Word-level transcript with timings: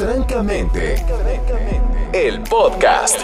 Francamente, 0.00 0.94
el 2.14 2.40
podcast. 2.44 3.20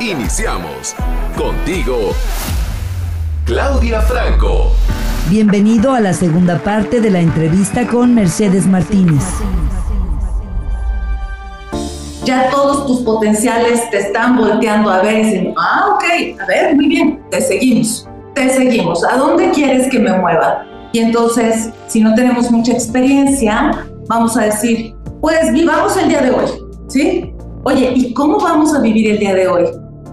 Iniciamos 0.00 0.96
contigo, 1.38 2.10
Claudia 3.44 4.00
Franco. 4.00 4.72
Bienvenido 5.30 5.92
a 5.92 6.00
la 6.00 6.12
segunda 6.12 6.58
parte 6.58 7.00
de 7.00 7.10
la 7.10 7.20
entrevista 7.20 7.86
con 7.86 8.12
Mercedes 8.12 8.66
Martínez. 8.66 9.22
Ya 12.24 12.50
todos 12.50 12.88
tus 12.88 13.02
potenciales 13.02 13.88
te 13.92 13.98
están 13.98 14.36
volteando 14.36 14.90
a 14.90 15.02
ver 15.02 15.20
y 15.20 15.22
diciendo, 15.22 15.54
ah, 15.56 15.94
ok, 15.94 16.40
a 16.42 16.46
ver, 16.46 16.74
muy 16.74 16.88
bien, 16.88 17.22
te 17.30 17.40
seguimos, 17.40 18.08
te 18.34 18.48
seguimos. 18.48 19.04
¿A 19.04 19.16
dónde 19.16 19.52
quieres 19.52 19.88
que 19.88 20.00
me 20.00 20.12
mueva? 20.18 20.66
Y 20.92 20.98
entonces, 20.98 21.70
si 21.86 22.00
no 22.00 22.16
tenemos 22.16 22.50
mucha 22.50 22.72
experiencia, 22.72 23.86
vamos 24.08 24.36
a 24.36 24.46
decir, 24.46 24.95
pues 25.26 25.52
vivamos 25.52 25.96
el 25.96 26.08
día 26.08 26.22
de 26.22 26.30
hoy, 26.30 26.44
¿sí? 26.86 27.34
Oye, 27.64 27.90
¿y 27.96 28.14
cómo 28.14 28.38
vamos 28.38 28.72
a 28.72 28.78
vivir 28.78 29.10
el 29.10 29.18
día 29.18 29.34
de 29.34 29.48
hoy? 29.48 29.64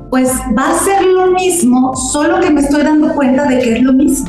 Pues 0.10 0.32
va 0.58 0.72
a 0.72 0.80
ser 0.80 1.04
lo 1.04 1.28
mismo, 1.28 1.96
solo 1.96 2.40
que 2.40 2.50
me 2.50 2.62
estoy 2.62 2.82
dando 2.82 3.14
cuenta 3.14 3.46
de 3.46 3.60
que 3.60 3.74
es 3.74 3.84
lo 3.84 3.94
mismo. 3.94 4.28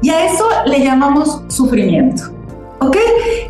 Y 0.00 0.08
a 0.08 0.24
eso 0.24 0.42
le 0.64 0.82
llamamos 0.82 1.42
sufrimiento. 1.48 2.22
¿Ok? 2.80 2.96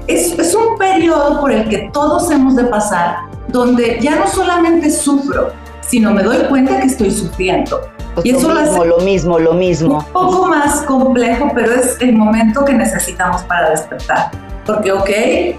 Es, 0.09 0.37
es 0.37 0.57
un 0.57 0.77
periodo 0.77 1.41
por 1.41 1.53
el 1.53 1.69
que 1.69 1.89
todos 1.93 2.33
hemos 2.33 2.57
de 2.57 2.65
pasar, 2.65 3.19
donde 3.47 4.01
ya 4.01 4.17
no 4.17 4.27
solamente 4.27 4.91
sufro, 4.91 5.53
sino 5.83 6.11
me 6.11 6.25
doy 6.25 6.39
cuenta 6.49 6.81
que 6.81 6.89
estoy 6.89 7.13
sufriendo. 7.13 7.81
Pues 8.17 8.27
y 8.27 8.31
eso 8.31 8.53
lo 8.53 8.61
mismo, 8.61 8.85
lo 8.85 8.99
mismo, 8.99 9.39
lo 9.39 9.53
mismo. 9.53 9.99
Un 9.99 10.13
poco 10.13 10.49
más 10.49 10.83
complejo, 10.83 11.53
pero 11.55 11.71
es 11.71 11.97
el 12.01 12.13
momento 12.17 12.65
que 12.65 12.73
necesitamos 12.73 13.43
para 13.43 13.71
despertar. 13.71 14.33
Porque, 14.67 14.91
ok, 14.91 15.11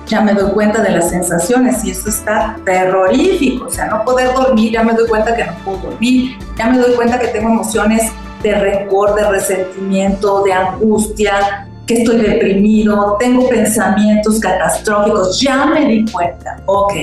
ya 0.06 0.22
me 0.22 0.34
doy 0.34 0.52
cuenta 0.52 0.82
de 0.82 0.92
las 0.92 1.10
sensaciones 1.10 1.84
y 1.86 1.92
eso 1.92 2.10
está 2.10 2.58
terrorífico. 2.66 3.68
O 3.68 3.70
sea, 3.70 3.86
no 3.86 4.04
poder 4.04 4.34
dormir, 4.34 4.73
ya 4.73 4.84
me 4.84 4.94
doy 4.94 5.08
cuenta 5.08 5.34
que 5.34 5.45
no 5.45 5.54
puedo 5.64 5.78
dormir, 5.78 6.38
ya 6.58 6.68
me 6.68 6.78
doy 6.78 6.94
cuenta 6.94 7.18
que 7.18 7.28
tengo 7.28 7.50
emociones 7.50 8.12
de 8.44 8.54
rencor, 8.54 9.16
de 9.16 9.30
resentimiento, 9.30 10.44
de 10.44 10.52
angustia, 10.52 11.70
que 11.86 12.00
estoy 12.00 12.18
deprimido, 12.18 13.16
tengo 13.18 13.48
pensamientos 13.48 14.42
catastróficos, 14.42 15.40
ya 15.40 15.66
me 15.68 15.86
di 15.86 16.12
cuenta. 16.12 16.62
Ok, 16.66 16.94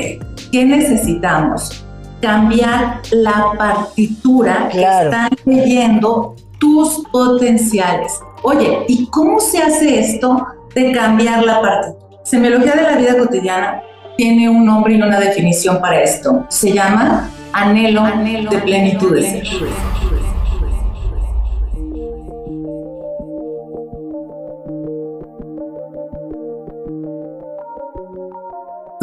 ¿qué 0.53 0.65
necesitamos? 0.65 1.85
Cambiar 2.21 3.01
la 3.13 3.53
partitura 3.57 4.69
que 4.71 4.83
están 4.83 5.31
leyendo 5.47 6.37
tus 6.59 7.03
potenciales. 7.11 8.21
Oye, 8.43 8.85
¿y 8.89 9.07
cómo 9.07 9.41
se 9.41 9.59
hace 9.59 10.01
esto? 10.01 10.47
de 10.75 10.93
cambiar 10.93 11.45
la 11.45 11.61
partitura. 11.61 12.04
Semiología 12.25 12.75
de 12.75 12.83
la 12.83 12.97
vida 12.97 13.19
cotidiana 13.19 13.83
tiene 14.17 14.49
un 14.49 14.65
nombre 14.65 14.95
y 14.95 15.03
una 15.03 15.21
definición 15.21 15.79
para 15.79 16.01
esto. 16.01 16.47
Se 16.49 16.73
llama 16.73 17.29
anhelo, 17.53 18.03
de 18.51 18.59
plenitud 18.59 19.15
de 19.15 19.23
ser. 19.23 19.47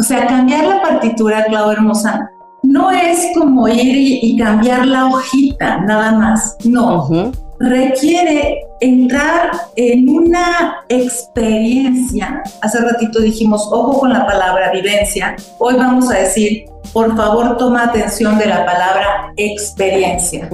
O 0.00 0.02
sea, 0.02 0.26
cambiar 0.26 0.64
la 0.66 0.82
partitura, 0.82 1.44
Clau 1.44 1.70
Hermosa, 1.70 2.28
no 2.64 2.90
es 2.90 3.28
como 3.38 3.68
ir 3.68 4.24
y, 4.24 4.36
cambiar 4.36 4.84
la 4.84 5.06
hojita, 5.06 5.78
nada 5.82 6.10
más. 6.10 6.56
No 6.64 7.32
requiere 7.62 8.66
entrar 8.80 9.52
en 9.76 10.08
una 10.08 10.84
experiencia. 10.88 12.42
Hace 12.60 12.80
ratito 12.80 13.20
dijimos, 13.20 13.68
ojo 13.70 14.00
con 14.00 14.12
la 14.12 14.26
palabra 14.26 14.72
vivencia. 14.72 15.36
Hoy 15.58 15.74
vamos 15.76 16.10
a 16.10 16.18
decir, 16.18 16.64
por 16.92 17.16
favor, 17.16 17.56
toma 17.56 17.84
atención 17.84 18.36
de 18.38 18.46
la 18.46 18.66
palabra 18.66 19.32
experiencia. 19.36 20.50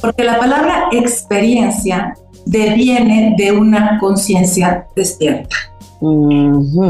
Porque 0.00 0.24
la 0.24 0.38
palabra 0.38 0.88
experiencia 0.90 2.14
deviene 2.46 3.34
de 3.38 3.52
una 3.52 3.98
conciencia 4.00 4.86
despierta. 4.96 5.56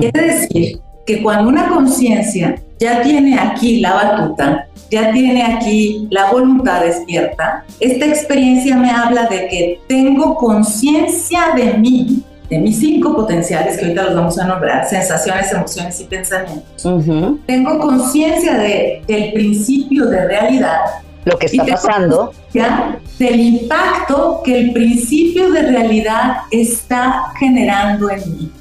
Quiere 0.01 0.23
decir 0.23 0.81
que 1.07 1.23
cuando 1.23 1.51
una 1.51 1.69
conciencia 1.69 2.57
ya 2.81 3.03
tiene 3.03 3.39
aquí 3.39 3.81
la 3.81 3.93
batuta, 3.93 4.67
ya 4.95 5.13
tiene 5.13 5.43
aquí 5.43 6.07
la 6.11 6.31
voluntad 6.31 6.83
despierta, 6.83 7.65
esta 7.81 8.07
experiencia 8.07 8.77
me 8.77 8.91
habla 8.91 9.27
de 9.27 9.49
que 9.49 9.81
tengo 9.89 10.37
conciencia 10.37 11.53
de 11.57 11.75
mí, 11.75 12.23
de 12.49 12.59
mis 12.59 12.79
cinco 12.79 13.17
potenciales, 13.17 13.77
que 13.77 13.87
ahorita 13.87 14.05
los 14.05 14.15
vamos 14.15 14.39
a 14.39 14.47
nombrar, 14.47 14.89
sensaciones, 14.89 15.51
emociones 15.53 16.01
y 16.01 16.05
pensamientos. 16.05 16.87
Tengo 17.47 17.79
conciencia 17.81 18.57
de, 18.57 19.03
del 19.09 19.33
principio 19.33 20.07
de 20.07 20.29
realidad. 20.29 20.79
Lo 21.25 21.37
que 21.39 21.47
está 21.47 21.65
pasando. 21.65 22.33
Ya, 22.53 23.01
del 23.19 23.41
impacto 23.41 24.43
que 24.45 24.61
el 24.61 24.73
principio 24.73 25.51
de 25.51 25.63
realidad 25.63 26.37
está 26.53 27.33
generando 27.37 28.11
en 28.11 28.21
mí. 28.37 28.53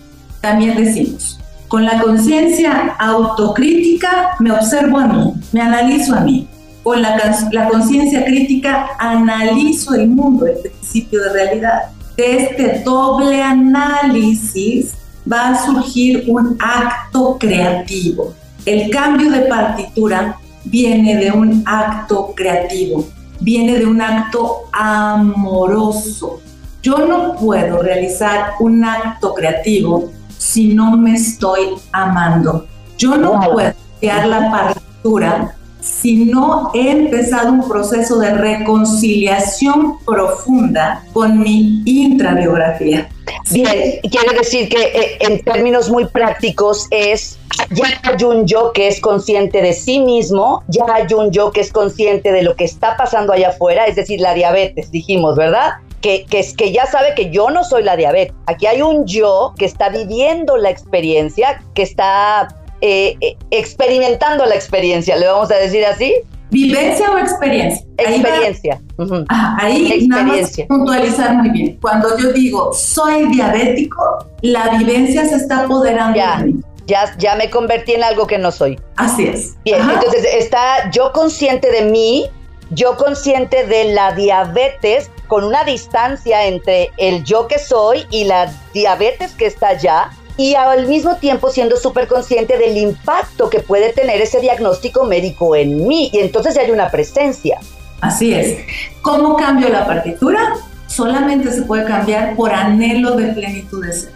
También 0.42 0.76
decimos, 0.76 1.40
con 1.74 1.86
la 1.86 2.00
conciencia 2.00 2.96
autocrítica 3.00 4.36
me 4.38 4.52
observo 4.52 5.00
a 5.00 5.08
mí, 5.08 5.34
me 5.54 5.60
analizo 5.60 6.14
a 6.14 6.20
mí. 6.20 6.48
Con 6.84 7.02
la, 7.02 7.18
la 7.52 7.68
conciencia 7.68 8.24
crítica 8.24 8.90
analizo 9.00 9.96
el 9.96 10.08
mundo, 10.08 10.46
el 10.46 10.60
principio 10.60 11.24
de 11.24 11.34
realidad. 11.34 11.86
De 12.16 12.44
este 12.44 12.84
doble 12.86 13.42
análisis 13.42 14.94
va 15.26 15.50
a 15.50 15.66
surgir 15.66 16.26
un 16.28 16.56
acto 16.60 17.40
creativo. 17.40 18.36
El 18.68 18.92
cambio 18.92 19.32
de 19.32 19.40
partitura 19.40 20.38
viene 20.66 21.18
de 21.18 21.32
un 21.32 21.64
acto 21.66 22.34
creativo, 22.36 23.04
viene 23.40 23.80
de 23.80 23.88
un 23.88 24.00
acto 24.00 24.66
amoroso. 24.72 26.40
Yo 26.84 27.00
no 27.08 27.34
puedo 27.34 27.82
realizar 27.82 28.52
un 28.60 28.86
acto 28.86 29.34
creativo 29.34 30.12
si 30.44 30.74
no 30.74 30.98
me 30.98 31.16
estoy 31.16 31.70
amando. 31.94 32.68
Yo 32.98 33.16
no 33.16 33.40
puedo 33.40 33.74
crear 34.00 34.28
la 34.28 34.52
partitura 34.52 35.56
si 35.80 36.26
no 36.26 36.72
he 36.74 36.92
empezado 36.92 37.52
un 37.52 37.68
proceso 37.68 38.20
de 38.20 38.34
reconciliación 38.34 40.00
profunda 40.06 41.04
con 41.12 41.40
mi 41.40 41.82
intrabiografía. 41.86 43.10
Bien, 43.52 44.00
quiere 44.10 44.38
decir 44.38 44.70
que 44.70 44.82
eh, 44.82 45.18
en 45.20 45.44
términos 45.44 45.90
muy 45.90 46.06
prácticos 46.06 46.88
es, 46.92 47.38
ya 47.72 47.86
hay 48.04 48.24
un 48.24 48.46
yo 48.46 48.72
que 48.74 48.88
es 48.88 49.02
consciente 49.02 49.62
de 49.62 49.74
sí 49.74 50.00
mismo, 50.00 50.64
ya 50.68 50.86
hay 50.94 51.14
un 51.14 51.32
yo 51.32 51.52
que 51.52 51.62
es 51.62 51.72
consciente 51.72 52.32
de 52.32 52.44
lo 52.44 52.56
que 52.56 52.64
está 52.66 52.96
pasando 52.96 53.34
allá 53.34 53.50
afuera, 53.50 53.86
es 53.86 53.96
decir, 53.96 54.22
la 54.22 54.34
diabetes, 54.34 54.92
dijimos, 54.92 55.36
¿verdad? 55.36 55.74
Que, 56.04 56.26
que, 56.26 56.46
que 56.56 56.72
ya 56.74 56.86
sabe 56.86 57.16
que 57.16 57.32
yo 57.32 57.50
no 57.50 57.64
soy 57.64 57.82
la 57.82 57.96
diabetes. 57.96 58.36
Aquí 58.46 58.68
hay 58.68 58.82
un 58.82 59.08
yo 59.08 59.54
que 59.58 59.66
está 59.66 59.88
viviendo 59.90 60.58
la 60.58 60.70
experiencia, 60.70 61.64
que 61.74 61.82
está 61.82 62.50
eh, 62.82 63.16
eh, 63.22 63.38
experimentando 63.50 64.46
la 64.46 64.54
experiencia, 64.54 65.16
le 65.16 65.28
vamos 65.28 65.50
a 65.50 65.56
decir 65.56 65.86
así. 65.86 66.14
¿Vivencia 66.52 67.10
o 67.10 67.18
experiencia? 67.18 67.88
Experiencia. 67.98 68.82
Ahí, 69.30 69.92
experiencia. 69.94 70.68
puntualizar 70.68 71.36
muy 71.36 71.50
bien. 71.50 71.80
Cuando 71.82 72.16
yo 72.20 72.34
digo 72.34 72.74
soy 72.74 73.28
diabético, 73.30 74.28
la 74.42 74.78
vivencia 74.78 75.26
se 75.26 75.38
está 75.38 75.62
apoderando 75.62 76.18
ya, 76.18 76.40
de 76.40 76.46
mí. 76.48 76.62
Ya, 76.86 77.16
ya 77.18 77.36
me 77.36 77.50
convertí 77.50 77.94
en 77.94 78.04
algo 78.04 78.28
que 78.28 78.38
no 78.38 78.52
soy. 78.52 78.78
Así 78.98 79.26
es. 79.26 79.56
Bien, 79.64 79.82
entonces 79.90 80.26
está 80.38 80.92
yo 80.92 81.14
consciente 81.14 81.72
de 81.72 81.86
mí, 81.86 82.30
yo 82.72 82.98
consciente 82.98 83.66
de 83.66 83.94
la 83.94 84.12
diabetes, 84.14 85.10
con 85.28 85.44
una 85.44 85.64
distancia 85.64 86.46
entre 86.46 86.92
el 86.98 87.24
yo 87.24 87.48
que 87.48 87.60
soy 87.60 88.06
y 88.10 88.26
la 88.26 88.54
diabetes 88.74 89.34
que 89.34 89.46
está 89.46 89.70
allá, 89.70 90.12
y 90.38 90.56
al 90.56 90.88
mismo 90.88 91.16
tiempo 91.18 91.52
siendo 91.52 91.78
súper 91.78 92.08
consciente 92.08 92.58
del 92.58 92.78
impacto 92.78 93.50
que 93.50 93.60
puede 93.60 93.94
tener 93.94 94.20
ese 94.22 94.40
diagnóstico 94.40 95.06
médico 95.06 95.56
en 95.56 95.88
mí. 95.88 96.10
Y 96.12 96.20
entonces 96.20 96.58
hay 96.58 96.72
una 96.72 96.90
presencia. 96.90 97.60
Así 98.02 98.34
es. 98.34 98.58
¿Cómo 99.02 99.36
cambio 99.38 99.70
la 99.70 99.86
partitura? 99.86 100.56
Solamente 100.88 101.52
se 101.52 101.62
puede 101.64 101.86
cambiar 101.86 102.36
por 102.36 102.52
anhelo 102.52 103.16
de 103.16 103.32
plenitud 103.34 103.86
de 103.86 103.94
ser. 103.94 104.12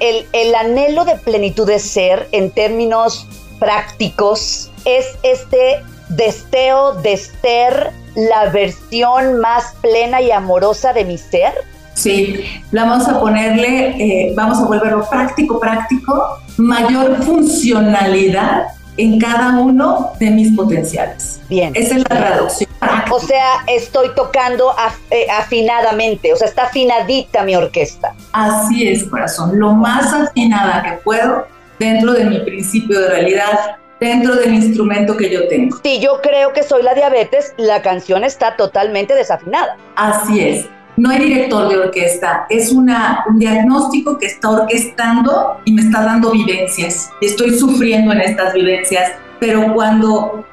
el, 0.00 0.26
el 0.32 0.54
anhelo 0.54 1.04
de 1.04 1.16
plenitud 1.16 1.66
de 1.66 1.78
ser 1.78 2.28
en 2.32 2.50
términos 2.50 3.26
prácticos 3.60 4.70
es 4.84 5.06
este 5.22 5.84
deseo 6.16 6.94
de 6.94 7.16
ser 7.16 7.90
la 8.14 8.50
versión 8.50 9.40
más 9.40 9.74
plena 9.80 10.20
y 10.20 10.30
amorosa 10.30 10.92
de 10.92 11.04
mi 11.04 11.18
ser? 11.18 11.52
Sí, 11.94 12.44
vamos 12.72 13.06
a 13.06 13.20
ponerle, 13.20 13.90
eh, 13.98 14.32
vamos 14.34 14.58
a 14.58 14.64
volverlo 14.64 15.08
práctico, 15.08 15.60
práctico, 15.60 16.38
mayor 16.56 17.22
funcionalidad 17.22 18.68
en 18.96 19.18
cada 19.18 19.58
uno 19.58 20.12
de 20.18 20.30
mis 20.30 20.54
potenciales. 20.56 21.40
Bien. 21.48 21.72
Esa 21.74 21.96
es 21.96 22.00
la 22.08 22.16
traducción. 22.16 22.70
O 23.10 23.20
sea, 23.20 23.64
estoy 23.66 24.08
tocando 24.14 24.74
eh, 25.10 25.26
afinadamente, 25.30 26.32
o 26.32 26.36
sea, 26.36 26.48
está 26.48 26.64
afinadita 26.64 27.42
mi 27.44 27.54
orquesta. 27.54 28.14
Así 28.32 28.88
es, 28.88 29.04
corazón, 29.04 29.58
lo 29.58 29.72
más 29.72 30.12
afinada 30.12 30.82
que 30.82 30.92
puedo 31.02 31.46
dentro 31.78 32.12
de 32.12 32.24
mi 32.24 32.38
principio 32.40 33.00
de 33.00 33.08
realidad, 33.08 33.76
dentro 34.02 34.34
del 34.34 34.54
instrumento 34.54 35.16
que 35.16 35.30
yo 35.30 35.48
tengo. 35.48 35.78
Si 35.82 36.00
yo 36.00 36.20
creo 36.22 36.52
que 36.52 36.62
soy 36.62 36.82
la 36.82 36.94
diabetes, 36.94 37.54
la 37.56 37.82
canción 37.82 38.24
está 38.24 38.56
totalmente 38.56 39.14
desafinada. 39.14 39.76
Así 39.96 40.40
es. 40.40 40.68
No 40.96 41.08
hay 41.08 41.20
director 41.20 41.68
de 41.70 41.78
orquesta, 41.78 42.46
es 42.50 42.70
una, 42.70 43.24
un 43.26 43.38
diagnóstico 43.38 44.18
que 44.18 44.26
está 44.26 44.50
orquestando 44.50 45.56
y 45.64 45.72
me 45.72 45.82
está 45.82 46.02
dando 46.02 46.32
vivencias. 46.32 47.10
Estoy 47.22 47.58
sufriendo 47.58 48.12
en 48.12 48.20
estas 48.20 48.52
vivencias, 48.52 49.12
pero 49.40 49.72
cuando 49.72 50.44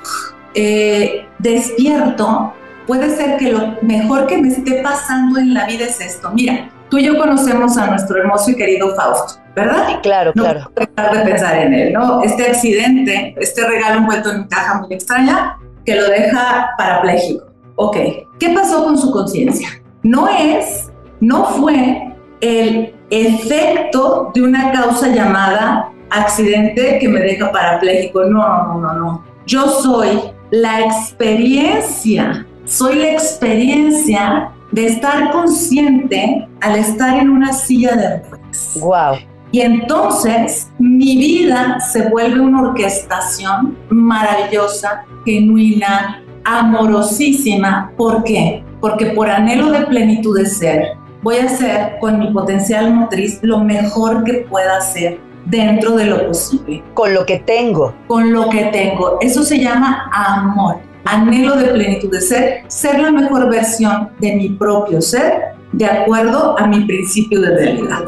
eh, 0.53 1.25
despierto, 1.39 2.53
puede 2.87 3.13
ser 3.15 3.37
que 3.37 3.51
lo 3.51 3.77
mejor 3.81 4.27
que 4.27 4.37
me 4.37 4.47
esté 4.47 4.81
pasando 4.81 5.39
en 5.39 5.53
la 5.53 5.65
vida 5.65 5.85
es 5.85 5.99
esto. 5.99 6.31
Mira, 6.33 6.69
tú 6.89 6.97
y 6.97 7.03
yo 7.03 7.17
conocemos 7.17 7.77
a 7.77 7.87
nuestro 7.87 8.17
hermoso 8.17 8.51
y 8.51 8.55
querido 8.55 8.95
Fausto, 8.95 9.38
¿verdad? 9.55 9.87
Sí, 9.87 9.95
claro, 10.01 10.31
no 10.35 10.43
claro. 10.43 10.71
Puedo 10.73 10.87
dejar 10.95 11.17
de 11.17 11.31
pensar 11.31 11.57
en 11.59 11.73
él, 11.73 11.93
¿no? 11.93 12.21
Este 12.23 12.47
accidente, 12.47 13.35
este 13.39 13.67
regalo 13.67 13.99
envuelto 13.99 14.31
en 14.31 14.43
caja 14.45 14.81
muy 14.81 14.93
extraña, 14.93 15.57
que 15.85 15.95
lo 15.95 16.05
deja 16.07 16.71
parapléjico. 16.77 17.45
Ok, 17.75 17.97
¿qué 18.39 18.49
pasó 18.53 18.83
con 18.83 18.97
su 18.97 19.11
conciencia? 19.11 19.69
No 20.03 20.27
es, 20.27 20.91
no 21.19 21.45
fue 21.45 22.13
el 22.41 22.93
efecto 23.09 24.31
de 24.33 24.41
una 24.41 24.71
causa 24.71 25.07
llamada 25.07 25.91
accidente 26.09 26.99
que 26.99 27.07
me 27.07 27.19
deja 27.21 27.51
parapléjico. 27.51 28.23
No, 28.25 28.67
no, 28.67 28.79
no, 28.79 28.93
no. 28.93 29.23
Yo 29.45 29.67
soy 29.67 30.19
la 30.51 30.81
experiencia, 30.81 32.45
soy 32.65 32.95
la 32.95 33.11
experiencia 33.11 34.51
de 34.71 34.85
estar 34.87 35.31
consciente 35.31 36.47
al 36.61 36.75
estar 36.75 37.17
en 37.17 37.29
una 37.29 37.53
silla 37.53 37.95
de 37.95 38.19
ruedas. 38.23 38.77
Wow. 38.79 39.28
Y 39.51 39.61
entonces 39.61 40.71
mi 40.77 41.17
vida 41.17 41.79
se 41.79 42.09
vuelve 42.09 42.39
una 42.39 42.61
orquestación 42.61 43.77
maravillosa, 43.89 45.05
genuina, 45.25 46.23
amorosísima. 46.43 47.91
¿Por 47.97 48.23
qué? 48.23 48.63
Porque 48.79 49.07
por 49.07 49.29
anhelo 49.29 49.71
de 49.71 49.81
plenitud 49.87 50.37
de 50.37 50.45
ser, 50.45 50.89
voy 51.23 51.37
a 51.37 51.45
hacer 51.45 51.97
con 51.99 52.19
mi 52.19 52.31
potencial 52.31 52.93
motriz 52.93 53.39
lo 53.41 53.59
mejor 53.59 54.23
que 54.23 54.45
pueda 54.49 54.77
hacer 54.77 55.19
dentro 55.45 55.95
de 55.95 56.05
lo 56.05 56.27
posible. 56.27 56.83
Con 56.93 57.13
lo 57.13 57.25
que 57.25 57.39
tengo. 57.39 57.93
Con 58.07 58.31
lo 58.31 58.49
que 58.49 58.65
tengo. 58.65 59.17
Eso 59.21 59.43
se 59.43 59.59
llama 59.59 60.09
amor. 60.13 60.77
Anhelo 61.05 61.55
de 61.55 61.65
plenitud 61.69 62.11
de 62.11 62.21
ser, 62.21 62.63
ser 62.67 62.99
la 62.99 63.11
mejor 63.11 63.49
versión 63.49 64.09
de 64.19 64.35
mi 64.35 64.49
propio 64.49 65.01
ser, 65.01 65.55
de 65.71 65.85
acuerdo 65.85 66.57
a 66.59 66.67
mi 66.67 66.81
principio 66.85 67.41
de 67.41 67.55
realidad. 67.55 67.99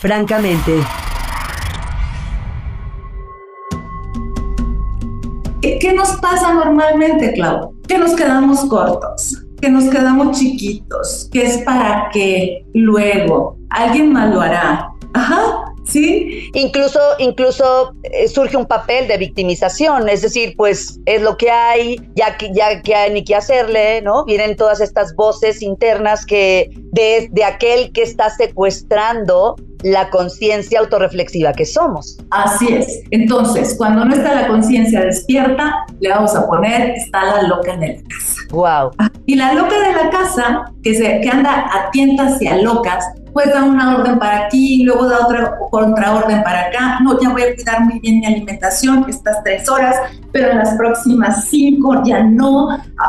Francamente. 0.00 0.80
¿Qué, 5.60 5.78
¿Qué, 5.80 5.92
nos 5.92 6.10
pasa 6.16 6.54
normalmente, 6.54 7.32
Clau? 7.32 7.74
Que 7.88 7.98
nos 7.98 8.14
quedamos 8.14 8.60
cortos, 8.66 9.44
que 9.60 9.68
nos 9.68 9.84
quedamos 9.84 10.38
chiquitos, 10.38 11.28
que 11.32 11.46
es 11.46 11.58
para 11.58 12.10
que 12.12 12.64
luego 12.74 13.58
alguien 13.70 14.12
más 14.12 14.32
lo 14.32 14.40
hará. 14.40 14.92
Ajá, 15.14 15.67
¿Sí? 15.88 16.50
Incluso, 16.52 17.00
incluso 17.18 17.94
eh, 18.02 18.28
surge 18.28 18.56
un 18.56 18.66
papel 18.66 19.08
de 19.08 19.16
victimización, 19.16 20.08
es 20.08 20.20
decir, 20.22 20.54
pues 20.56 21.00
es 21.06 21.22
lo 21.22 21.36
que 21.36 21.50
hay, 21.50 21.96
ya 22.14 22.36
que 22.36 22.52
ya 22.52 22.82
que 22.82 22.94
hay 22.94 23.12
ni 23.12 23.24
qué 23.24 23.34
hacerle, 23.34 24.02
¿no? 24.02 24.24
Vienen 24.26 24.54
todas 24.56 24.80
estas 24.80 25.14
voces 25.16 25.62
internas 25.62 26.26
que 26.26 26.70
de, 26.92 27.28
de 27.32 27.44
aquel 27.44 27.90
que 27.92 28.02
está 28.02 28.28
secuestrando 28.28 29.56
la 29.82 30.10
conciencia 30.10 30.80
autorreflexiva 30.80 31.52
que 31.52 31.64
somos. 31.64 32.18
Así 32.30 32.72
es. 32.72 33.02
Entonces, 33.10 33.74
cuando 33.78 34.04
no 34.04 34.14
está 34.14 34.34
la 34.34 34.48
conciencia 34.48 35.00
despierta, 35.04 35.86
le 36.00 36.10
vamos 36.10 36.34
a 36.34 36.46
poner 36.46 36.90
está 36.90 37.24
la 37.24 37.42
loca 37.42 37.76
de 37.76 37.88
la 37.88 38.02
casa. 38.02 38.40
Wow. 38.50 38.90
Y 39.26 39.36
la 39.36 39.54
loca 39.54 39.78
de 39.80 39.92
la 39.92 40.10
casa, 40.10 40.64
que, 40.82 40.94
se, 40.94 41.20
que 41.20 41.28
anda 41.28 41.68
a 41.72 41.90
tientas 41.90 42.40
y 42.42 42.46
a 42.46 42.56
locas, 42.56 43.04
pues 43.38 43.54
da 43.54 43.62
una 43.62 43.96
orden 43.96 44.18
para 44.18 44.46
aquí, 44.46 44.82
luego 44.82 45.06
da 45.08 45.24
otra 45.24 45.56
contraorden 45.70 46.42
para 46.42 46.62
acá. 46.62 46.98
No, 47.04 47.20
ya 47.20 47.28
voy 47.28 47.42
a 47.42 47.54
cuidar 47.54 47.82
muy 47.82 48.00
bien 48.00 48.18
mi 48.18 48.26
alimentación 48.26 49.06
estas 49.08 49.44
tres 49.44 49.68
horas, 49.68 49.94
pero 50.32 50.50
en 50.50 50.58
las 50.58 50.74
próximas 50.74 51.44
cinco 51.44 52.02
ya 52.04 52.24
no. 52.24 52.66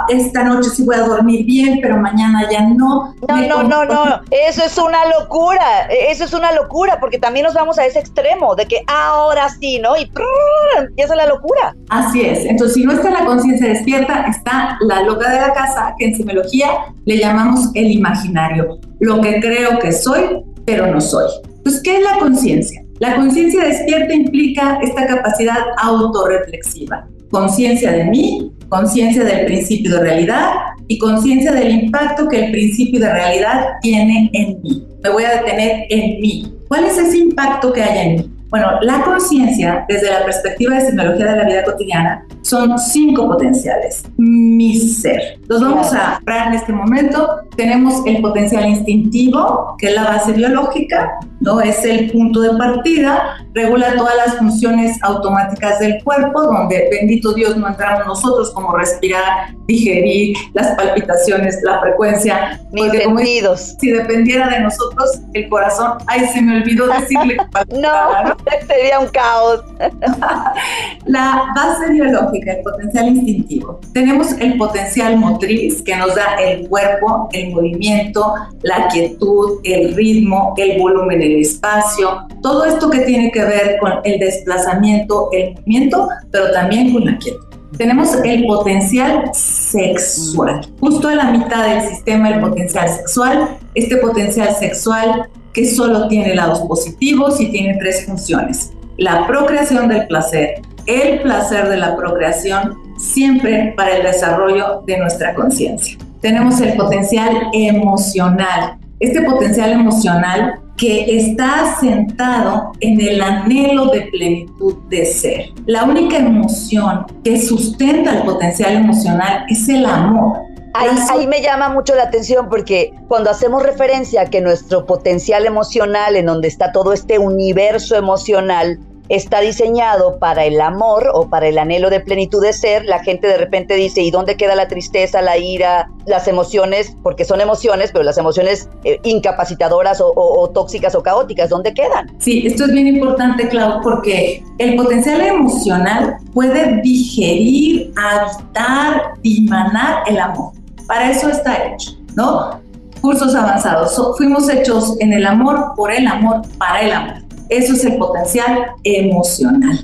Esta 0.07 0.43
noche 0.43 0.69
sí 0.69 0.85
voy 0.85 0.97
a 0.97 0.99
dormir 0.99 1.47
bien, 1.47 1.79
pero 1.81 1.97
mañana 1.97 2.47
ya 2.47 2.61
no. 2.61 3.15
No, 3.27 3.35
me 3.35 3.47
no, 3.47 3.63
no, 3.63 3.85
no. 3.85 4.21
Eso 4.29 4.63
es 4.63 4.77
una 4.77 4.99
locura. 5.19 5.87
Eso 5.89 6.25
es 6.25 6.33
una 6.33 6.51
locura, 6.51 6.99
porque 6.99 7.17
también 7.17 7.47
nos 7.47 7.55
vamos 7.55 7.79
a 7.79 7.87
ese 7.87 7.97
extremo 7.97 8.53
de 8.53 8.67
que 8.67 8.83
ahora 8.85 9.49
sí, 9.49 9.79
¿no? 9.79 9.97
Y 9.97 10.05
prrr, 10.05 10.89
empieza 10.89 11.15
la 11.15 11.25
locura. 11.25 11.75
Así 11.89 12.21
es. 12.21 12.45
Entonces, 12.45 12.75
si 12.75 12.85
no 12.85 12.91
está 12.91 13.09
la 13.09 13.25
conciencia 13.25 13.67
despierta, 13.67 14.27
está 14.29 14.77
la 14.81 15.01
loca 15.01 15.27
de 15.27 15.41
la 15.41 15.53
casa, 15.53 15.95
que 15.97 16.05
en 16.05 16.15
simología 16.15 16.69
le 17.05 17.17
llamamos 17.17 17.71
el 17.73 17.89
imaginario. 17.89 18.79
Lo 18.99 19.21
que 19.21 19.39
creo 19.39 19.79
que 19.79 19.91
soy, 19.91 20.43
pero 20.65 20.87
no 20.87 20.99
soy. 20.99 21.25
Entonces, 21.57 21.81
¿qué 21.83 21.97
es 21.97 22.03
la 22.03 22.19
conciencia? 22.19 22.83
La 22.99 23.15
conciencia 23.15 23.63
despierta 23.63 24.13
implica 24.13 24.79
esta 24.81 25.07
capacidad 25.07 25.57
autorreflexiva. 25.77 27.07
Conciencia 27.31 27.91
de 27.91 28.05
mí, 28.05 28.51
conciencia 28.67 29.23
del 29.23 29.45
principio 29.45 29.95
de 29.95 30.01
realidad 30.01 30.51
y 30.87 30.97
conciencia 30.97 31.51
del 31.51 31.71
impacto 31.71 32.27
que 32.27 32.45
el 32.45 32.51
principio 32.51 32.99
de 32.99 33.13
realidad 33.13 33.67
tiene 33.81 34.29
en 34.33 34.61
mí. 34.61 34.85
Me 35.03 35.09
voy 35.11 35.23
a 35.23 35.37
detener 35.37 35.85
en 35.89 36.19
mí. 36.19 36.53
¿Cuál 36.67 36.85
es 36.85 36.97
ese 36.97 37.17
impacto 37.19 37.71
que 37.71 37.83
hay 37.83 38.07
en 38.07 38.15
mí? 38.15 38.31
Bueno, 38.49 38.67
la 38.81 39.03
conciencia, 39.03 39.85
desde 39.87 40.09
la 40.09 40.25
perspectiva 40.25 40.75
de 40.75 40.81
semiología 40.81 41.25
de 41.27 41.37
la 41.37 41.45
vida 41.45 41.63
cotidiana, 41.63 42.25
son 42.49 42.79
cinco 42.79 43.27
potenciales. 43.27 44.03
Mi 44.17 44.79
ser. 44.79 45.39
Los 45.47 45.61
vamos 45.61 45.93
a 45.93 46.15
hablar 46.15 46.47
en 46.47 46.53
este 46.55 46.73
momento. 46.73 47.41
Tenemos 47.55 48.01
el 48.05 48.21
potencial 48.21 48.67
instintivo, 48.67 49.75
que 49.77 49.89
es 49.89 49.95
la 49.95 50.05
base 50.05 50.33
biológica, 50.33 51.19
¿no? 51.41 51.61
Es 51.61 51.85
el 51.85 52.11
punto 52.11 52.41
de 52.41 52.57
partida, 52.57 53.37
regula 53.53 53.95
todas 53.95 54.15
las 54.15 54.37
funciones 54.37 54.97
automáticas 55.03 55.79
del 55.79 56.03
cuerpo, 56.03 56.41
donde 56.41 56.87
bendito 56.89 57.33
Dios 57.33 57.55
no 57.57 57.67
entramos 57.67 58.07
nosotros 58.07 58.51
como 58.51 58.75
respirar, 58.75 59.55
digerir, 59.67 60.35
las 60.53 60.75
palpitaciones, 60.75 61.59
la 61.63 61.79
frecuencia. 61.81 62.61
Mis 62.71 62.91
sentidos. 62.91 63.75
Si 63.79 63.91
dependiera 63.91 64.47
de 64.49 64.61
nosotros 64.61 65.21
el 65.33 65.49
corazón, 65.49 65.93
ay, 66.07 66.25
se 66.27 66.41
me 66.41 66.57
olvidó 66.57 66.87
decirle. 66.87 67.37
¿no? 67.69 68.35
sería 68.67 68.99
un 68.99 69.07
caos. 69.09 69.63
la 71.05 71.45
base 71.55 71.91
biológica, 71.91 72.38
el 72.45 72.61
potencial 72.61 73.07
instintivo. 73.09 73.79
Tenemos 73.93 74.31
el 74.39 74.57
potencial 74.57 75.17
motriz 75.17 75.81
que 75.81 75.95
nos 75.95 76.15
da 76.15 76.35
el 76.35 76.67
cuerpo, 76.67 77.29
el 77.33 77.51
movimiento, 77.51 78.33
la 78.63 78.87
quietud, 78.87 79.59
el 79.63 79.95
ritmo, 79.95 80.53
el 80.57 80.79
volumen 80.79 81.19
del 81.19 81.41
espacio, 81.41 82.27
todo 82.41 82.65
esto 82.65 82.89
que 82.89 82.99
tiene 82.99 83.31
que 83.31 83.43
ver 83.43 83.77
con 83.79 83.93
el 84.03 84.19
desplazamiento, 84.19 85.29
el 85.31 85.53
movimiento, 85.55 86.07
pero 86.31 86.51
también 86.51 86.93
con 86.93 87.05
la 87.05 87.17
quietud. 87.17 87.49
Tenemos 87.77 88.13
el 88.23 88.45
potencial 88.45 89.29
sexual. 89.33 90.61
Justo 90.79 91.07
a 91.07 91.15
la 91.15 91.31
mitad 91.31 91.67
del 91.67 91.81
sistema 91.87 92.29
el 92.29 92.41
potencial 92.41 92.89
sexual. 92.89 93.57
Este 93.75 93.97
potencial 93.97 94.55
sexual 94.55 95.29
que 95.53 95.65
solo 95.65 96.07
tiene 96.07 96.35
lados 96.35 96.59
positivos 96.61 97.39
y 97.39 97.51
tiene 97.51 97.77
tres 97.79 98.05
funciones. 98.05 98.71
La 98.97 99.25
procreación 99.27 99.87
del 99.87 100.07
placer, 100.07 100.61
el 100.85 101.21
placer 101.21 101.69
de 101.69 101.77
la 101.77 101.95
procreación, 101.95 102.77
siempre 102.97 103.73
para 103.75 103.97
el 103.97 104.03
desarrollo 104.03 104.83
de 104.85 104.97
nuestra 104.97 105.33
conciencia. 105.33 105.97
Tenemos 106.21 106.59
el 106.59 106.75
potencial 106.75 107.49
emocional. 107.53 108.77
Este 108.99 109.21
potencial 109.21 109.71
emocional 109.71 110.59
que 110.79 111.17
está 111.17 111.77
sentado 111.79 112.71
en 112.79 112.99
el 113.01 113.21
anhelo 113.21 113.87
de 113.87 114.01
plenitud 114.03 114.75
de 114.89 115.05
ser. 115.05 115.49
La 115.65 115.83
única 115.83 116.17
emoción 116.17 117.05
que 117.23 117.39
sustenta 117.39 118.17
el 118.17 118.23
potencial 118.23 118.77
emocional 118.77 119.45
es 119.49 119.67
el 119.67 119.85
amor. 119.85 120.39
Ahí, 120.73 120.89
ahí, 121.11 121.27
me 121.27 121.41
llama 121.41 121.69
mucho 121.69 121.95
la 121.95 122.03
atención 122.03 122.47
porque 122.47 122.93
cuando 123.07 123.29
hacemos 123.29 123.63
referencia 123.63 124.21
a 124.21 124.25
que 124.25 124.39
nuestro 124.39 124.85
potencial 124.85 125.45
emocional, 125.45 126.15
en 126.15 126.27
donde 126.27 126.47
está 126.47 126.71
todo 126.71 126.93
este 126.93 127.17
universo 127.17 127.95
emocional, 127.95 128.79
está 129.09 129.41
diseñado 129.41 130.19
para 130.19 130.45
el 130.45 130.61
amor 130.61 131.09
o 131.13 131.29
para 131.29 131.47
el 131.47 131.57
anhelo 131.57 131.89
de 131.89 131.99
plenitud 131.99 132.41
de 132.41 132.53
ser, 132.53 132.85
la 132.85 132.99
gente 133.03 133.27
de 133.27 133.37
repente 133.37 133.73
dice, 133.75 134.01
¿y 134.01 134.11
dónde 134.11 134.37
queda 134.37 134.55
la 134.55 134.67
tristeza, 134.67 135.21
la 135.21 135.37
ira, 135.37 135.89
las 136.05 136.27
emociones? 136.27 136.95
Porque 137.03 137.25
son 137.25 137.41
emociones, 137.41 137.91
pero 137.91 138.03
las 138.03 138.17
emociones 138.17 138.69
eh, 138.83 138.99
incapacitadoras 139.03 140.01
o, 140.01 140.49
tóxicas 140.53 140.95
o 140.95 141.03
caóticas, 141.03 141.49
¿dónde 141.49 141.73
quedan? 141.73 142.11
Sí, 142.19 142.45
esto 142.45 142.65
es 142.65 142.71
bien 142.71 142.87
importante, 142.87 143.47
Clau, 143.49 143.81
porque 143.81 144.43
el 144.59 144.75
potencial 144.75 145.21
emocional 145.21 146.17
puede 146.33 146.81
digerir, 146.81 147.91
habitar, 147.97 149.13
dimanar 149.21 150.03
el 150.07 150.19
amor. 150.19 150.53
Para 150.87 151.11
eso 151.11 151.29
está 151.29 151.65
hecho, 151.65 151.91
¿no? 152.15 152.59
cursos 153.01 153.33
avanzados. 153.33 154.17
fuimos 154.17 154.49
hechos 154.49 154.95
en 154.99 155.13
el 155.13 155.25
amor, 155.25 155.73
por 155.75 155.91
el 155.91 156.05
amor, 156.07 156.41
para 156.57 156.81
el 156.81 156.91
amor. 156.91 157.28
Eso 157.49 157.73
es 157.73 157.83
el 157.83 157.97
potencial 157.97 158.73
emocional. 158.83 159.83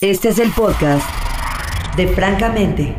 Este 0.00 0.28
es 0.28 0.38
el 0.38 0.52
podcast 0.52 1.04
de 1.96 2.06
Francamente. 2.06 2.96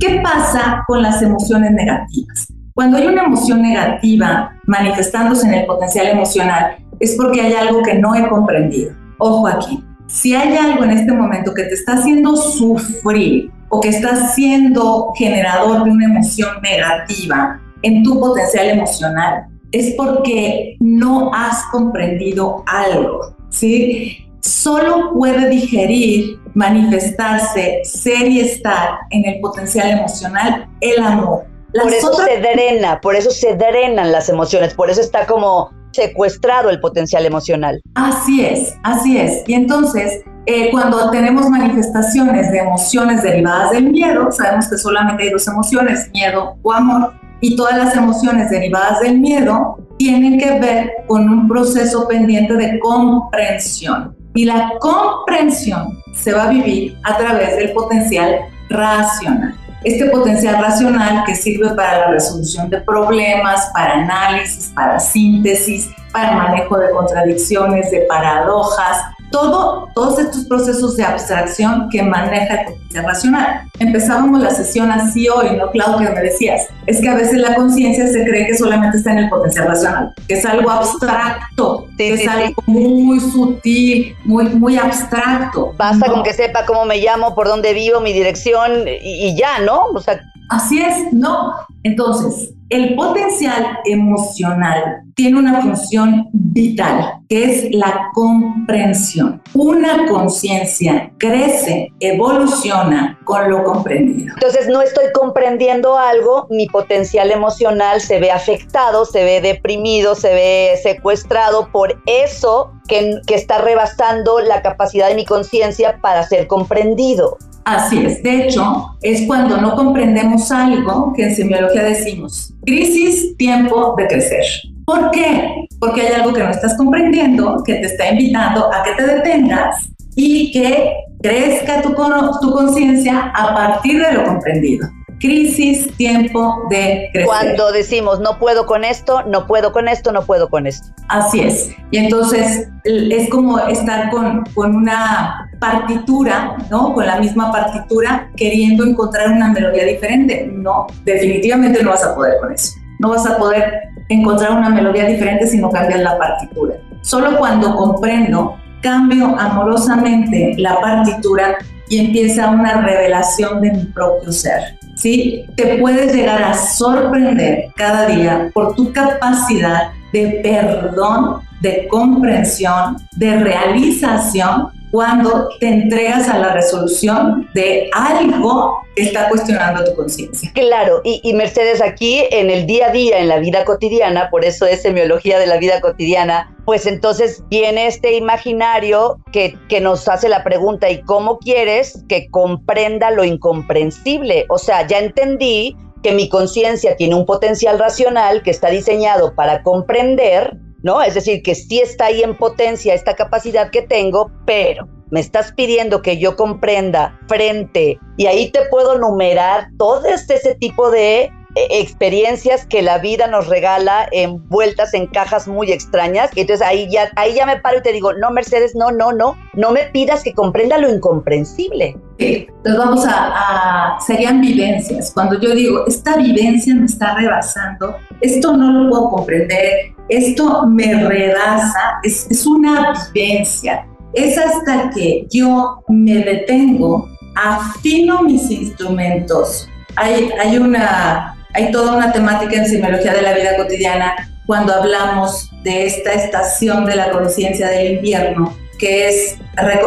¿Qué 0.00 0.20
pasa 0.22 0.84
con 0.86 1.02
las 1.02 1.20
emociones 1.20 1.72
negativas? 1.72 2.57
Cuando 2.78 2.96
hay 2.96 3.08
una 3.08 3.24
emoción 3.24 3.60
negativa 3.60 4.56
manifestándose 4.66 5.48
en 5.48 5.54
el 5.54 5.66
potencial 5.66 6.06
emocional, 6.06 6.76
es 7.00 7.16
porque 7.16 7.40
hay 7.40 7.54
algo 7.54 7.82
que 7.82 7.94
no 7.94 8.14
he 8.14 8.28
comprendido. 8.28 8.92
Ojo 9.18 9.48
aquí, 9.48 9.82
si 10.06 10.32
hay 10.32 10.56
algo 10.56 10.84
en 10.84 10.92
este 10.92 11.10
momento 11.10 11.52
que 11.52 11.64
te 11.64 11.74
está 11.74 11.94
haciendo 11.94 12.36
sufrir 12.36 13.50
o 13.68 13.80
que 13.80 13.88
está 13.88 14.28
siendo 14.28 15.12
generador 15.16 15.82
de 15.82 15.90
una 15.90 16.04
emoción 16.04 16.50
negativa 16.62 17.60
en 17.82 18.04
tu 18.04 18.20
potencial 18.20 18.68
emocional, 18.68 19.48
es 19.72 19.94
porque 19.96 20.76
no 20.78 21.34
has 21.34 21.64
comprendido 21.72 22.62
algo, 22.68 23.34
¿sí? 23.48 24.18
Solo 24.38 25.14
puede 25.14 25.48
digerir, 25.48 26.38
manifestarse, 26.54 27.80
ser 27.82 28.28
y 28.28 28.38
estar 28.38 29.00
en 29.10 29.24
el 29.24 29.40
potencial 29.40 29.98
emocional 29.98 30.68
el 30.80 31.02
amor. 31.02 31.57
Por 31.72 31.92
eso 31.92 32.12
se 32.14 32.38
drena, 32.40 33.00
por 33.00 33.14
eso 33.14 33.30
se 33.30 33.54
drenan 33.54 34.12
las 34.12 34.28
emociones, 34.28 34.74
por 34.74 34.90
eso 34.90 35.00
está 35.00 35.26
como 35.26 35.70
secuestrado 35.92 36.70
el 36.70 36.80
potencial 36.80 37.26
emocional. 37.26 37.80
Así 37.94 38.44
es, 38.44 38.74
así 38.82 39.18
es. 39.18 39.42
Y 39.46 39.54
entonces, 39.54 40.22
eh, 40.46 40.70
cuando 40.70 41.10
tenemos 41.10 41.48
manifestaciones 41.48 42.50
de 42.50 42.58
emociones 42.58 43.22
derivadas 43.22 43.72
del 43.72 43.90
miedo, 43.90 44.30
sabemos 44.30 44.68
que 44.68 44.78
solamente 44.78 45.24
hay 45.24 45.30
dos 45.30 45.46
emociones, 45.46 46.10
miedo 46.12 46.56
o 46.62 46.72
amor, 46.72 47.12
y 47.40 47.56
todas 47.56 47.76
las 47.76 47.96
emociones 47.96 48.50
derivadas 48.50 49.00
del 49.00 49.18
miedo 49.18 49.78
tienen 49.98 50.38
que 50.38 50.58
ver 50.58 50.92
con 51.06 51.28
un 51.28 51.48
proceso 51.48 52.06
pendiente 52.08 52.54
de 52.54 52.78
comprensión. 52.78 54.16
Y 54.34 54.44
la 54.44 54.72
comprensión 54.80 55.98
se 56.14 56.32
va 56.32 56.44
a 56.44 56.48
vivir 56.48 56.96
a 57.04 57.16
través 57.16 57.56
del 57.56 57.72
potencial 57.72 58.36
racional. 58.68 59.54
Este 59.84 60.06
potencial 60.06 60.60
racional 60.60 61.24
que 61.24 61.36
sirve 61.36 61.68
para 61.74 61.98
la 61.98 62.06
resolución 62.08 62.68
de 62.68 62.80
problemas, 62.80 63.70
para 63.72 63.94
análisis, 63.94 64.72
para 64.74 64.98
síntesis, 64.98 65.90
para 66.12 66.32
manejo 66.32 66.78
de 66.78 66.90
contradicciones, 66.90 67.90
de 67.92 68.00
paradojas, 68.00 68.98
todo, 69.30 69.88
todos 69.94 70.18
estos 70.18 70.44
procesos 70.44 70.96
de 70.96 71.04
abstracción 71.04 71.88
que 71.90 72.02
maneja 72.02 72.62
el 72.62 72.66
conciencia 72.66 73.02
racional. 73.02 73.60
Empezábamos 73.78 74.40
la 74.40 74.50
sesión 74.50 74.90
así 74.90 75.28
hoy, 75.28 75.56
¿no, 75.56 75.70
Claudia? 75.70 76.10
Me 76.10 76.20
decías, 76.20 76.66
es 76.86 77.00
que 77.00 77.08
a 77.08 77.14
veces 77.14 77.38
la 77.38 77.54
conciencia 77.54 78.06
se 78.06 78.24
cree 78.24 78.46
que 78.46 78.56
solamente 78.56 78.98
está 78.98 79.12
en 79.12 79.18
el 79.18 79.28
potencial 79.28 79.68
racional, 79.68 80.14
que 80.26 80.34
es 80.34 80.44
algo 80.44 80.70
abstracto, 80.70 81.86
que 81.96 82.14
es 82.14 82.28
algo 82.28 82.62
muy 82.66 83.20
sutil, 83.20 84.16
muy, 84.24 84.48
muy 84.50 84.76
abstracto. 84.76 85.74
Basta 85.76 86.06
con 86.06 86.22
que 86.22 86.32
sepa 86.32 86.64
cómo 86.66 86.84
me 86.84 86.98
llamo, 86.98 87.34
por 87.34 87.48
dónde 87.48 87.74
vivo, 87.74 88.00
mi 88.00 88.12
dirección 88.12 88.88
y, 88.88 89.28
y 89.28 89.36
ya, 89.36 89.60
¿no? 89.60 89.86
O 89.94 90.00
sea, 90.00 90.20
Así 90.48 90.80
es, 90.80 91.12
no. 91.12 91.54
Entonces, 91.82 92.54
el 92.70 92.94
potencial 92.96 93.78
emocional 93.86 95.02
tiene 95.14 95.38
una 95.38 95.62
función 95.62 96.28
vital, 96.32 97.14
que 97.28 97.44
es 97.44 97.74
la 97.74 98.10
comprensión. 98.12 99.42
Una 99.54 100.06
conciencia 100.06 101.10
crece, 101.18 101.90
evoluciona 102.00 103.18
con 103.24 103.50
lo 103.50 103.64
comprendido. 103.64 104.34
Entonces 104.34 104.68
no 104.68 104.82
estoy 104.82 105.06
comprendiendo 105.14 105.96
algo, 105.96 106.46
mi 106.50 106.66
potencial 106.66 107.30
emocional 107.30 108.02
se 108.02 108.20
ve 108.20 108.30
afectado, 108.30 109.06
se 109.06 109.24
ve 109.24 109.40
deprimido, 109.40 110.14
se 110.14 110.34
ve 110.34 110.78
secuestrado 110.82 111.70
por 111.72 112.02
eso 112.04 112.72
que, 112.86 113.18
que 113.26 113.34
está 113.34 113.58
rebasando 113.58 114.40
la 114.40 114.60
capacidad 114.60 115.08
de 115.08 115.14
mi 115.14 115.24
conciencia 115.24 116.00
para 116.02 116.22
ser 116.22 116.46
comprendido. 116.46 117.38
Así 117.68 117.98
es, 117.98 118.22
de 118.22 118.44
hecho, 118.44 118.96
es 119.02 119.26
cuando 119.26 119.58
no 119.58 119.74
comprendemos 119.76 120.50
algo 120.50 121.12
que 121.14 121.24
en 121.24 121.36
semiología 121.36 121.82
decimos, 121.82 122.54
crisis, 122.64 123.36
tiempo 123.36 123.94
de 123.98 124.06
crecer. 124.06 124.44
¿Por 124.86 125.10
qué? 125.10 125.66
Porque 125.78 126.00
hay 126.00 126.14
algo 126.14 126.32
que 126.32 126.42
no 126.42 126.50
estás 126.50 126.78
comprendiendo, 126.78 127.62
que 127.66 127.74
te 127.74 127.86
está 127.86 128.10
invitando 128.10 128.72
a 128.72 128.82
que 128.82 128.92
te 128.92 129.06
detengas 129.06 129.86
y 130.16 130.50
que 130.50 130.94
crezca 131.22 131.82
tu, 131.82 131.94
tu 132.40 132.52
conciencia 132.52 133.32
a 133.34 133.54
partir 133.54 134.02
de 134.02 134.12
lo 134.14 134.24
comprendido 134.24 134.88
crisis, 135.18 135.92
tiempo 135.96 136.66
de 136.70 137.10
crecer. 137.12 137.26
Cuando 137.26 137.72
decimos 137.72 138.20
no 138.20 138.38
puedo 138.38 138.66
con 138.66 138.84
esto, 138.84 139.22
no 139.24 139.46
puedo 139.46 139.72
con 139.72 139.88
esto, 139.88 140.12
no 140.12 140.22
puedo 140.22 140.48
con 140.48 140.66
esto. 140.66 140.88
Así 141.08 141.40
es. 141.40 141.70
Y 141.90 141.98
entonces 141.98 142.68
es 142.84 143.30
como 143.30 143.58
estar 143.58 144.10
con, 144.10 144.44
con 144.54 144.76
una 144.76 145.47
partitura, 145.58 146.56
¿no? 146.70 146.92
Con 146.94 147.06
la 147.06 147.18
misma 147.18 147.50
partitura, 147.50 148.30
queriendo 148.36 148.84
encontrar 148.84 149.32
una 149.32 149.48
melodía 149.48 149.84
diferente. 149.84 150.50
No, 150.52 150.86
definitivamente 151.04 151.82
no 151.82 151.90
vas 151.90 152.04
a 152.04 152.14
poder 152.14 152.38
con 152.40 152.52
eso. 152.52 152.74
No 152.98 153.10
vas 153.10 153.26
a 153.26 153.36
poder 153.36 153.90
encontrar 154.08 154.52
una 154.52 154.70
melodía 154.70 155.06
diferente 155.06 155.46
si 155.46 155.58
no 155.58 155.70
cambias 155.70 156.00
la 156.00 156.18
partitura. 156.18 156.74
Solo 157.02 157.38
cuando 157.38 157.74
comprendo, 157.76 158.56
cambio 158.82 159.38
amorosamente 159.38 160.54
la 160.58 160.80
partitura 160.80 161.56
y 161.88 162.06
empieza 162.06 162.50
una 162.50 162.80
revelación 162.82 163.60
de 163.60 163.72
mi 163.72 163.84
propio 163.86 164.32
ser. 164.32 164.78
¿sí? 164.96 165.44
Te 165.56 165.78
puedes 165.78 166.14
llegar 166.14 166.42
a 166.42 166.54
sorprender 166.54 167.72
cada 167.76 168.06
día 168.06 168.50
por 168.52 168.74
tu 168.74 168.92
capacidad 168.92 169.90
de 170.12 170.40
perdón, 170.42 171.40
de 171.60 171.86
comprensión, 171.88 172.96
de 173.16 173.38
realización 173.38 174.68
cuando 174.90 175.48
te 175.60 175.68
entregas 175.68 176.28
a 176.28 176.38
la 176.38 176.52
resolución 176.52 177.48
de 177.54 177.90
algo 177.92 178.78
que 178.96 179.02
está 179.02 179.28
cuestionando 179.28 179.84
tu 179.84 179.94
conciencia. 179.94 180.50
Claro, 180.54 181.00
y, 181.04 181.32
Mercedes, 181.34 181.80
aquí 181.82 182.24
en 182.30 182.50
el 182.50 182.66
día 182.66 182.88
a 182.88 182.92
día, 182.92 183.18
en 183.18 183.28
la 183.28 183.38
vida 183.38 183.64
cotidiana, 183.64 184.28
por 184.30 184.44
eso 184.44 184.66
es 184.66 184.82
semiología 184.82 185.38
de 185.38 185.46
la 185.46 185.58
vida 185.58 185.80
cotidiana, 185.80 186.56
pues 186.64 186.86
entonces 186.86 187.42
viene 187.48 187.86
este 187.86 188.14
imaginario 188.14 189.20
que, 189.32 189.56
que 189.68 189.80
nos 189.80 190.08
hace 190.08 190.28
la 190.28 190.42
pregunta, 190.44 190.90
¿y 190.90 191.02
cómo 191.02 191.38
quieres 191.38 192.04
que 192.08 192.28
comprenda 192.30 193.10
lo 193.10 193.24
incomprensible? 193.24 194.46
O 194.48 194.58
sea, 194.58 194.86
ya 194.86 194.98
entendí 194.98 195.76
que 196.02 196.12
mi 196.12 196.28
conciencia 196.28 196.96
tiene 196.96 197.14
un 197.14 197.26
potencial 197.26 197.78
racional 197.78 198.42
que 198.42 198.50
está 198.50 198.70
diseñado 198.70 199.34
para 199.34 199.62
comprender, 199.62 200.56
¿no? 200.82 201.02
Es 201.02 201.14
decir, 201.14 201.42
que 201.42 201.54
sí 201.54 201.80
está 201.80 202.06
ahí 202.06 202.22
en 202.22 202.36
potencia 202.36 202.94
esta 202.94 203.14
capacidad 203.14 203.70
que 203.70 203.82
tengo, 203.82 204.30
pero 204.46 204.88
me 205.10 205.20
estás 205.20 205.52
pidiendo 205.52 206.02
que 206.02 206.18
yo 206.18 206.36
comprenda 206.36 207.18
frente 207.28 207.98
y 208.16 208.26
ahí 208.26 208.50
te 208.50 208.66
puedo 208.70 208.98
numerar 208.98 209.68
todo 209.78 210.06
este, 210.06 210.34
ese 210.34 210.54
tipo 210.54 210.90
de 210.90 211.22
eh, 211.22 211.30
experiencias 211.70 212.66
que 212.66 212.82
la 212.82 212.98
vida 212.98 213.26
nos 213.26 213.46
regala 213.46 214.08
envueltas 214.12 214.92
en 214.94 215.06
cajas 215.06 215.48
muy 215.48 215.72
extrañas. 215.72 216.30
Entonces 216.36 216.66
ahí 216.66 216.90
ya, 216.90 217.10
ahí 217.16 217.34
ya 217.34 217.46
me 217.46 217.58
paro 217.60 217.78
y 217.78 217.82
te 217.82 217.92
digo, 217.92 218.12
no, 218.12 218.30
Mercedes, 218.30 218.74
no, 218.74 218.90
no, 218.90 219.12
no, 219.12 219.36
no 219.54 219.70
me 219.70 219.84
pidas 219.84 220.22
que 220.22 220.34
comprenda 220.34 220.78
lo 220.78 220.90
incomprensible. 220.90 221.96
Entonces 222.18 222.78
vamos 222.78 223.06
a, 223.06 223.94
a, 223.94 224.00
serían 224.00 224.40
vivencias. 224.40 225.12
Cuando 225.12 225.40
yo 225.40 225.54
digo, 225.54 225.86
esta 225.86 226.16
vivencia 226.16 226.74
me 226.74 226.86
está 226.86 227.14
rebasando, 227.14 227.96
esto 228.20 228.56
no 228.56 228.72
lo 228.72 228.90
puedo 228.90 229.10
comprender, 229.10 229.94
esto 230.08 230.66
me 230.66 231.06
rebasa, 231.06 232.00
es, 232.02 232.26
es 232.30 232.46
una 232.46 232.92
vivencia. 233.12 233.86
Es 234.14 234.36
hasta 234.38 234.90
que 234.90 235.26
yo 235.30 235.84
me 235.88 236.16
detengo, 236.24 237.08
afino 237.36 238.22
mis 238.22 238.50
instrumentos. 238.50 239.68
Hay, 239.96 240.30
hay 240.40 240.58
una 240.58 241.34
hay 241.54 241.70
toda 241.72 241.96
una 241.96 242.12
temática 242.12 242.56
en 242.56 242.66
semiología 242.66 243.14
de 243.14 243.22
la 243.22 243.32
vida 243.32 243.56
cotidiana 243.56 244.14
cuando 244.46 244.74
hablamos 244.74 245.50
de 245.62 245.86
esta 245.86 246.12
estación 246.12 246.84
de 246.84 246.96
la 246.96 247.10
conciencia 247.10 247.68
del 247.68 247.96
invierno, 247.96 248.54
que 248.78 249.08
es, 249.08 249.38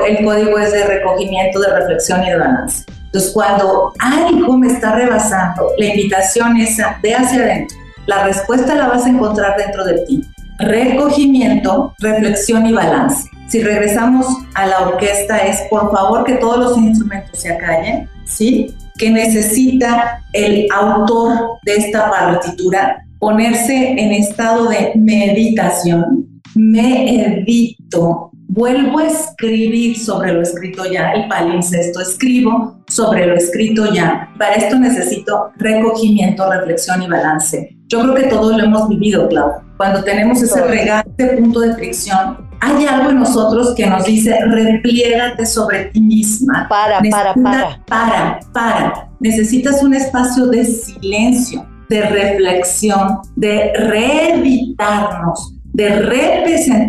el 0.07 0.23
código 0.23 0.59
es 0.59 0.71
de 0.71 0.85
recogimiento, 0.85 1.59
de 1.59 1.73
reflexión 1.73 2.23
y 2.23 2.29
de 2.29 2.37
balance. 2.37 2.85
Entonces, 3.05 3.31
cuando 3.33 3.93
algo 3.99 4.57
me 4.57 4.67
está 4.67 4.95
rebasando, 4.95 5.67
la 5.77 5.85
invitación 5.85 6.57
es 6.57 6.79
a, 6.79 6.97
de 7.01 7.13
hacia 7.13 7.43
adentro. 7.43 7.77
La 8.05 8.23
respuesta 8.23 8.73
la 8.75 8.87
vas 8.87 9.05
a 9.05 9.09
encontrar 9.09 9.57
dentro 9.57 9.83
de 9.83 9.99
ti. 10.05 10.23
Recogimiento, 10.59 11.93
reflexión 11.99 12.65
y 12.65 12.73
balance. 12.73 13.29
Si 13.47 13.61
regresamos 13.61 14.25
a 14.53 14.65
la 14.65 14.79
orquesta 14.87 15.39
es, 15.39 15.61
por 15.69 15.91
favor, 15.91 16.23
que 16.23 16.35
todos 16.35 16.57
los 16.57 16.77
instrumentos 16.77 17.37
se 17.37 17.51
acallen, 17.51 18.09
¿sí? 18.23 18.73
Que 18.97 19.09
necesita 19.09 20.23
el 20.31 20.67
autor 20.73 21.59
de 21.63 21.75
esta 21.75 22.09
partitura 22.09 23.03
ponerse 23.19 23.91
en 23.91 24.13
estado 24.13 24.69
de 24.69 24.93
meditación. 24.95 26.41
Me 26.55 27.25
edito, 27.25 28.30
vuelvo 28.51 28.99
a 28.99 29.07
escribir 29.07 29.97
sobre 29.97 30.33
lo 30.33 30.41
escrito 30.41 30.83
ya, 30.85 31.11
el 31.13 31.27
palimpsesto, 31.29 32.01
escribo 32.01 32.83
sobre 32.87 33.25
lo 33.25 33.35
escrito 33.35 33.93
ya. 33.93 34.29
Para 34.37 34.55
esto 34.55 34.77
necesito 34.77 35.51
recogimiento, 35.55 36.49
reflexión 36.51 37.01
y 37.01 37.07
balance. 37.07 37.77
Yo 37.87 38.01
creo 38.01 38.15
que 38.15 38.23
todos 38.23 38.57
lo 38.57 38.63
hemos 38.63 38.89
vivido, 38.89 39.29
Clau. 39.29 39.53
Cuando 39.77 40.03
tenemos 40.03 40.41
ese 40.41 40.61
regalo, 40.65 41.09
ese 41.17 41.37
punto 41.37 41.61
de 41.61 41.75
fricción, 41.75 42.49
hay 42.59 42.85
algo 42.85 43.09
en 43.11 43.19
nosotros 43.19 43.73
que 43.75 43.87
nos 43.87 44.05
dice, 44.05 44.37
repliégate 44.45 45.45
sobre 45.45 45.85
ti 45.85 46.01
misma. 46.01 46.67
Para, 46.69 46.99
para, 47.09 47.33
para. 47.33 47.85
Para, 47.87 48.39
para. 48.53 49.09
Necesitas 49.21 49.81
un 49.81 49.93
espacio 49.93 50.47
de 50.47 50.65
silencio, 50.65 51.65
de 51.89 52.01
reflexión, 52.01 53.19
de 53.35 53.71
reeditarnos, 53.75 55.55
de 55.73 55.89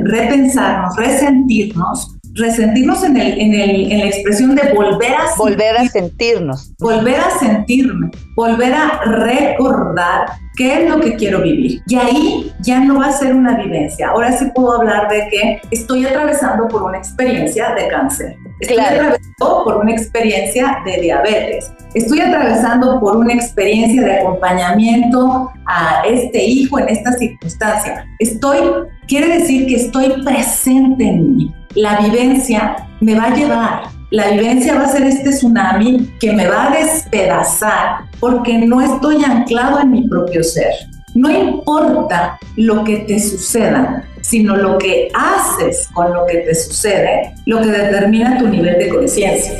repensarnos, 0.02 0.96
resentirnos 0.96 2.16
resentirnos 2.34 3.04
en, 3.04 3.18
el, 3.18 3.38
en, 3.38 3.54
el, 3.54 3.92
en 3.92 3.98
la 3.98 4.06
expresión 4.06 4.54
de 4.54 4.72
volver 4.72 5.12
a 5.12 5.36
volver 5.36 5.76
a 5.76 5.86
sentirnos. 5.86 6.72
volver 6.78 7.16
a 7.20 7.30
sentirme 7.38 8.10
volver 8.34 8.72
a 8.72 9.00
recordar 9.04 10.26
qué 10.56 10.82
es 10.82 10.90
lo 10.90 11.00
que 11.00 11.16
quiero 11.16 11.42
vivir. 11.42 11.82
Y 11.86 11.96
ahí 11.96 12.52
ya 12.60 12.80
no 12.80 12.98
va 12.98 13.06
a 13.06 13.12
ser 13.12 13.34
una 13.34 13.56
vivencia. 13.56 14.08
Ahora 14.08 14.32
sí 14.32 14.46
puedo 14.54 14.72
hablar 14.72 15.08
de 15.08 15.28
que 15.28 15.60
estoy 15.70 16.06
atravesando 16.06 16.68
por 16.68 16.82
una 16.82 16.98
experiencia 16.98 17.74
de 17.74 17.88
cáncer 17.88 18.36
estoy 18.62 18.78
atravesando 18.78 19.64
por 19.64 19.76
una 19.78 19.92
experiencia 19.92 20.78
de 20.84 21.00
diabetes. 21.00 21.72
Estoy 21.94 22.20
atravesando 22.20 23.00
por 23.00 23.16
una 23.16 23.34
experiencia 23.34 24.02
de 24.02 24.20
acompañamiento 24.20 25.50
a 25.66 26.02
este 26.06 26.44
hijo 26.44 26.78
en 26.78 26.88
esta 26.88 27.12
circunstancia. 27.12 28.06
Estoy 28.18 28.58
quiere 29.06 29.38
decir 29.38 29.66
que 29.66 29.76
estoy 29.76 30.22
presente 30.22 31.04
en 31.04 31.36
mí. 31.36 31.54
La 31.74 32.00
vivencia 32.00 32.88
me 33.00 33.14
va 33.14 33.24
a 33.24 33.34
llevar, 33.34 33.82
la 34.10 34.28
vivencia 34.30 34.74
va 34.74 34.84
a 34.84 34.88
ser 34.88 35.04
este 35.04 35.30
tsunami 35.30 36.10
que 36.20 36.32
me 36.32 36.46
va 36.46 36.68
a 36.68 36.76
despedazar 36.76 38.10
porque 38.20 38.58
no 38.58 38.80
estoy 38.80 39.24
anclado 39.24 39.80
en 39.80 39.90
mi 39.90 40.08
propio 40.08 40.44
ser. 40.44 40.72
No 41.14 41.30
importa 41.30 42.38
lo 42.56 42.84
que 42.84 42.98
te 42.98 43.20
suceda, 43.20 44.08
sino 44.22 44.56
lo 44.56 44.78
que 44.78 45.10
haces 45.14 45.88
con 45.92 46.12
lo 46.12 46.26
que 46.26 46.38
te 46.38 46.54
sucede, 46.54 47.34
lo 47.44 47.60
que 47.60 47.68
determina 47.68 48.38
tu 48.38 48.48
nivel 48.48 48.78
de 48.78 48.88
conciencia. 48.88 49.52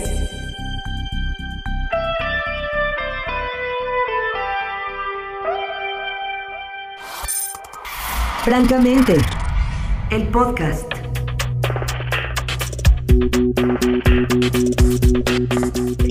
Francamente, 8.44 9.16
el 10.10 10.26
podcast. 10.28 10.92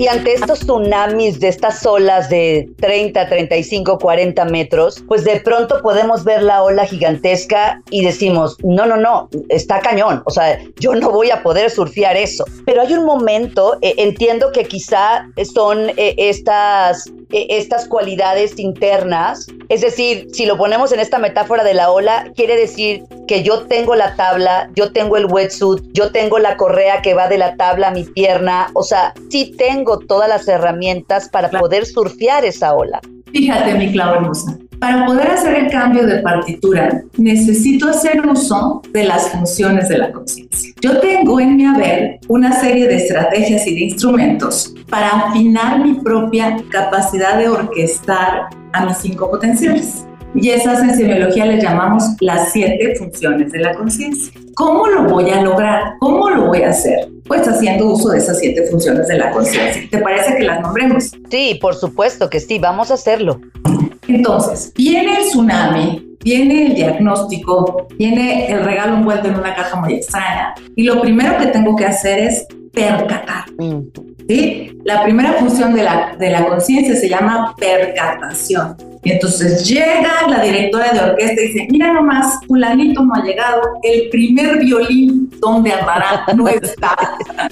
Y 0.01 0.07
ante 0.07 0.33
estos 0.33 0.61
tsunamis 0.61 1.39
de 1.39 1.49
estas 1.49 1.85
olas 1.85 2.27
de 2.27 2.67
30, 2.79 3.29
35, 3.29 3.99
40 3.99 4.45
metros, 4.45 5.03
pues 5.07 5.23
de 5.23 5.39
pronto 5.41 5.79
podemos 5.83 6.23
ver 6.23 6.41
la 6.41 6.63
ola 6.63 6.87
gigantesca 6.87 7.79
y 7.91 8.03
decimos, 8.03 8.57
no, 8.63 8.87
no, 8.87 8.97
no, 8.97 9.29
está 9.49 9.79
cañón, 9.79 10.23
o 10.25 10.31
sea, 10.31 10.59
yo 10.79 10.95
no 10.95 11.11
voy 11.11 11.29
a 11.29 11.43
poder 11.43 11.69
surfear 11.69 12.17
eso. 12.17 12.45
Pero 12.65 12.81
hay 12.81 12.93
un 12.93 13.05
momento, 13.05 13.77
eh, 13.83 13.93
entiendo 13.97 14.51
que 14.51 14.63
quizá 14.63 15.27
son 15.53 15.91
eh, 15.97 16.15
estas 16.17 17.05
e, 17.31 17.47
estas 17.49 17.87
cualidades 17.87 18.57
internas. 18.59 19.47
Es 19.69 19.81
decir, 19.81 20.27
si 20.31 20.45
lo 20.45 20.57
ponemos 20.57 20.91
en 20.91 20.99
esta 20.99 21.19
metáfora 21.19 21.63
de 21.63 21.73
la 21.73 21.91
ola, 21.91 22.31
quiere 22.35 22.55
decir 22.55 23.03
que 23.27 23.43
yo 23.43 23.63
tengo 23.67 23.95
la 23.95 24.15
tabla, 24.15 24.69
yo 24.75 24.91
tengo 24.91 25.17
el 25.17 25.25
wetsuit, 25.25 25.83
yo 25.93 26.11
tengo 26.11 26.39
la 26.39 26.57
correa 26.57 27.01
que 27.01 27.13
va 27.13 27.27
de 27.27 27.37
la 27.37 27.55
tabla 27.55 27.89
a 27.89 27.91
mi 27.91 28.03
pierna. 28.03 28.69
O 28.73 28.83
sea, 28.83 29.13
sí 29.29 29.53
tengo 29.57 29.99
todas 29.99 30.29
las 30.29 30.47
herramientas 30.47 31.29
para 31.29 31.49
poder 31.49 31.85
surfear 31.85 32.45
esa 32.45 32.73
ola. 32.73 33.01
Fíjate, 33.31 33.75
mi 33.75 33.91
Clau 33.91 34.15
hermosa. 34.15 34.57
Para 34.79 35.05
poder 35.05 35.29
hacer 35.29 35.55
el 35.55 35.71
cambio 35.71 36.07
de 36.07 36.23
partitura, 36.23 37.03
necesito 37.15 37.87
hacer 37.87 38.25
uso 38.25 38.81
de 38.91 39.03
las 39.03 39.29
funciones 39.29 39.89
de 39.89 39.99
la 39.99 40.11
conciencia. 40.11 40.73
Yo 40.81 40.99
tengo 40.99 41.39
en 41.39 41.55
mi 41.55 41.65
haber 41.65 42.19
una 42.27 42.51
serie 42.59 42.87
de 42.87 42.95
estrategias 42.95 43.67
y 43.67 43.75
de 43.75 43.81
instrumentos 43.81 44.73
para 44.89 45.09
afinar 45.09 45.85
mi 45.85 45.93
propia 45.93 46.57
capacidad 46.71 47.37
de 47.37 47.47
orquestar 47.47 48.49
a 48.73 48.85
mis 48.85 48.97
cinco 48.97 49.29
potenciales. 49.29 50.03
Y 50.33 50.49
esas 50.49 50.81
en 50.81 50.95
semiología 50.95 51.45
les 51.45 51.63
llamamos 51.63 52.03
las 52.21 52.51
siete 52.51 52.95
funciones 52.95 53.51
de 53.51 53.59
la 53.59 53.75
conciencia. 53.75 54.31
¿Cómo 54.55 54.87
lo 54.87 55.03
voy 55.03 55.29
a 55.29 55.41
lograr? 55.41 55.93
¿Cómo 55.99 56.29
lo 56.29 56.47
voy 56.47 56.61
a 56.61 56.69
hacer? 56.69 57.09
Pues 57.27 57.47
haciendo 57.47 57.87
uso 57.87 58.09
de 58.09 58.19
esas 58.19 58.39
siete 58.39 58.65
funciones 58.69 59.07
de 59.07 59.17
la 59.17 59.31
conciencia. 59.31 59.83
¿Te 59.91 59.97
parece 59.97 60.37
que 60.37 60.43
las 60.43 60.61
nombremos? 60.61 61.11
Sí, 61.29 61.57
por 61.61 61.75
supuesto 61.75 62.29
que 62.29 62.39
sí, 62.39 62.59
vamos 62.59 62.91
a 62.91 62.93
hacerlo. 62.93 63.41
Entonces, 64.07 64.73
viene 64.75 65.17
el 65.17 65.25
tsunami, 65.25 66.17
viene 66.23 66.67
el 66.67 66.75
diagnóstico, 66.75 67.87
viene 67.97 68.51
el 68.51 68.63
regalo 68.63 68.95
envuelto 68.95 69.27
en 69.27 69.35
una 69.35 69.53
caja 69.53 69.79
muy 69.79 69.95
extraña 69.95 70.53
y 70.75 70.83
lo 70.83 71.01
primero 71.01 71.37
que 71.37 71.47
tengo 71.47 71.75
que 71.75 71.85
hacer 71.85 72.19
es 72.19 72.47
percatar. 72.73 73.45
Mm. 73.57 73.81
¿Sí? 74.27 74.77
La 74.83 75.03
primera 75.03 75.33
función 75.33 75.73
de 75.73 75.83
la, 75.83 76.15
de 76.17 76.29
la 76.29 76.47
conciencia 76.47 76.95
se 76.95 77.09
llama 77.09 77.55
percatación. 77.57 78.75
Y 79.03 79.11
entonces 79.11 79.67
llega 79.67 80.27
la 80.27 80.43
directora 80.43 80.91
de 80.91 80.99
orquesta 80.99 81.41
y 81.41 81.47
dice, 81.47 81.67
mira 81.71 81.91
nomás, 81.91 82.39
fulanito 82.45 83.03
no 83.03 83.15
ha 83.15 83.23
llegado, 83.23 83.61
el 83.81 84.09
primer 84.09 84.59
violín 84.59 85.31
donde 85.39 85.71
andará 85.71 86.23
no 86.35 86.47
está. 86.47 86.95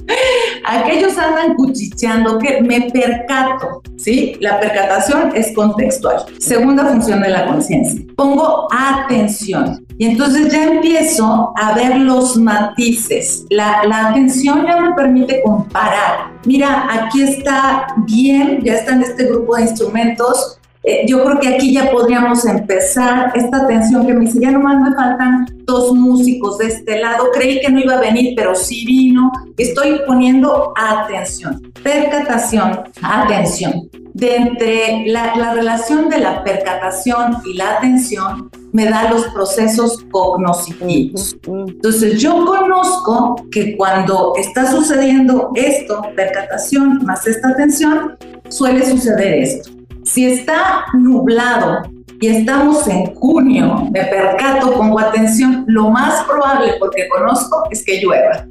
Aquellos 0.66 1.18
andan 1.18 1.56
cuchicheando 1.56 2.38
que 2.38 2.62
me 2.62 2.92
percato, 2.92 3.82
¿sí? 3.98 4.38
La 4.40 4.60
percatación 4.60 5.32
es 5.36 5.52
contextual. 5.56 6.26
Segunda 6.38 6.86
función 6.86 7.22
de 7.22 7.30
la 7.30 7.48
conciencia, 7.48 8.00
pongo 8.16 8.68
atención. 8.72 9.84
Y 9.98 10.06
entonces 10.06 10.54
ya 10.54 10.66
empiezo 10.66 11.52
a 11.58 11.74
ver 11.74 11.98
los 11.98 12.38
matices. 12.38 13.46
La, 13.50 13.84
la 13.86 14.10
atención 14.10 14.66
ya 14.68 14.80
me 14.80 14.94
permite 14.94 15.42
comparar. 15.44 16.29
Mira, 16.46 16.88
aquí 16.90 17.22
está 17.22 17.88
bien, 17.98 18.62
ya 18.64 18.76
está 18.76 18.94
en 18.94 19.04
este 19.04 19.26
grupo 19.26 19.56
de 19.56 19.64
instrumentos, 19.64 20.60
eh, 20.84 21.06
yo 21.06 21.24
creo 21.26 21.40
que 21.42 21.50
aquí 21.50 21.74
ya 21.74 21.92
podríamos 21.92 22.46
empezar 22.46 23.34
esta 23.36 23.58
atención 23.64 24.08
que 24.08 24.14
me 24.14 24.22
dice, 24.22 24.40
ya 24.40 24.52
nomás 24.52 24.80
me 24.80 24.96
faltan 24.96 25.46
dos 25.66 25.94
músicos 25.94 26.58
de 26.58 26.68
este 26.68 27.02
lado, 27.02 27.32
creí 27.34 27.60
que 27.60 27.70
no 27.70 27.82
iba 27.82 27.96
a 27.96 28.00
venir, 28.00 28.34
pero 28.36 28.56
sí 28.56 28.86
vino, 28.86 29.30
estoy 29.58 30.00
poniendo 30.08 30.74
atención, 30.78 31.62
percatación, 31.84 32.80
atención. 33.02 33.90
De 34.20 34.36
entre 34.36 35.06
la, 35.08 35.36
la 35.36 35.54
relación 35.54 36.10
de 36.10 36.20
la 36.20 36.44
percatación 36.44 37.38
y 37.46 37.54
la 37.54 37.78
atención 37.78 38.50
me 38.72 38.86
da 38.86 39.10
los 39.10 39.26
procesos 39.28 40.06
cognitivos. 40.12 41.36
Entonces 41.48 42.22
yo 42.22 42.46
conozco 42.46 43.36
que 43.52 43.76
cuando 43.78 44.34
está 44.38 44.70
sucediendo 44.72 45.52
esto, 45.56 46.02
percatación 46.16 47.06
más 47.06 47.26
esta 47.28 47.50
atención, 47.50 48.18
suele 48.50 48.86
suceder 48.86 49.34
esto. 49.36 49.72
Si 50.04 50.26
está 50.26 50.86
nublado 50.94 51.84
y 52.22 52.28
estamos 52.28 52.88
en 52.88 53.14
junio, 53.16 53.88
me 53.92 54.04
percato, 54.06 54.74
pongo 54.74 55.00
atención, 55.00 55.64
lo 55.68 55.90
más 55.90 56.24
probable, 56.26 56.74
porque 56.80 57.08
conozco, 57.08 57.64
es 57.72 57.84
que 57.86 58.02
llueva. 58.02 58.46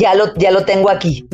Ya, 0.00 0.14
lo, 0.14 0.34
ya 0.34 0.50
lo 0.50 0.64
tengo 0.64 0.90
aquí. 0.90 1.28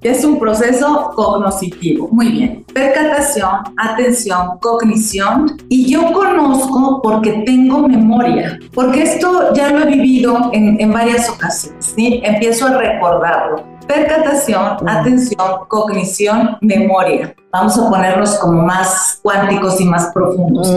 Es 0.00 0.24
un 0.24 0.38
proceso 0.38 1.10
cognitivo. 1.14 2.08
Muy 2.10 2.28
bien. 2.28 2.64
Percatación, 2.72 3.50
atención, 3.76 4.58
cognición. 4.60 5.58
Y 5.68 5.90
yo 5.90 6.12
conozco 6.12 7.00
porque 7.02 7.42
tengo 7.44 7.86
memoria. 7.86 8.58
Porque 8.72 9.02
esto 9.02 9.52
ya 9.52 9.68
lo 9.70 9.80
he 9.80 9.86
vivido 9.86 10.50
en, 10.54 10.80
en 10.80 10.92
varias 10.92 11.28
ocasiones. 11.28 11.84
¿sí? 11.94 12.22
Empiezo 12.24 12.68
a 12.68 12.78
recordarlo. 12.78 13.77
Percatación, 13.88 14.88
atención, 14.88 15.66
cognición, 15.68 16.58
memoria 16.60 17.34
vamos 17.52 17.78
a 17.78 17.88
ponernos 17.88 18.36
como 18.38 18.62
más 18.62 19.20
cuánticos 19.22 19.80
y 19.80 19.84
más 19.84 20.10
profundos. 20.12 20.68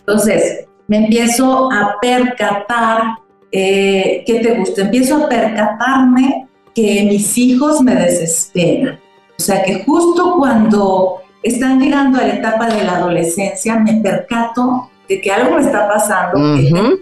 Entonces, 0.00 0.66
me 0.88 0.98
empiezo 0.98 1.70
a 1.72 1.96
percatar, 2.00 3.02
eh, 3.50 4.24
¿qué 4.26 4.40
te 4.40 4.54
gusta? 4.58 4.82
Empiezo 4.82 5.24
a 5.24 5.28
percatarme 5.28 6.48
que 6.74 7.06
mis 7.08 7.36
hijos 7.38 7.80
me 7.80 7.94
desesperan. 7.94 8.98
O 9.38 9.42
sea, 9.42 9.62
que 9.62 9.84
justo 9.84 10.36
cuando 10.38 11.22
están 11.42 11.80
llegando 11.80 12.18
a 12.18 12.22
la 12.22 12.34
etapa 12.34 12.68
de 12.68 12.84
la 12.84 12.96
adolescencia, 12.96 13.76
me 13.76 13.94
percato 13.94 14.90
de 15.08 15.20
que 15.20 15.30
algo 15.30 15.56
me 15.56 15.62
está 15.62 15.88
pasando, 15.88 16.38
menos 16.38 16.98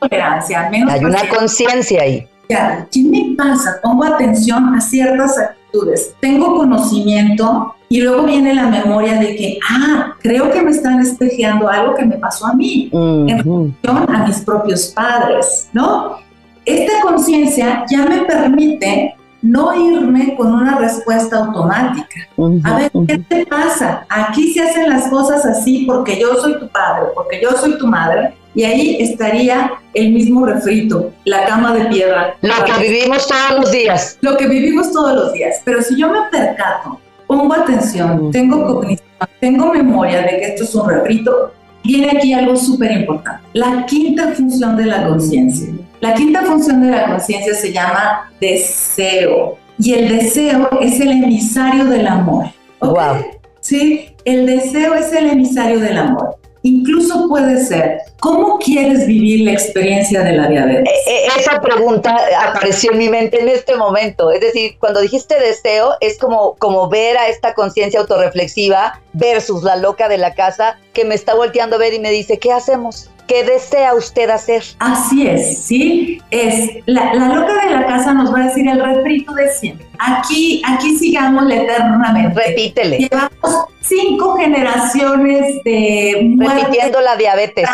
tolerancia, 0.00 0.68
menos... 0.70 0.92
Hay 0.92 1.04
una 1.04 1.28
conciencia 1.28 2.02
ahí. 2.02 2.28
Ya, 2.48 2.86
¿qué 2.90 3.02
me 3.02 3.18
pasa? 3.34 3.76
Pongo 3.82 4.04
atención 4.04 4.74
a 4.74 4.80
ciertas 4.80 5.38
actitudes. 5.38 6.14
Tengo 6.20 6.56
conocimiento 6.56 7.74
Y 7.88 8.00
luego 8.00 8.24
viene 8.24 8.54
la 8.54 8.66
memoria 8.66 9.20
de 9.20 9.36
que, 9.36 9.58
ah, 9.70 10.14
creo 10.20 10.50
que 10.50 10.62
me 10.62 10.70
están 10.72 11.00
espejeando 11.00 11.68
algo 11.68 11.94
que 11.94 12.04
me 12.04 12.16
pasó 12.16 12.46
a 12.46 12.54
mí, 12.54 12.90
en 12.92 13.28
relación 13.28 14.14
a 14.16 14.26
mis 14.26 14.40
propios 14.40 14.86
padres, 14.86 15.68
¿no? 15.72 16.16
Esta 16.64 17.02
conciencia 17.02 17.84
ya 17.88 18.04
me 18.06 18.22
permite 18.22 19.14
no 19.42 19.74
irme 19.74 20.34
con 20.36 20.54
una 20.54 20.78
respuesta 20.78 21.36
automática. 21.36 22.16
a 22.64 22.78
ver, 22.78 22.90
¿qué 23.06 23.18
te 23.18 23.46
pasa? 23.46 24.06
Aquí 24.08 24.52
se 24.54 24.62
hacen 24.62 24.88
las 24.88 25.06
cosas 25.08 25.44
así 25.44 25.84
porque 25.86 26.18
yo 26.18 26.34
soy 26.36 26.58
tu 26.58 26.66
padre, 26.68 27.08
porque 27.14 27.40
yo 27.42 27.50
soy 27.52 27.78
tu 27.78 27.86
madre. 27.86 28.34
Y 28.54 28.64
ahí 28.64 28.96
estaría 29.00 29.72
el 29.94 30.12
mismo 30.12 30.46
refrito, 30.46 31.12
la 31.24 31.44
cama 31.44 31.74
de 31.74 31.86
piedra. 31.86 32.36
Lo 32.40 32.64
que 32.64 32.88
vivimos 32.88 33.26
todos 33.26 33.60
los 33.60 33.72
días. 33.72 34.18
Lo 34.20 34.36
que 34.36 34.46
vivimos 34.46 34.92
todos 34.92 35.14
los 35.14 35.32
días. 35.32 35.60
Pero 35.64 35.82
si 35.82 35.98
yo 35.98 36.08
me 36.08 36.20
percato, 36.30 37.00
pongo 37.26 37.52
atención, 37.54 38.30
tengo 38.30 38.64
cognición, 38.66 39.08
tengo 39.40 39.72
memoria 39.72 40.22
de 40.22 40.28
que 40.28 40.42
esto 40.42 40.64
es 40.64 40.74
un 40.74 40.88
refrito, 40.88 41.52
viene 41.82 42.16
aquí 42.16 42.32
algo 42.32 42.56
súper 42.56 42.92
importante. 42.92 43.42
La 43.54 43.84
quinta 43.86 44.32
función 44.32 44.76
de 44.76 44.86
la 44.86 45.08
conciencia. 45.08 45.68
La 46.00 46.14
quinta 46.14 46.42
función 46.42 46.82
de 46.82 46.90
la 46.90 47.06
conciencia 47.06 47.54
se 47.54 47.72
llama 47.72 48.30
deseo. 48.40 49.58
Y 49.78 49.94
el 49.94 50.16
deseo 50.16 50.68
es 50.80 51.00
el 51.00 51.10
emisario 51.10 51.86
del 51.86 52.06
amor. 52.06 52.46
Wow. 52.80 53.24
Sí, 53.60 54.10
el 54.24 54.46
deseo 54.46 54.94
es 54.94 55.12
el 55.12 55.30
emisario 55.30 55.80
del 55.80 55.98
amor. 55.98 56.36
Incluso 56.66 57.28
puede 57.28 57.62
ser, 57.62 57.98
¿cómo 58.20 58.58
quieres 58.58 59.06
vivir 59.06 59.42
la 59.44 59.52
experiencia 59.52 60.22
de 60.22 60.32
la 60.32 60.48
diabetes? 60.48 60.94
E, 61.06 61.10
e, 61.10 61.26
esa 61.38 61.60
pregunta 61.60 62.16
apareció 62.40 62.92
en 62.92 62.98
mi 62.98 63.10
mente 63.10 63.38
en 63.38 63.50
este 63.50 63.76
momento. 63.76 64.30
Es 64.30 64.40
decir, 64.40 64.78
cuando 64.78 65.02
dijiste 65.02 65.38
deseo, 65.38 65.92
es 66.00 66.18
como, 66.18 66.54
como 66.54 66.88
ver 66.88 67.18
a 67.18 67.28
esta 67.28 67.52
conciencia 67.52 68.00
autorreflexiva 68.00 68.98
versus 69.12 69.62
la 69.62 69.76
loca 69.76 70.08
de 70.08 70.16
la 70.16 70.32
casa 70.32 70.78
que 70.94 71.04
me 71.04 71.14
está 71.14 71.34
volteando 71.34 71.76
a 71.76 71.80
ver 71.80 71.92
y 71.92 71.98
me 71.98 72.10
dice, 72.10 72.38
¿qué 72.38 72.50
hacemos? 72.50 73.10
¿Qué 73.26 73.42
desea 73.42 73.94
usted 73.94 74.28
hacer? 74.28 74.62
Así 74.78 75.26
es, 75.26 75.64
¿sí? 75.64 76.20
Es, 76.30 76.70
la, 76.86 77.14
loca 77.14 77.64
de 77.64 77.70
la 77.74 77.86
casa 77.86 78.12
nos 78.12 78.32
va 78.32 78.40
a 78.40 78.44
decir 78.48 78.68
el 78.68 78.80
refrito 78.80 79.32
de 79.32 79.48
siempre. 79.48 79.86
Aquí, 79.98 80.60
aquí 80.66 80.96
sigámosle 80.98 81.62
eternamente. 81.62 82.38
Repítele. 82.48 82.98
Llevamos 82.98 83.66
cinco 83.80 84.36
generaciones 84.36 85.62
de 85.64 86.36
Repitiendo 86.38 87.00
la 87.00 87.16
diabetes. 87.16 87.68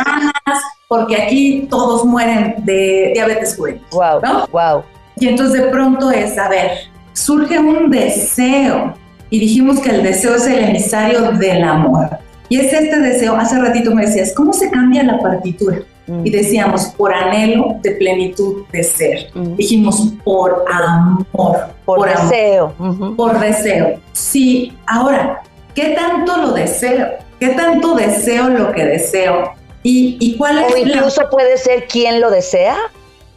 Porque 0.86 1.20
aquí 1.20 1.66
todos 1.68 2.04
mueren 2.04 2.54
de 2.58 3.10
diabetes 3.14 3.56
juvenil. 3.56 3.82
Wow, 3.90 4.20
wow. 4.52 4.84
Y 5.18 5.28
entonces 5.28 5.62
de 5.62 5.68
pronto 5.68 6.10
es, 6.12 6.38
a 6.38 6.48
ver, 6.48 6.70
surge 7.12 7.58
un 7.58 7.90
deseo. 7.90 8.94
Y 9.30 9.40
dijimos 9.40 9.80
que 9.80 9.90
el 9.90 10.02
deseo 10.02 10.36
es 10.36 10.46
el 10.46 10.64
emisario 10.64 11.32
del 11.32 11.64
amor. 11.64 12.08
Y 12.50 12.58
es 12.58 12.72
este 12.72 12.98
deseo, 12.98 13.36
hace 13.36 13.60
ratito 13.60 13.94
me 13.94 14.04
decías, 14.04 14.32
¿cómo 14.34 14.52
se 14.52 14.70
cambia 14.72 15.04
la 15.04 15.20
partitura? 15.20 15.78
Mm. 16.08 16.26
Y 16.26 16.30
decíamos, 16.30 16.86
por 16.96 17.14
anhelo 17.14 17.76
de 17.80 17.92
plenitud 17.92 18.64
de 18.72 18.82
ser. 18.82 19.30
Mm. 19.34 19.54
Dijimos, 19.54 20.12
por 20.24 20.64
amor. 20.68 21.68
Por, 21.84 22.08
deseo. 22.08 22.74
Por 23.16 23.38
deseo. 23.38 24.00
Sí, 24.12 24.76
ahora, 24.88 25.42
¿qué 25.76 25.90
tanto 25.90 26.38
lo 26.38 26.50
deseo? 26.50 27.10
¿Qué 27.38 27.50
tanto 27.50 27.94
deseo 27.94 28.48
lo 28.48 28.72
que 28.72 28.84
deseo? 28.84 29.52
¿Y, 29.84 30.16
y 30.18 30.36
cuál 30.36 30.58
es 30.58 30.74
O 30.74 30.76
incluso 30.76 31.30
puede 31.30 31.56
ser 31.56 31.86
quién 31.86 32.20
lo 32.20 32.32
desea. 32.32 32.76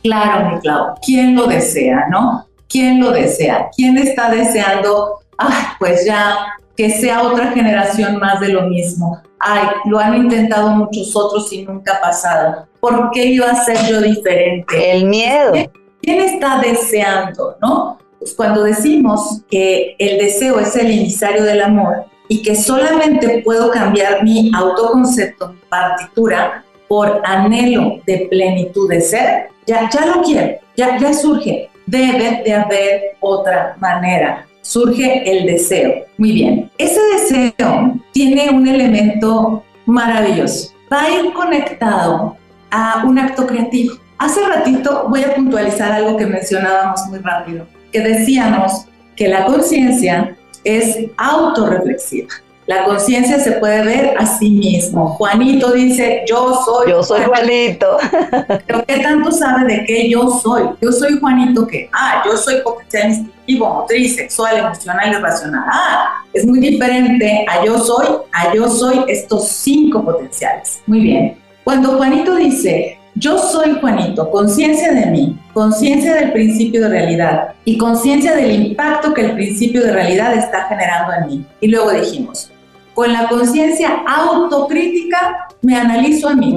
Claro, 0.02 0.56
mi 0.56 0.60
Clau, 0.60 0.96
¿quién 1.06 1.36
lo 1.36 1.46
desea, 1.46 2.08
no? 2.10 2.48
¿Quién 2.68 3.00
lo 3.00 3.12
desea? 3.12 3.70
¿Quién 3.76 3.96
está 4.00 4.32
deseando? 4.32 5.20
Ah, 5.38 5.76
pues 5.80 6.04
ya 6.04 6.36
que 6.76 6.90
sea 6.90 7.24
otra 7.24 7.52
generación 7.52 8.18
más 8.18 8.40
de 8.40 8.50
lo 8.50 8.64
mismo. 8.64 9.22
Ay, 9.40 9.68
lo 9.86 10.00
han 10.00 10.16
intentado 10.16 10.70
muchos 10.72 11.16
otros 11.16 11.52
y 11.54 11.64
nunca 11.64 11.96
ha 11.96 12.02
pasado. 12.02 12.68
¿Por 12.80 13.12
qué 13.12 13.26
iba 13.26 13.50
a 13.50 13.64
ser 13.64 13.78
yo 13.88 14.02
diferente? 14.02 14.92
El 14.92 15.06
miedo. 15.06 15.54
¿Quién 16.02 16.22
está 16.22 16.60
deseando, 16.60 17.58
no? 17.62 18.00
Pues 18.20 18.34
cuando 18.34 18.64
decimos 18.64 19.42
que 19.50 19.96
el 20.00 20.18
deseo 20.18 20.60
es 20.60 20.76
el 20.76 20.88
emisario 20.88 21.44
del 21.44 21.62
amor 21.62 22.06
y 22.28 22.42
que 22.42 22.56
solamente 22.56 23.42
puedo 23.44 23.70
cambiar 23.70 24.24
mi 24.24 24.52
autoconcepto, 24.56 25.50
mi 25.50 25.60
partitura, 25.70 26.64
por 26.88 27.22
anhelo 27.26 28.00
de 28.06 28.28
plenitud 28.30 28.90
de 28.90 29.02
ser, 29.02 29.50
ya, 29.66 29.90
ya 29.90 30.06
lo 30.06 30.22
quiero, 30.22 30.58
ya, 30.76 30.98
ya 30.98 31.14
surge. 31.14 31.70
Debe 31.86 32.44
de 32.46 32.54
haber 32.54 33.18
otra 33.20 33.76
manera 33.80 34.48
surge 34.64 35.30
el 35.30 35.46
deseo. 35.46 36.06
Muy 36.18 36.32
bien, 36.32 36.63
ese 36.78 37.00
deseo 37.14 38.00
tiene 38.12 38.50
un 38.50 38.68
elemento 38.68 39.64
maravilloso. 39.86 40.74
Va 40.92 41.04
a 41.04 41.12
ir 41.12 41.34
conectado 41.34 42.38
a 42.72 43.04
un 43.06 43.20
acto 43.20 43.46
creativo. 43.46 43.96
Hace 44.18 44.42
ratito 44.48 45.08
voy 45.10 45.24
a 45.24 45.36
puntualizar 45.36 45.92
algo 45.92 46.18
que 46.18 46.26
mencionábamos 46.26 47.06
muy 47.10 47.20
rápido, 47.20 47.68
que 47.92 48.00
decíamos 48.00 48.86
que 49.16 49.28
la 49.28 49.46
conciencia 49.46 50.36
es 50.64 50.98
autorreflexiva. 51.18 52.30
La 52.66 52.86
conciencia 52.86 53.40
se 53.40 53.54
puede 53.54 53.84
ver 53.84 54.16
a 54.18 54.26
sí 54.26 54.52
mismo. 54.52 55.10
Juanito 55.10 55.72
dice, 55.72 56.24
yo 56.28 56.62
soy. 56.64 56.92
Yo 56.92 57.04
soy 57.04 57.22
Juanito. 57.24 57.98
Pero 58.68 58.86
¿qué 58.86 59.00
tanto 59.00 59.32
sabe 59.32 59.66
de 59.66 59.86
qué 59.86 60.10
yo 60.10 60.30
soy? 60.42 60.64
Yo 60.82 60.92
soy 60.92 61.20
Juanito 61.20 61.68
que, 61.68 61.90
ah, 61.92 62.24
yo 62.26 62.38
soy 62.38 62.62
potencial 62.62 63.10
instintivo, 63.10 63.68
motriz, 63.68 64.16
sexual, 64.16 64.58
emocional 64.58 65.12
y 65.12 65.16
racional. 65.16 65.64
Ah, 65.72 66.24
es 66.32 66.46
muy 66.46 66.60
diferente 66.60 67.46
a 67.50 67.66
yo 67.66 67.78
soy, 67.80 68.08
a 68.32 68.54
yo 68.54 68.70
soy 68.70 69.04
estos 69.08 69.50
cinco 69.50 70.04
potenciales. 70.04 70.82
Muy 70.88 71.02
bien. 71.02 71.38
Cuando 71.64 71.98
Juanito 71.98 72.36
dice, 72.36 72.98
yo 73.16 73.38
soy 73.38 73.78
Juanito, 73.80 74.32
conciencia 74.32 74.92
de 74.92 75.06
mí, 75.08 75.38
conciencia 75.54 76.16
del 76.16 76.32
principio 76.32 76.82
de 76.82 76.90
realidad 76.90 77.54
y 77.64 77.78
conciencia 77.78 78.36
del 78.36 78.52
impacto 78.52 79.14
que 79.14 79.22
el 79.22 79.34
principio 79.34 79.84
de 79.84 79.92
realidad 79.92 80.34
está 80.34 80.64
generando 80.64 81.14
en 81.14 81.28
mí. 81.28 81.46
Y 81.62 81.68
luego 81.68 81.92
dijimos, 81.92 82.52
con 82.94 83.12
la 83.12 83.28
conciencia 83.28 84.04
autocrítica 84.08 85.48
me 85.62 85.76
analizo 85.76 86.30
a 86.30 86.36
mí, 86.36 86.56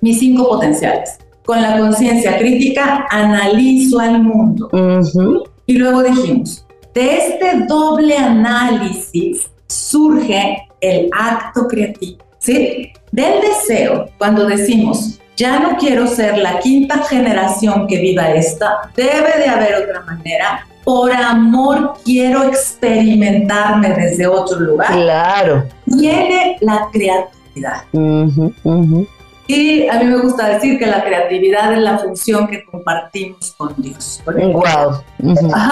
mis 0.00 0.18
cinco 0.18 0.48
potenciales. 0.48 1.18
Con 1.44 1.62
la 1.62 1.78
conciencia 1.78 2.38
crítica 2.38 3.06
analizo 3.10 3.98
al 4.00 4.22
mundo. 4.22 4.68
Y 5.66 5.74
luego 5.74 6.02
dijimos, 6.02 6.66
de 6.94 7.16
este 7.16 7.64
doble 7.66 8.16
análisis 8.16 9.50
surge 9.66 10.68
el 10.80 11.10
acto 11.12 11.66
creativo. 11.68 12.18
¿sí? 12.38 12.92
Del 13.12 13.40
deseo, 13.40 14.06
cuando 14.18 14.46
decimos, 14.46 15.20
ya 15.36 15.60
no 15.60 15.76
quiero 15.76 16.06
ser 16.06 16.36
la 16.38 16.58
quinta 16.58 16.98
generación 17.04 17.86
que 17.86 17.98
viva 17.98 18.30
esta, 18.32 18.90
debe 18.96 19.38
de 19.38 19.46
haber 19.46 19.74
otra 19.76 20.02
manera, 20.02 20.66
por 20.88 21.12
amor 21.12 21.98
quiero 22.02 22.44
experimentarme 22.44 23.90
desde 23.90 24.26
otro 24.26 24.58
lugar. 24.58 24.90
Claro. 24.94 25.66
Tiene 25.84 26.56
la 26.62 26.88
creatividad. 26.90 27.82
Y 29.46 29.86
a 29.86 29.98
mí 29.98 30.04
me 30.06 30.16
gusta 30.16 30.48
decir 30.48 30.78
que 30.78 30.86
la 30.86 31.04
creatividad 31.04 31.74
es 31.74 31.80
la 31.80 31.98
función 31.98 32.46
que 32.46 32.64
compartimos 32.64 33.54
con 33.58 33.74
Dios. 33.76 34.22
wow. 34.24 35.02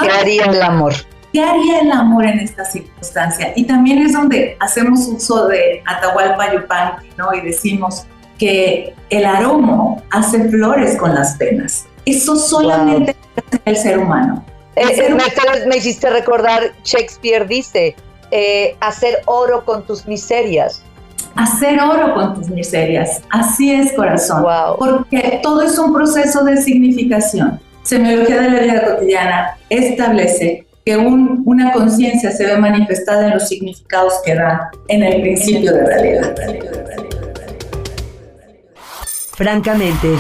¿Qué 0.03 0.11
haría 0.21 0.45
el 0.45 0.61
amor? 0.61 0.93
¿Qué 1.33 1.43
haría 1.43 1.81
el 1.81 1.93
amor 1.93 2.27
en 2.27 2.41
esta 2.41 2.67
circunstancia? 2.67 3.55
Y 3.57 3.65
también 3.65 4.03
es 4.03 4.13
donde 4.13 4.59
hacemos 4.61 5.09
uso 5.09 5.49
de 5.49 5.83
Atahualpa 5.87 6.53
Yupanqui, 6.53 7.09
¿no? 7.17 7.33
Y 7.33 7.41
decimos 7.41 8.05
que 8.37 8.95
el 9.09 9.25
aroma 9.25 9.97
hace 10.11 10.47
flores 10.51 10.99
con 10.99 11.15
las 11.15 11.39
penas. 11.39 11.87
Eso 12.05 12.37
solamente 12.37 13.17
hace 13.35 13.61
el 13.65 13.77
ser 13.79 13.99
humano. 13.99 14.45
Eh, 14.77 15.17
me, 15.67 15.77
hiciste 15.77 16.11
recordar, 16.11 16.73
Shakespeare 16.85 17.47
dice, 17.47 17.97
eh, 18.31 18.77
hacer 18.81 19.23
oro 19.25 19.65
con 19.65 19.87
tus 19.87 20.07
miserias. 20.07 20.83
Hacer 21.35 21.81
oro 21.81 22.15
con 22.15 22.35
tus 22.35 22.49
miserias, 22.51 23.23
así 23.31 23.73
es 23.73 23.93
corazón, 23.95 24.45
porque 24.79 25.41
todo 25.43 25.63
es 25.63 25.79
un 25.79 25.93
proceso 25.93 26.45
de 26.45 26.57
significación. 26.59 27.61
Semiología 27.83 28.41
de 28.41 28.51
la 28.51 28.61
vida 28.61 28.85
cotidiana 28.85 29.59
establece 29.69 30.67
que 30.85 30.97
una 30.97 31.73
conciencia 31.73 32.31
se 32.31 32.47
ve 32.47 32.57
manifestada 32.57 33.27
en 33.27 33.35
los 33.35 33.49
significados 33.49 34.15
que 34.25 34.35
da 34.35 34.71
en 34.89 35.03
el 35.03 35.21
principio 35.21 35.73
de 35.73 35.85
realidad. 35.85 36.35
Francamente, 39.33 40.17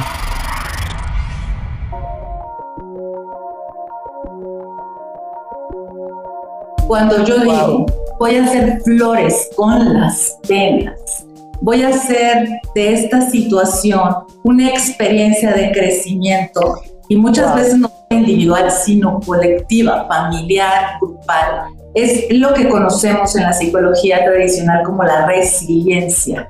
Cuando 6.86 7.24
yo 7.24 7.38
digo, 7.40 7.86
voy 8.18 8.36
a 8.36 8.44
hacer 8.44 8.80
flores 8.82 9.50
con 9.56 9.94
las 9.94 10.38
penas, 10.46 11.26
voy 11.60 11.82
a 11.82 11.88
hacer 11.88 12.48
de 12.76 12.92
esta 12.92 13.28
situación 13.28 14.14
una 14.44 14.68
experiencia 14.68 15.52
de 15.52 15.72
crecimiento, 15.72 16.80
y 17.08 17.16
muchas 17.16 17.54
veces 17.56 17.78
no 17.78 17.90
individual, 18.10 18.70
sino 18.70 19.20
colectiva, 19.20 20.06
familiar, 20.06 20.98
grupal. 21.00 21.64
Es 21.94 22.26
lo 22.30 22.54
que 22.54 22.68
conocemos 22.68 23.34
en 23.34 23.42
la 23.42 23.52
psicología 23.52 24.24
tradicional 24.24 24.84
como 24.84 25.02
la 25.02 25.26
resiliencia. 25.26 26.48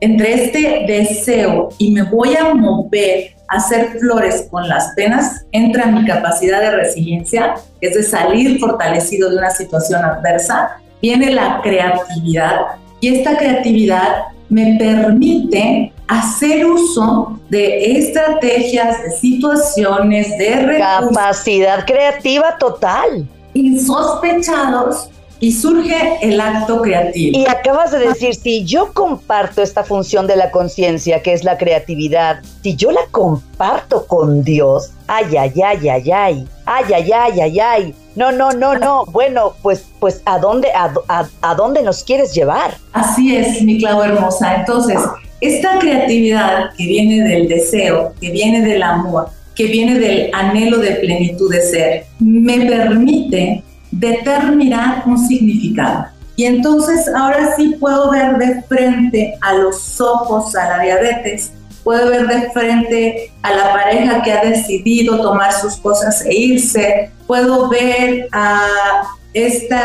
Entre 0.00 0.44
este 0.44 0.84
deseo 0.86 1.68
y 1.78 1.90
me 1.90 2.02
voy 2.02 2.36
a 2.36 2.54
mover 2.54 3.34
hacer 3.50 3.98
flores 3.98 4.46
con 4.50 4.68
las 4.68 4.92
penas, 4.94 5.44
entra 5.52 5.86
mi 5.86 6.06
capacidad 6.06 6.60
de 6.60 6.70
resiliencia, 6.70 7.56
es 7.80 7.94
de 7.94 8.02
salir 8.02 8.58
fortalecido 8.58 9.28
de 9.28 9.36
una 9.36 9.50
situación 9.50 10.04
adversa, 10.04 10.78
viene 11.02 11.32
la 11.32 11.60
creatividad 11.62 12.60
y 13.00 13.16
esta 13.16 13.36
creatividad 13.36 14.26
me 14.48 14.76
permite 14.78 15.92
hacer 16.06 16.64
uso 16.64 17.38
de 17.48 17.98
estrategias, 17.98 19.02
de 19.02 19.10
situaciones, 19.12 20.36
de 20.38 20.56
recursos. 20.56 21.16
Capacidad 21.16 21.86
creativa 21.86 22.56
total. 22.58 23.28
Insospechados 23.54 25.10
y 25.40 25.52
surge 25.52 26.18
el 26.20 26.40
acto 26.40 26.82
creativo. 26.82 27.38
Y 27.38 27.46
acabas 27.46 27.90
de 27.90 27.98
decir, 27.98 28.34
si 28.34 28.64
yo 28.64 28.92
comparto 28.92 29.62
esta 29.62 29.82
función 29.82 30.26
de 30.26 30.36
la 30.36 30.50
conciencia, 30.50 31.22
que 31.22 31.32
es 31.32 31.44
la 31.44 31.56
creatividad, 31.56 32.40
si 32.62 32.76
yo 32.76 32.92
la 32.92 33.00
comparto 33.10 34.06
con 34.06 34.44
Dios, 34.44 34.92
ay, 35.06 35.36
ay, 35.36 35.52
ay, 35.64 35.88
ay, 35.88 36.10
ay, 36.10 36.48
ay, 36.66 36.84
ay, 36.92 37.12
ay, 37.12 37.40
ay, 37.40 37.60
ay, 37.60 37.94
no, 38.16 38.32
no, 38.32 38.52
no, 38.52 38.76
no, 38.76 39.06
bueno, 39.06 39.54
pues, 39.62 39.86
pues, 39.98 40.20
¿a 40.26 40.38
dónde, 40.38 40.68
a, 40.72 40.92
a 41.40 41.54
dónde 41.54 41.82
nos 41.82 42.04
quieres 42.04 42.34
llevar? 42.34 42.74
Así 42.92 43.34
es, 43.34 43.62
mi 43.62 43.78
clavo 43.78 44.04
hermosa. 44.04 44.56
Entonces, 44.56 44.98
esta 45.40 45.78
creatividad 45.78 46.70
que 46.76 46.84
viene 46.84 47.26
del 47.26 47.48
deseo, 47.48 48.12
que 48.20 48.30
viene 48.30 48.60
del 48.60 48.82
amor, 48.82 49.30
que 49.54 49.66
viene 49.66 49.98
del 49.98 50.30
anhelo 50.34 50.78
de 50.78 50.92
plenitud 50.92 51.50
de 51.50 51.62
ser, 51.62 52.04
me 52.18 52.66
permite 52.66 53.62
determinar 53.90 55.02
un 55.06 55.18
significado. 55.18 56.06
Y 56.36 56.44
entonces 56.44 57.06
ahora 57.14 57.54
sí 57.56 57.76
puedo 57.78 58.10
ver 58.10 58.38
de 58.38 58.62
frente 58.62 59.34
a 59.40 59.54
los 59.54 60.00
ojos 60.00 60.54
a 60.56 60.68
la 60.68 60.82
diabetes, 60.82 61.52
puedo 61.84 62.08
ver 62.08 62.26
de 62.26 62.50
frente 62.50 63.32
a 63.42 63.50
la 63.52 63.72
pareja 63.72 64.22
que 64.22 64.32
ha 64.32 64.44
decidido 64.44 65.20
tomar 65.20 65.52
sus 65.52 65.76
cosas 65.76 66.24
e 66.24 66.34
irse, 66.34 67.10
puedo 67.26 67.68
ver 67.68 68.28
a 68.32 69.02
este 69.34 69.76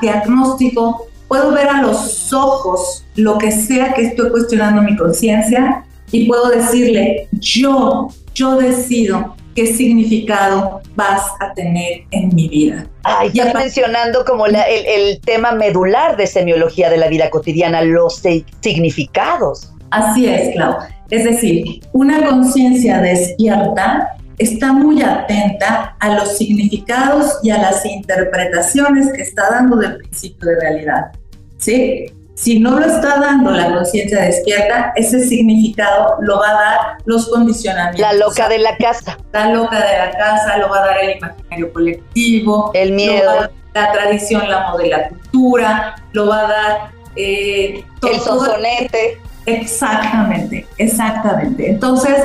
diagnóstico 0.00 1.08
puedo 1.28 1.50
ver 1.50 1.68
a 1.68 1.82
los 1.82 2.32
ojos 2.32 3.04
lo 3.16 3.38
que 3.38 3.50
sea 3.50 3.92
que 3.94 4.02
estoy 4.02 4.30
cuestionando 4.30 4.82
mi 4.82 4.96
conciencia 4.96 5.84
y 6.12 6.28
puedo 6.28 6.48
decirle, 6.48 7.28
yo, 7.32 8.08
yo 8.34 8.56
decido 8.56 9.34
qué 9.54 9.66
significado 9.66 10.80
vas 10.94 11.22
a 11.40 11.52
tener 11.54 12.04
en 12.10 12.34
mi 12.34 12.48
vida. 12.48 12.86
Ay, 13.02 13.30
ya 13.32 13.52
mencionando 13.52 14.24
como 14.24 14.46
el, 14.46 14.56
el, 14.56 15.20
tema 15.20 15.52
medular 15.52 16.16
de 16.16 16.26
semiología 16.26 16.90
de 16.90 16.96
la 16.96 17.08
vida 17.08 17.30
cotidiana, 17.30 17.82
los 17.82 18.22
significados. 18.60 19.72
Así 19.90 20.26
es, 20.26 20.54
Clau. 20.54 20.76
Es 21.10 21.24
decir, 21.24 21.80
una 21.92 22.26
conciencia 22.26 23.00
despierta 23.00 24.16
está 24.38 24.72
muy 24.72 25.02
atenta 25.02 25.96
a 26.00 26.14
los 26.14 26.36
significados 26.36 27.38
y 27.42 27.50
a 27.50 27.58
las 27.58 27.84
interpretaciones 27.86 29.12
que 29.12 29.22
está 29.22 29.50
dando 29.50 29.76
del 29.76 29.98
principio 29.98 30.48
de 30.48 30.60
realidad. 30.60 31.12
¿sí? 31.58 32.06
Si 32.34 32.58
no 32.58 32.78
lo 32.80 32.84
está 32.84 33.20
dando 33.20 33.52
la 33.52 33.72
conciencia 33.72 34.22
despierta, 34.22 34.92
ese 34.96 35.20
significado 35.20 36.16
lo 36.20 36.40
va 36.40 36.50
a 36.50 36.52
dar 36.52 36.78
los 37.04 37.28
condicionamientos. 37.28 38.00
La 38.00 38.12
loca 38.12 38.48
de 38.48 38.58
la 38.58 38.76
casa. 38.76 39.16
La 39.32 39.50
loca 39.50 39.76
de 39.76 39.98
la 39.98 40.10
casa, 40.10 40.58
lo 40.58 40.68
va 40.68 40.78
a 40.78 40.86
dar 40.86 41.04
el 41.04 41.16
imaginario 41.16 41.72
colectivo. 41.72 42.72
El 42.74 42.92
miedo. 42.92 43.48
la 43.72 43.92
tradición, 43.92 44.48
la 44.48 44.68
moda 44.68 44.84
y 44.84 44.90
la 44.90 45.08
cultura, 45.08 45.94
lo 46.12 46.28
va 46.28 46.40
a 46.40 46.48
dar... 46.48 46.90
Eh, 47.16 47.84
el 48.02 48.20
sonsonete. 48.20 49.18
Exactamente, 49.46 50.66
exactamente. 50.78 51.70
Entonces, 51.70 52.16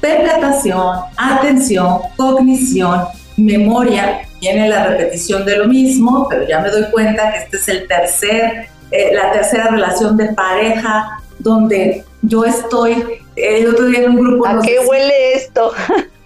percatación, 0.00 0.98
atención, 1.16 2.00
cognición, 2.16 3.04
memoria, 3.36 4.20
viene 4.40 4.68
la 4.68 4.84
repetición 4.84 5.46
de 5.46 5.56
lo 5.56 5.66
mismo, 5.66 6.26
pero 6.28 6.46
ya 6.46 6.60
me 6.60 6.68
doy 6.70 6.84
cuenta 6.90 7.32
que 7.32 7.38
este 7.38 7.56
es 7.56 7.68
el 7.68 7.88
tercer 7.88 8.68
eh, 8.94 9.12
la 9.12 9.32
tercera 9.32 9.66
relación 9.70 10.16
de 10.16 10.32
pareja, 10.34 11.20
donde 11.40 12.04
yo 12.22 12.44
estoy, 12.44 13.20
eh, 13.34 13.66
otro 13.66 13.86
día 13.86 14.00
en 14.04 14.10
un 14.10 14.16
grupo... 14.16 14.46
¿A 14.46 14.62
qué 14.62 14.78
huele 14.78 15.34
esto? 15.34 15.72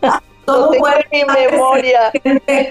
Todo 0.45 0.73
no 0.73 0.79
huele 0.79 1.07
mi 1.11 1.25
memoria. 1.25 2.13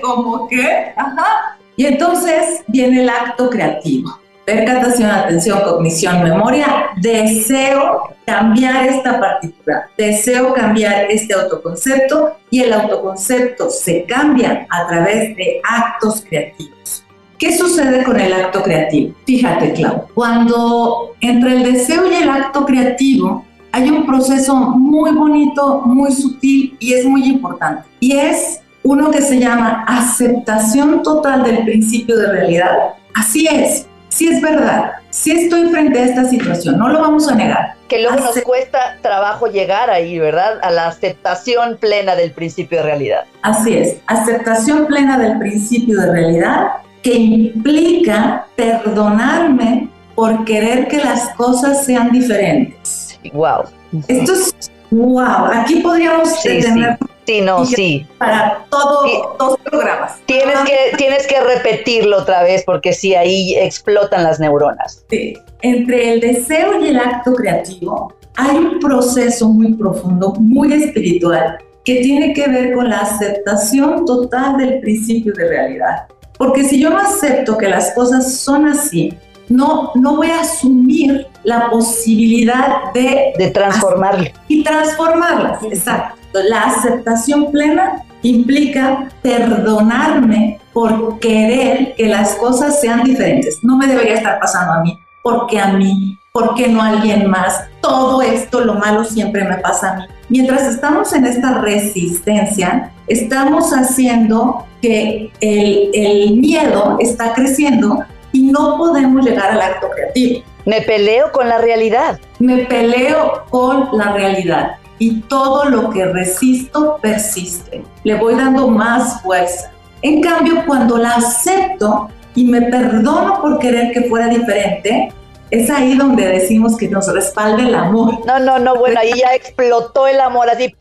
Como 0.01 0.47
que, 0.47 0.93
ajá. 0.95 1.57
Y 1.75 1.87
entonces 1.87 2.63
viene 2.67 3.01
el 3.01 3.09
acto 3.09 3.49
creativo. 3.49 4.19
Percatación, 4.45 5.09
atención, 5.09 5.61
cognición, 5.61 6.23
memoria. 6.23 6.89
Deseo 6.97 8.15
cambiar 8.25 8.87
esta 8.87 9.19
partitura. 9.19 9.89
Deseo 9.97 10.53
cambiar 10.53 11.09
este 11.09 11.33
autoconcepto 11.33 12.37
y 12.51 12.61
el 12.61 12.73
autoconcepto 12.73 13.71
se 13.71 14.05
cambia 14.05 14.67
a 14.69 14.87
través 14.87 15.35
de 15.35 15.59
actos 15.63 16.23
creativos. 16.27 17.03
¿Qué 17.37 17.55
sucede 17.55 18.03
con 18.03 18.19
el 18.19 18.33
acto 18.33 18.63
creativo? 18.63 19.13
Fíjate, 19.25 19.73
Clau, 19.73 20.07
cuando 20.15 21.13
entre 21.21 21.53
el 21.53 21.71
deseo 21.71 22.11
y 22.11 22.15
el 22.15 22.29
acto 22.29 22.65
creativo 22.65 23.45
hay 23.71 23.91
un 23.91 24.07
proceso 24.07 24.55
muy 24.55 25.11
bonito, 25.11 25.81
muy 25.85 26.11
sutil 26.11 26.75
y 26.79 26.93
es 26.93 27.05
muy 27.05 27.25
importante. 27.25 27.87
Y 27.99 28.17
es 28.17 28.61
uno 28.81 29.11
que 29.11 29.21
se 29.21 29.39
llama 29.39 29.85
aceptación 29.87 31.03
total 31.03 31.43
del 31.43 31.63
principio 31.63 32.17
de 32.17 32.31
realidad. 32.31 32.95
Así 33.13 33.47
es, 33.47 33.85
sí 34.09 34.29
es 34.29 34.41
verdad, 34.41 34.93
sí 35.11 35.29
estoy 35.29 35.69
frente 35.69 35.99
a 35.99 36.05
esta 36.05 36.25
situación, 36.25 36.79
no 36.79 36.89
lo 36.89 37.01
vamos 37.01 37.27
a 37.29 37.35
negar. 37.35 37.75
Que 37.87 38.01
luego 38.01 38.19
nos 38.19 38.41
cuesta 38.41 38.97
trabajo 39.03 39.45
llegar 39.45 39.91
ahí, 39.91 40.17
¿verdad? 40.17 40.59
A 40.63 40.71
la 40.71 40.87
aceptación 40.87 41.77
plena 41.77 42.15
del 42.15 42.31
principio 42.31 42.79
de 42.79 42.83
realidad. 42.83 43.25
Así 43.43 43.77
es, 43.77 43.97
aceptación 44.07 44.87
plena 44.87 45.19
del 45.19 45.37
principio 45.37 45.99
de 46.01 46.11
realidad 46.11 46.67
que 47.07 47.13
implica 47.13 48.47
perdonarme 48.57 49.87
por 50.13 50.43
querer 50.43 50.89
que 50.89 50.97
las 50.97 51.29
cosas 51.35 51.85
sean 51.85 52.11
diferentes. 52.11 53.17
Wow. 53.31 53.63
Esto 54.09 54.33
es 54.33 54.71
wow. 54.91 55.45
Aquí 55.53 55.75
podríamos 55.77 56.41
tener 56.41 56.97
Sí. 57.25 57.41
no, 57.41 57.65
sí. 57.65 58.05
Para 58.17 58.65
todos 58.69 59.09
los 59.39 59.57
programas. 59.59 60.17
Tienes 60.25 60.59
que, 60.59 60.97
tienes 60.97 61.27
que 61.27 61.39
repetirlo 61.41 62.19
otra 62.19 62.43
vez 62.43 62.63
porque 62.65 62.91
sí, 62.93 63.15
ahí 63.15 63.55
explotan 63.55 64.23
las 64.23 64.39
neuronas. 64.39 65.05
Sí. 65.09 65.33
Entre 65.61 66.13
el 66.13 66.19
deseo 66.19 66.81
y 66.81 66.89
el 66.89 66.99
acto 66.99 67.33
creativo 67.33 68.13
hay 68.35 68.55
un 68.55 68.79
proceso 68.79 69.47
muy 69.49 69.73
profundo, 69.73 70.33
muy 70.39 70.71
espiritual, 70.73 71.57
que 71.85 72.01
tiene 72.01 72.33
que 72.33 72.47
ver 72.47 72.73
con 72.73 72.89
la 72.89 72.99
aceptación 72.99 74.05
total 74.05 74.57
del 74.57 74.79
principio 74.79 75.33
de 75.33 75.47
realidad. 75.47 76.07
Porque 76.37 76.63
si 76.63 76.79
yo 76.79 76.89
no 76.89 76.99
acepto 76.99 77.57
que 77.57 77.67
las 77.67 77.91
cosas 77.91 78.35
son 78.35 78.67
así, 78.67 79.17
no, 79.49 79.91
no 79.95 80.17
voy 80.17 80.29
a 80.29 80.41
asumir 80.41 81.27
la 81.43 81.69
posibilidad 81.69 82.93
de... 82.93 83.33
De 83.37 83.51
transformarlas. 83.51 84.31
Y 84.47 84.63
transformarlas, 84.63 85.63
exacto. 85.63 86.17
La 86.49 86.63
aceptación 86.63 87.51
plena 87.51 88.03
implica 88.21 89.09
perdonarme 89.21 90.59
por 90.73 91.19
querer 91.19 91.95
que 91.95 92.07
las 92.07 92.35
cosas 92.35 92.79
sean 92.79 93.03
diferentes. 93.03 93.57
No 93.63 93.77
me 93.77 93.87
debería 93.87 94.15
estar 94.15 94.39
pasando 94.39 94.73
a 94.73 94.81
mí, 94.81 94.99
porque 95.23 95.59
a 95.59 95.73
mí, 95.73 96.17
porque 96.31 96.67
no 96.67 96.81
a 96.81 96.89
alguien 96.89 97.29
más. 97.29 97.63
Todo 97.81 98.21
esto, 98.21 98.61
lo 98.61 98.75
malo 98.75 99.03
siempre 99.03 99.43
me 99.45 99.57
pasa 99.57 99.91
a 99.91 99.95
mí. 99.95 100.03
Mientras 100.29 100.63
estamos 100.63 101.13
en 101.13 101.25
esta 101.25 101.61
resistencia, 101.61 102.91
estamos 103.07 103.71
haciendo 103.71 104.65
que 104.81 105.31
el, 105.41 106.37
miedo 106.37 106.97
está 106.99 107.33
creciendo 107.33 107.99
y 108.31 108.43
no 108.43 108.77
podemos 108.77 109.25
llegar 109.25 109.51
al 109.51 109.61
acto 109.61 109.87
creativo. 109.89 110.43
Me 110.65 110.81
peleo 110.81 111.31
con 111.31 111.47
la 111.47 111.57
realidad. 111.57 112.19
Me 112.39 112.65
peleo 112.65 113.45
con 113.49 113.89
la 113.97 114.11
realidad 114.13 114.75
y 114.99 115.21
todo 115.21 115.65
lo 115.65 115.89
que 115.89 116.05
resisto 116.05 116.97
persiste. 117.01 117.83
Le 118.03 118.15
voy 118.15 118.35
dando 118.35 118.67
más 118.67 119.21
fuerza. 119.21 119.71
En 120.01 120.21
cambio, 120.21 120.63
cuando 120.65 120.97
la 120.97 121.11
acepto 121.11 122.09
y 122.35 122.45
me 122.45 122.63
perdono 122.63 123.41
por 123.41 123.59
querer 123.59 123.91
que 123.93 124.01
fuera 124.03 124.27
diferente, 124.27 125.09
es 125.49 125.69
ahí 125.69 125.95
donde 125.95 126.27
decimos 126.27 126.75
que 126.75 126.89
nos 126.89 127.11
respalda 127.11 127.63
el 127.63 127.73
amor. 127.73 128.25
No, 128.25 128.39
no, 128.39 128.59
no, 128.59 128.75
bueno, 128.75 128.99
ahí 128.99 129.11
ya 129.15 129.33
explotó 129.33 130.07
el 130.07 130.19
amor 130.19 130.49
así. 130.49 130.75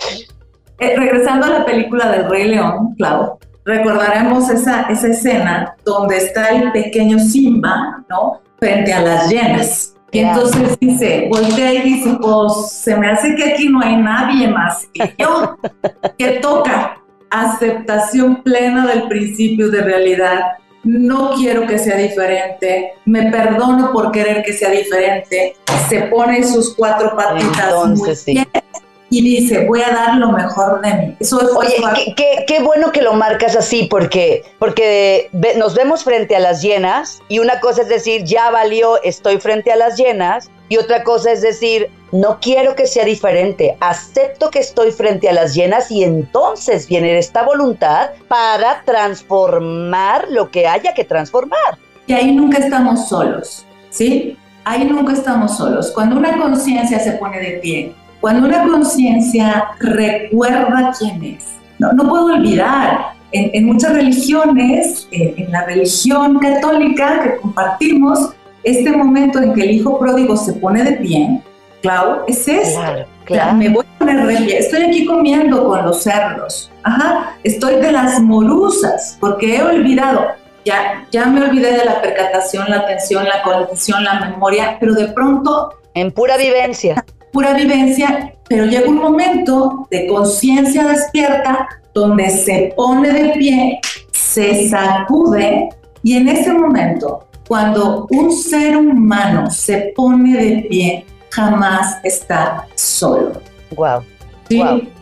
Eh, 0.78 0.94
regresando 0.96 1.46
a 1.46 1.50
la 1.50 1.64
película 1.64 2.10
del 2.10 2.28
Rey 2.28 2.48
León, 2.48 2.94
Clau, 2.96 3.38
recordaremos 3.64 4.50
esa, 4.50 4.82
esa 4.82 5.08
escena 5.08 5.74
donde 5.84 6.18
está 6.18 6.50
el 6.50 6.70
pequeño 6.72 7.18
Simba, 7.18 8.04
¿no? 8.10 8.40
Frente 8.58 8.92
a 8.92 9.00
las 9.00 9.30
llenas. 9.30 9.94
Y 10.12 10.20
entonces 10.20 10.78
dice, 10.78 11.28
voltea 11.30 11.74
y 11.74 11.82
dice, 11.82 12.16
pues 12.20 12.70
se 12.70 12.96
me 12.96 13.08
hace 13.08 13.34
que 13.34 13.52
aquí 13.52 13.68
no 13.68 13.80
hay 13.80 13.96
nadie 13.96 14.48
más 14.48 14.86
que 14.94 15.14
yo, 15.18 15.58
que 16.16 16.38
toca 16.40 16.98
aceptación 17.30 18.42
plena 18.42 18.86
del 18.86 19.08
principio 19.08 19.70
de 19.70 19.82
realidad. 19.82 20.40
No 20.84 21.32
quiero 21.34 21.66
que 21.66 21.78
sea 21.78 21.96
diferente, 21.96 22.92
me 23.04 23.30
perdono 23.30 23.92
por 23.92 24.12
querer 24.12 24.42
que 24.44 24.52
sea 24.52 24.70
diferente. 24.70 25.56
Se 25.88 26.02
pone 26.02 26.44
sus 26.44 26.74
cuatro 26.74 27.16
patitas 27.16 27.74
muy 27.88 28.14
bien 28.26 28.46
y 29.08 29.22
dice, 29.22 29.66
voy 29.66 29.82
a 29.82 29.90
dar 29.90 30.16
lo 30.16 30.32
mejor 30.32 30.80
de 30.80 30.94
mí. 30.94 31.16
Eso 31.20 31.40
es 31.40 31.48
Oye, 31.54 32.14
qué, 32.16 32.44
qué, 32.46 32.60
bueno 32.60 32.90
que 32.90 33.02
lo 33.02 33.14
marcas 33.14 33.54
así, 33.54 33.86
porque, 33.90 34.42
porque 34.58 35.30
nos 35.56 35.74
vemos 35.74 36.02
frente 36.04 36.34
a 36.34 36.40
las 36.40 36.62
llenas 36.62 37.22
y 37.28 37.38
una 37.38 37.60
cosa 37.60 37.82
es 37.82 37.88
decir, 37.88 38.24
ya 38.24 38.50
valió, 38.50 39.00
estoy 39.02 39.38
frente 39.38 39.70
a 39.70 39.76
las 39.76 39.96
llenas, 39.96 40.50
y 40.68 40.78
otra 40.78 41.04
cosa 41.04 41.30
es 41.30 41.42
decir, 41.42 41.90
no 42.10 42.38
quiero 42.40 42.74
que 42.74 42.86
sea 42.86 43.04
diferente, 43.04 43.76
acepto 43.80 44.50
que 44.50 44.58
estoy 44.58 44.90
frente 44.90 45.28
a 45.28 45.32
las 45.32 45.54
llenas 45.54 45.90
y 45.90 46.02
entonces 46.02 46.88
viene 46.88 47.16
esta 47.18 47.44
voluntad 47.44 48.10
para 48.26 48.82
transformar 48.84 50.26
lo 50.28 50.50
que 50.50 50.66
haya 50.66 50.92
que 50.94 51.04
transformar. 51.04 51.78
Y 52.06 52.14
ahí 52.14 52.32
nunca 52.32 52.58
estamos 52.58 53.08
solos, 53.08 53.64
¿sí? 53.90 54.36
Ahí 54.64 54.84
nunca 54.84 55.12
estamos 55.12 55.56
solos. 55.56 55.92
Cuando 55.92 56.16
una 56.16 56.36
conciencia 56.36 56.98
se 56.98 57.12
pone 57.12 57.38
de 57.38 57.58
pie, 57.58 57.94
cuando 58.26 58.48
una 58.48 58.66
conciencia 58.66 59.68
recuerda 59.78 60.92
quién 60.98 61.22
es, 61.22 61.44
no, 61.78 61.92
no 61.92 62.08
puedo 62.08 62.24
olvidar, 62.34 63.12
en, 63.30 63.64
muchas 63.64 63.92
religiones, 63.92 65.06
en, 65.12 65.52
la 65.52 65.64
religión 65.64 66.40
católica 66.40 67.20
que 67.22 67.36
compartimos, 67.36 68.30
este 68.64 68.90
momento 68.90 69.40
en 69.40 69.54
que 69.54 69.62
el 69.62 69.70
hijo 69.70 70.00
pródigo 70.00 70.36
se 70.36 70.54
pone 70.54 70.82
de 70.82 70.92
pie, 70.94 71.40
Clau, 71.82 72.22
es 72.26 72.48
esto. 72.48 72.80
Claro, 73.26 73.54
me 73.54 73.68
voy 73.68 73.84
a 73.94 73.98
poner 74.00 74.26
de 74.26 74.36
pie. 74.38 74.58
Estoy 74.58 74.82
aquí 74.82 75.06
comiendo 75.06 75.68
con 75.68 75.84
los 75.84 76.02
cerdos. 76.02 76.72
Ajá. 76.82 77.36
Estoy 77.44 77.76
de 77.76 77.92
las 77.92 78.18
morusas 78.20 79.18
porque 79.20 79.58
he 79.58 79.62
olvidado. 79.62 80.26
Ya, 80.64 81.06
ya 81.12 81.26
me 81.26 81.44
olvidé 81.44 81.78
de 81.78 81.84
la 81.84 82.02
percatación, 82.02 82.68
la 82.70 82.78
atención, 82.78 83.24
la 83.24 83.42
condición, 83.44 84.02
la 84.02 84.18
memoria, 84.18 84.78
pero 84.80 84.94
de 84.94 85.06
pronto... 85.12 85.74
En 85.94 86.10
pura 86.10 86.36
vivencia 86.36 87.04
pura 87.36 87.52
vivencia, 87.52 88.32
pero 88.48 88.64
llega 88.64 88.88
un 88.88 88.96
momento 88.96 89.86
de 89.90 90.06
conciencia 90.06 90.84
despierta 90.84 91.68
donde 91.92 92.30
se 92.30 92.72
pone 92.74 93.12
de 93.12 93.34
pie, 93.34 93.78
se 94.10 94.70
sacude 94.70 95.68
y 96.02 96.16
en 96.16 96.28
ese 96.28 96.54
momento, 96.54 97.26
cuando 97.46 98.06
un 98.08 98.32
ser 98.32 98.78
humano 98.78 99.50
se 99.50 99.92
pone 99.94 100.34
de 100.34 100.62
pie, 100.62 101.04
jamás 101.28 101.98
está 102.04 102.66
solo. 102.74 103.32
Wow. 103.76 104.02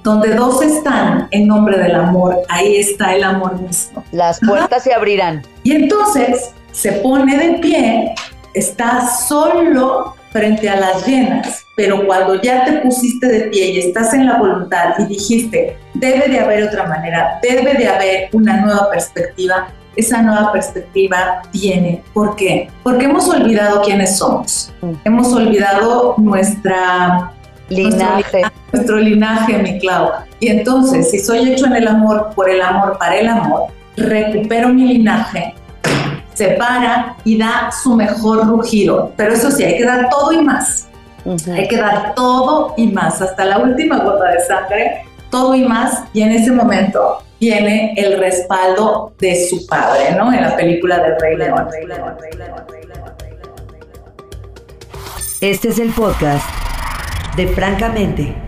Donde 0.02 0.34
dos 0.34 0.60
están 0.60 1.28
en 1.30 1.46
nombre 1.46 1.78
del 1.78 1.94
amor, 1.94 2.38
ahí 2.48 2.78
está 2.78 3.14
el 3.14 3.22
amor 3.22 3.60
mismo. 3.60 4.02
Las 4.10 4.40
puertas 4.40 4.82
se 4.82 4.92
abrirán. 4.92 5.42
Y 5.62 5.70
entonces 5.70 6.50
se 6.72 6.90
pone 6.94 7.38
de 7.38 7.58
pie, 7.60 8.12
está 8.54 9.06
solo 9.06 10.16
frente 10.34 10.68
a 10.68 10.74
las 10.74 11.06
llenas, 11.06 11.64
pero 11.76 12.04
cuando 12.06 12.42
ya 12.42 12.64
te 12.64 12.72
pusiste 12.78 13.28
de 13.28 13.40
pie 13.50 13.70
y 13.70 13.78
estás 13.78 14.12
en 14.14 14.26
la 14.26 14.36
voluntad 14.36 14.94
y 14.98 15.04
dijiste, 15.04 15.76
debe 15.94 16.28
de 16.28 16.40
haber 16.40 16.64
otra 16.64 16.88
manera, 16.88 17.38
debe 17.40 17.74
de 17.74 17.86
haber 17.86 18.28
una 18.32 18.60
nueva 18.60 18.90
perspectiva, 18.90 19.68
esa 19.94 20.22
nueva 20.22 20.50
perspectiva 20.50 21.42
viene. 21.52 22.02
¿Por 22.12 22.34
qué? 22.34 22.68
Porque 22.82 23.04
hemos 23.04 23.28
olvidado 23.28 23.80
quiénes 23.82 24.18
somos. 24.18 24.72
Mm. 24.82 24.92
Hemos 25.04 25.32
olvidado 25.32 26.16
nuestra 26.18 27.30
linaje. 27.68 28.42
Nuestro, 28.72 28.96
linaje, 28.96 29.58
mi 29.58 29.78
Clau. 29.78 30.10
Y 30.40 30.48
entonces, 30.48 31.12
si 31.12 31.20
soy 31.20 31.48
hecho 31.52 31.66
en 31.66 31.76
el 31.76 31.86
amor, 31.86 32.30
por 32.34 32.50
el 32.50 32.60
amor, 32.60 32.98
para 32.98 33.14
el 33.14 33.28
amor, 33.28 33.68
recupero 33.96 34.68
mi 34.70 34.94
linaje, 34.94 35.54
se 36.34 36.48
para 36.48 37.16
y 37.24 37.38
da 37.38 37.70
su 37.82 37.94
mejor 37.96 38.46
rugido. 38.46 39.12
Pero 39.16 39.32
eso 39.32 39.50
sí, 39.50 39.64
hay 39.64 39.78
que 39.78 39.84
dar 39.84 40.08
todo 40.10 40.32
y 40.32 40.42
más. 40.42 40.88
Hay 41.50 41.68
que 41.68 41.78
dar 41.78 42.14
todo 42.14 42.74
y 42.76 42.88
más, 42.88 43.22
hasta 43.22 43.46
la 43.46 43.58
última 43.58 43.98
gota 43.98 44.30
de 44.30 44.40
sangre, 44.40 45.04
todo 45.30 45.54
y 45.54 45.64
más. 45.64 46.04
Y 46.12 46.20
en 46.20 46.32
ese 46.32 46.52
momento 46.52 47.22
viene 47.40 47.94
el 47.96 48.18
respaldo 48.18 49.14
de 49.18 49.48
su 49.48 49.66
padre, 49.66 50.14
¿no? 50.16 50.32
En 50.32 50.42
la 50.42 50.54
película 50.54 50.98
del 50.98 51.18
Rey 51.18 51.36
León. 51.36 51.68
Este 55.40 55.68
es 55.68 55.78
el 55.78 55.90
podcast 55.90 56.46
de 57.36 57.48
Francamente. 57.48 58.43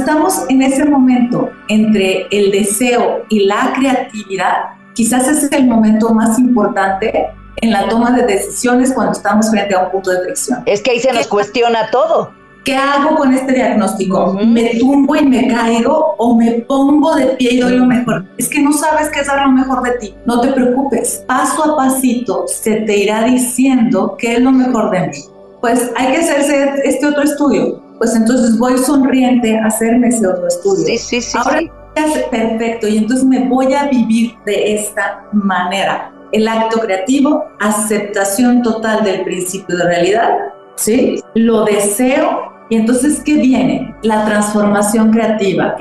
Estamos 0.00 0.44
en 0.48 0.62
ese 0.62 0.84
momento 0.84 1.50
entre 1.68 2.26
el 2.30 2.50
deseo 2.50 3.24
y 3.28 3.44
la 3.44 3.72
creatividad, 3.76 4.70
quizás 4.94 5.28
es 5.28 5.52
el 5.52 5.66
momento 5.66 6.12
más 6.14 6.38
importante 6.38 7.28
en 7.56 7.70
la 7.70 7.86
toma 7.88 8.10
de 8.12 8.24
decisiones 8.24 8.92
cuando 8.92 9.12
estamos 9.12 9.50
frente 9.50 9.74
a 9.74 9.84
un 9.84 9.90
punto 9.90 10.10
de 10.10 10.22
fricción. 10.22 10.62
Es 10.66 10.82
que 10.82 10.92
ahí 10.92 11.00
se 11.00 11.12
nos 11.12 11.26
cuestiona 11.26 11.90
todo. 11.90 12.32
¿Qué 12.64 12.76
hago 12.76 13.16
con 13.16 13.32
este 13.32 13.52
diagnóstico? 13.52 14.34
¿Me 14.34 14.76
tumbo 14.78 15.16
y 15.16 15.24
me 15.24 15.48
caigo 15.48 16.14
o 16.18 16.36
me 16.36 16.52
pongo 16.68 17.14
de 17.14 17.26
pie 17.28 17.54
y 17.54 17.60
doy 17.60 17.76
lo 17.76 17.86
mejor? 17.86 18.24
Es 18.36 18.48
que 18.48 18.60
no 18.60 18.72
sabes 18.72 19.08
qué 19.10 19.20
es 19.20 19.26
dar 19.26 19.46
lo 19.46 19.52
mejor 19.52 19.82
de 19.82 19.92
ti. 19.92 20.14
No 20.26 20.40
te 20.40 20.48
preocupes. 20.52 21.24
Paso 21.26 21.72
a 21.72 21.76
pasito 21.76 22.44
se 22.46 22.82
te 22.82 22.96
irá 22.98 23.24
diciendo 23.24 24.14
qué 24.18 24.34
es 24.34 24.40
lo 24.40 24.52
mejor 24.52 24.90
de 24.90 25.08
mí. 25.08 25.18
Pues 25.60 25.90
hay 25.96 26.12
que 26.12 26.18
hacerse 26.18 26.74
este 26.84 27.06
otro 27.06 27.22
estudio 27.22 27.89
pues 28.00 28.16
entonces 28.16 28.58
voy 28.58 28.78
sonriente 28.78 29.58
a 29.58 29.66
hacerme 29.66 30.08
ese 30.08 30.26
otro 30.26 30.48
estudio. 30.48 30.86
Sí, 30.86 30.96
sí, 30.96 31.20
sí. 31.20 31.36
Ahora 31.36 31.60
perfecto 32.30 32.88
y 32.88 32.96
entonces 32.96 33.26
me 33.26 33.46
voy 33.46 33.74
a 33.74 33.88
vivir 33.88 34.36
de 34.46 34.74
esta 34.74 35.26
manera. 35.32 36.10
El 36.32 36.48
acto 36.48 36.80
creativo, 36.80 37.44
aceptación 37.58 38.62
total 38.62 39.04
del 39.04 39.22
principio 39.22 39.76
de 39.76 39.84
realidad, 39.84 40.38
¿sí? 40.76 41.22
Lo 41.34 41.66
deseo 41.66 42.50
y 42.70 42.76
entonces 42.76 43.20
¿qué 43.22 43.34
viene? 43.34 43.94
La 44.02 44.24
transformación 44.24 45.10
creativa. 45.10 45.76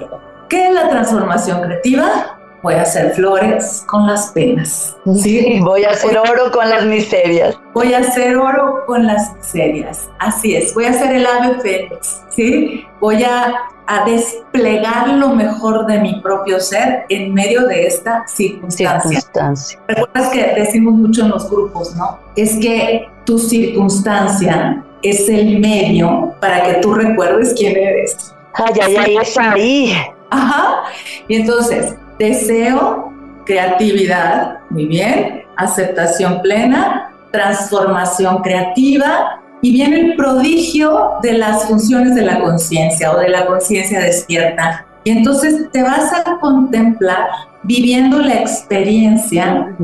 ¿Qué 0.50 0.68
es 0.68 0.74
la 0.74 0.90
transformación 0.90 1.62
creativa? 1.62 2.39
Voy 2.62 2.76
a 2.76 2.82
hacer 2.82 3.14
flores 3.14 3.84
con 3.88 4.08
las 4.08 4.32
penas. 4.32 4.96
¿sí? 5.16 5.60
voy 5.64 5.84
a 5.84 5.92
hacer 5.92 6.18
oro 6.18 6.52
con 6.52 6.70
las 6.70 6.86
miserias. 6.86 7.58
Voy 7.74 7.94
a 7.94 8.00
hacer 8.00 8.36
oro 8.36 8.84
con 8.86 9.06
las 9.06 9.36
miserias. 9.36 10.10
Así 10.20 10.56
es, 10.56 10.74
voy 10.74 10.86
a 10.86 10.90
hacer 10.90 11.16
el 11.16 11.26
ave 11.26 11.60
fénix, 11.62 12.22
¿sí? 12.30 12.86
Voy 13.00 13.24
a, 13.24 13.54
a 13.88 14.06
desplegar 14.06 15.10
lo 15.10 15.30
mejor 15.30 15.86
de 15.86 16.00
mi 16.00 16.20
propio 16.22 16.60
ser 16.60 17.06
en 17.10 17.34
medio 17.34 17.66
de 17.68 17.88
esta 17.88 18.28
circunstancia. 18.28 19.22
circunstancia. 19.22 19.80
Recuerdas 19.88 20.30
que 20.30 20.54
decimos 20.56 20.94
mucho 20.94 21.24
en 21.24 21.30
los 21.30 21.50
grupos, 21.50 21.96
¿no? 21.96 22.20
Es 22.36 22.58
que 22.60 23.08
tu 23.26 23.40
circunstancia 23.40 24.84
es 25.02 25.30
el 25.30 25.60
medio 25.60 26.34
para 26.42 26.64
que 26.64 26.74
tú 26.82 26.94
recuerdes 26.94 27.54
quién 27.58 27.78
eres. 27.78 28.36
Ay, 28.54 28.74
ay, 28.82 28.96
ay, 28.98 29.18
es 29.18 29.38
ahí. 29.38 29.94
Ajá. 30.30 30.84
Y 31.28 31.36
entonces, 31.36 31.96
deseo, 32.20 33.12
creatividad, 33.46 34.60
muy 34.70 34.86
bien, 34.86 35.44
aceptación 35.56 36.42
plena, 36.42 37.12
transformación 37.32 38.42
creativa 38.42 39.42
y 39.62 39.72
viene 39.72 40.00
el 40.00 40.16
prodigio 40.16 41.14
de 41.22 41.34
las 41.34 41.66
funciones 41.66 42.16
de 42.16 42.22
la 42.22 42.40
conciencia 42.40 43.12
o 43.12 43.20
de 43.20 43.30
la 43.30 43.46
conciencia 43.46 44.00
despierta. 44.00 44.86
Y 45.04 45.12
entonces 45.12 45.70
te 45.72 45.82
vas 45.82 46.14
a 46.14 46.38
contemplar 46.40 47.30
viviendo 47.64 48.20
la 48.20 48.36
experiencia 48.36 49.76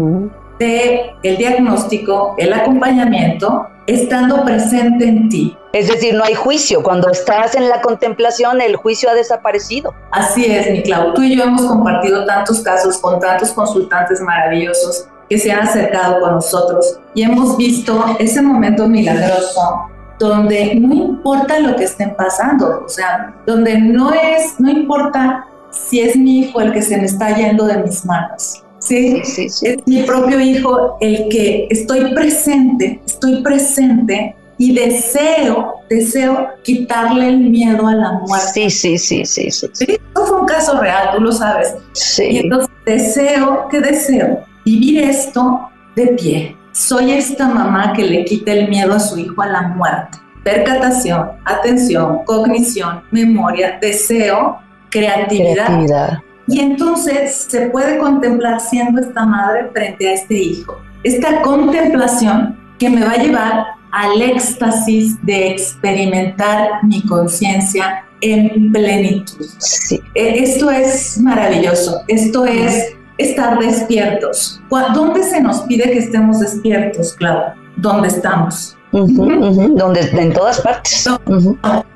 de 0.60 1.12
el 1.24 1.38
diagnóstico, 1.38 2.36
el 2.38 2.54
acompañamiento, 2.54 3.68
estando 3.88 4.44
presente 4.46 5.08
en 5.08 5.30
ti. 5.30 5.58
Es 5.76 5.90
decir, 5.90 6.14
no 6.14 6.24
hay 6.24 6.36
juicio. 6.36 6.82
Cuando 6.82 7.10
estás 7.10 7.54
en 7.54 7.68
la 7.68 7.82
contemplación, 7.82 8.62
el 8.62 8.78
juicio 8.78 9.10
ha 9.10 9.14
desaparecido. 9.14 9.94
Así 10.10 10.46
es, 10.46 10.72
mi 10.72 10.82
Clau. 10.82 11.14
Tú 11.14 11.22
y 11.22 11.36
yo 11.36 11.44
hemos 11.44 11.64
compartido 11.64 12.26
tantos 12.26 12.62
casos 12.62 12.98
con 12.98 13.20
tantos 13.20 13.52
consultantes 13.52 14.22
maravillosos 14.22 15.10
que 15.30 15.38
se 15.38 15.52
han 15.52 15.68
acercado 15.68 16.22
con 16.22 16.36
nosotros 16.36 17.02
y 17.14 17.24
hemos 17.24 17.58
visto 17.58 18.06
ese 18.20 18.42
momento 18.42 18.88
milagroso 18.88 19.90
donde 20.18 20.76
no 20.76 20.94
importa 20.94 21.60
lo 21.60 21.76
que 21.76 21.84
estén 21.84 22.16
pasando, 22.16 22.84
o 22.86 22.88
sea, 22.88 23.36
donde 23.46 23.78
no 23.78 24.14
es, 24.14 24.58
no 24.60 24.70
importa 24.72 25.46
si 25.72 26.00
es 26.00 26.16
mi 26.16 26.40
hijo 26.40 26.62
el 26.62 26.72
que 26.72 26.82
se 26.82 26.96
me 26.96 27.04
está 27.04 27.36
yendo 27.36 27.66
de 27.66 27.80
mis 27.80 28.06
manos, 28.06 28.64
¿sí? 28.80 29.22
Es 29.26 29.62
mi 29.86 30.04
propio 30.04 30.40
hijo 30.40 30.96
el 31.02 31.28
que 31.28 31.68
estoy 31.70 32.14
presente, 32.14 33.02
estoy 33.06 33.42
presente 33.44 34.38
y 34.58 34.74
deseo, 34.74 35.82
deseo 35.90 36.50
quitarle 36.64 37.30
el 37.30 37.38
miedo 37.38 37.88
a 37.88 37.94
la 37.94 38.12
muerte. 38.14 38.48
Sí, 38.54 38.70
sí, 38.70 38.98
sí, 38.98 39.26
sí, 39.26 39.52
sí. 39.52 39.70
¿Sí? 39.74 39.86
Esto 39.90 40.26
fue 40.26 40.40
un 40.42 40.46
caso 40.46 40.80
real, 40.80 41.10
tú 41.16 41.22
lo 41.22 41.32
sabes. 41.32 41.76
Sí. 41.94 42.24
Y 42.24 42.38
entonces 42.40 42.70
deseo, 42.86 43.68
¿qué 43.70 43.82
deseo? 43.82 44.46
Vivir 44.66 45.04
esto 45.04 45.70
de 45.96 46.08
pie. 46.08 46.58
Soy 46.72 47.12
esta 47.12 47.48
mamá 47.48 47.94
que 47.94 48.04
le 48.04 48.26
quita 48.26 48.52
el 48.54 48.70
miedo 48.70 48.94
a 48.94 49.00
su 49.00 49.18
hijo 49.18 49.42
a 49.42 49.48
la 49.48 49.62
muerte. 49.64 50.18
Percatación, 50.44 51.32
atención, 51.46 52.24
cognición, 52.26 53.04
memoria, 53.12 53.78
deseo, 53.82 54.60
creatividad. 54.90 55.66
Creatividad. 55.66 56.20
Y 56.48 56.60
entonces 56.60 57.48
se 57.50 57.70
puede 57.70 57.98
contemplar 57.98 58.60
siendo 58.60 59.02
esta 59.02 59.26
madre 59.26 59.70
frente 59.74 60.08
a 60.08 60.14
este 60.14 60.36
hijo. 60.36 60.80
Esta 61.04 61.42
contemplación 61.42 62.60
que 62.78 62.90
me 62.90 63.04
va 63.04 63.12
a 63.14 63.18
llevar 63.18 63.66
al 63.96 64.22
éxtasis 64.22 65.16
de 65.26 65.52
experimentar 65.52 66.84
mi 66.84 67.02
conciencia 67.06 68.04
en 68.22 68.72
plenitud. 68.74 69.46
Sí. 69.60 70.00
Eh, 70.16 70.36
Esto 70.44 70.70
es 70.70 71.18
maravilloso. 71.20 72.02
Esto 72.10 72.46
es 72.46 72.94
estar 73.18 73.58
despiertos. 73.60 74.62
¿Cuá- 74.70 74.90
¿Dónde 74.94 75.24
se 75.24 75.40
nos 75.42 75.62
pide 75.62 75.84
que 75.92 76.00
estemos 76.00 76.40
despiertos, 76.42 77.14
Clau? 77.14 77.54
¿Dónde 77.78 78.10
estamos? 78.10 78.76
Donde, 78.92 80.02
en 80.02 80.34
todas 80.34 80.60
partes. 80.62 81.08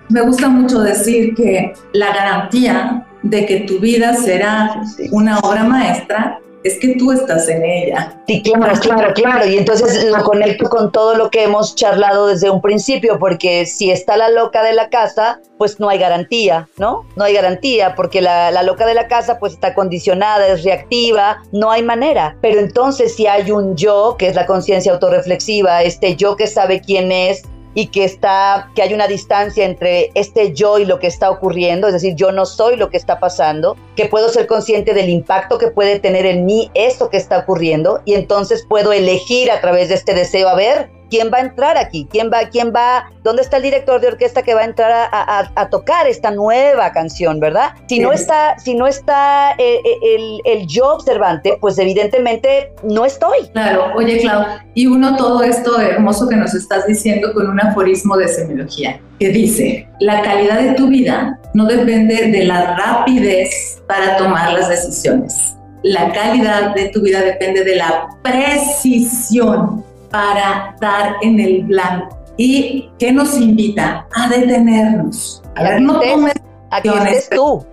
Me 0.10 0.22
gusta 0.22 0.48
mucho 0.50 0.80
decir 0.80 1.36
que 1.36 1.74
la 1.94 2.14
garantía 2.14 3.06
de 3.24 3.46
que 3.46 3.60
tu 3.62 3.80
vida 3.80 4.14
será 4.16 4.82
una 5.12 5.40
obra 5.40 5.64
maestra 5.66 6.40
es 6.64 6.78
que 6.80 6.96
tú 6.96 7.12
estás 7.12 7.48
en 7.48 7.64
ella. 7.64 8.22
Sí, 8.28 8.42
claro, 8.42 8.78
claro, 8.80 9.14
claro. 9.14 9.46
Y 9.46 9.58
entonces 9.58 10.04
lo 10.06 10.24
conecto 10.24 10.70
con 10.70 10.92
todo 10.92 11.16
lo 11.16 11.30
que 11.30 11.44
hemos 11.44 11.76
charlado 11.76 12.28
desde 12.28 12.50
un 12.50 12.62
principio, 12.62 13.18
porque 13.18 13.66
si 13.66 13.92
está 13.92 14.18
la 14.18 14.30
loca 14.30 14.64
de 14.64 14.74
la 14.74 14.90
casa, 14.90 15.40
pues 15.58 15.80
no 15.80 15.90
hay 15.90 16.00
garantía, 16.00 16.68
¿no? 16.78 17.06
No 17.16 17.24
hay 17.24 17.34
garantía, 17.34 17.96
porque 17.96 18.22
la, 18.22 18.52
la 18.52 18.64
loca 18.64 18.86
de 18.86 18.94
la 18.94 19.08
casa 19.08 19.40
pues 19.40 19.54
está 19.54 19.74
condicionada, 19.74 20.48
es 20.48 20.64
reactiva, 20.64 21.42
no 21.52 21.72
hay 21.72 21.84
manera. 21.84 22.38
Pero 22.42 22.60
entonces 22.60 23.16
si 23.16 23.28
hay 23.28 23.52
un 23.52 23.76
yo, 23.76 24.16
que 24.18 24.28
es 24.28 24.36
la 24.36 24.46
conciencia 24.46 24.92
autorreflexiva, 24.92 25.84
este 25.84 26.16
yo 26.16 26.36
que 26.36 26.48
sabe 26.48 26.82
quién 26.82 27.12
es, 27.12 27.44
y 27.74 27.88
que 27.88 28.04
está 28.04 28.72
que 28.76 28.82
hay 28.82 28.94
una 28.94 29.08
distancia 29.08 29.66
entre 29.66 30.12
este 30.16 30.54
yo 30.54 30.80
y 30.80 30.86
lo 30.86 31.00
que 31.00 31.08
está 31.08 31.30
ocurriendo, 31.30 31.88
es 31.88 31.94
decir, 31.94 32.16
yo 32.16 32.32
no 32.32 32.46
soy 32.46 32.76
lo 32.76 32.90
que 32.90 32.98
está 32.98 33.20
pasando, 33.20 33.78
que 33.96 34.06
puedo 34.06 34.30
ser 34.30 34.48
consciente 34.48 34.94
del 34.94 35.10
impacto 35.10 35.58
que 35.58 35.68
puede 35.68 36.00
tener 36.00 36.26
en 36.26 36.46
mí 36.46 36.72
esto 36.74 37.10
que 37.10 37.18
está 37.18 37.40
ocurriendo 37.40 38.02
y 38.06 38.14
entonces 38.14 38.66
puedo 38.68 38.92
elegir 38.92 39.52
a 39.52 39.62
través 39.62 39.90
de 39.90 39.96
este 39.96 40.14
deseo 40.14 40.50
a 40.50 40.56
ver 40.56 40.99
quién 41.10 41.32
va 41.34 41.38
a 41.38 41.42
entrar 41.42 41.78
aquí, 41.78 42.08
quién 42.12 42.30
va 42.32 42.50
quién 42.50 42.72
va, 42.76 43.10
dónde 43.24 43.42
está 43.42 43.58
el 43.58 43.64
director 43.64 44.00
de 44.02 44.08
orquesta 44.08 44.42
que 44.44 44.54
va 44.54 44.62
a 44.62 44.66
entrar 44.66 44.92
a, 44.92 45.08
a- 45.12 45.52
a 45.56 45.70
tocar 45.70 46.08
esta 46.08 46.32
nueva 46.32 46.92
canción, 46.92 47.40
¿verdad? 47.40 47.72
Si 47.88 48.00
no 48.00 48.12
está 48.12 48.58
si 48.60 48.76
no 48.76 48.88
está 48.88 49.52
eh, 49.58 49.80
eh, 49.84 50.16
el, 50.16 50.42
el 50.46 50.68
yo 50.68 50.94
observante, 50.94 51.58
pues 51.60 51.78
evidentemente 51.80 52.74
no 52.84 53.06
estoy. 53.06 53.48
Claro, 53.54 53.92
oye 53.96 54.20
Clau, 54.20 54.44
y 54.74 54.88
uno 54.88 55.16
todo 55.18 55.44
esto 55.44 55.80
hermoso 55.80 56.28
que 56.28 56.36
nos 56.36 56.54
estás 56.54 56.86
diciendo 56.88 57.34
con 57.34 57.48
un 57.50 57.60
aforismo 57.60 58.16
de 58.18 58.28
semiología 58.28 59.00
que 59.20 59.30
dice, 59.30 59.88
la 60.00 60.22
calidad 60.22 60.60
de 60.62 60.74
tu 60.74 60.88
vida 60.88 61.40
no 61.54 61.66
depende 61.66 62.28
de 62.28 62.46
la 62.46 62.76
rapidez 62.78 63.82
para 63.88 64.16
tomar 64.18 64.54
las 64.54 64.70
decisiones. 64.70 65.56
La 65.84 66.12
calidad 66.14 66.74
de 66.76 66.90
tu 66.90 67.02
vida 67.02 67.22
depende 67.22 67.64
de 67.64 67.76
la 67.78 68.08
precisión 68.24 69.84
para 70.10 70.76
dar 70.80 71.16
en 71.22 71.40
el 71.40 71.64
blanco. 71.64 72.18
¿Y 72.38 72.90
qué 72.98 73.12
nos 73.12 73.38
invita? 73.38 74.08
A 74.14 74.30
detenernos. 74.30 75.44
A 75.56 75.64
ver, 75.64 75.82
no 75.82 76.00
tomes, 76.00 76.34
estés 76.72 77.30
tú. 77.30 77.66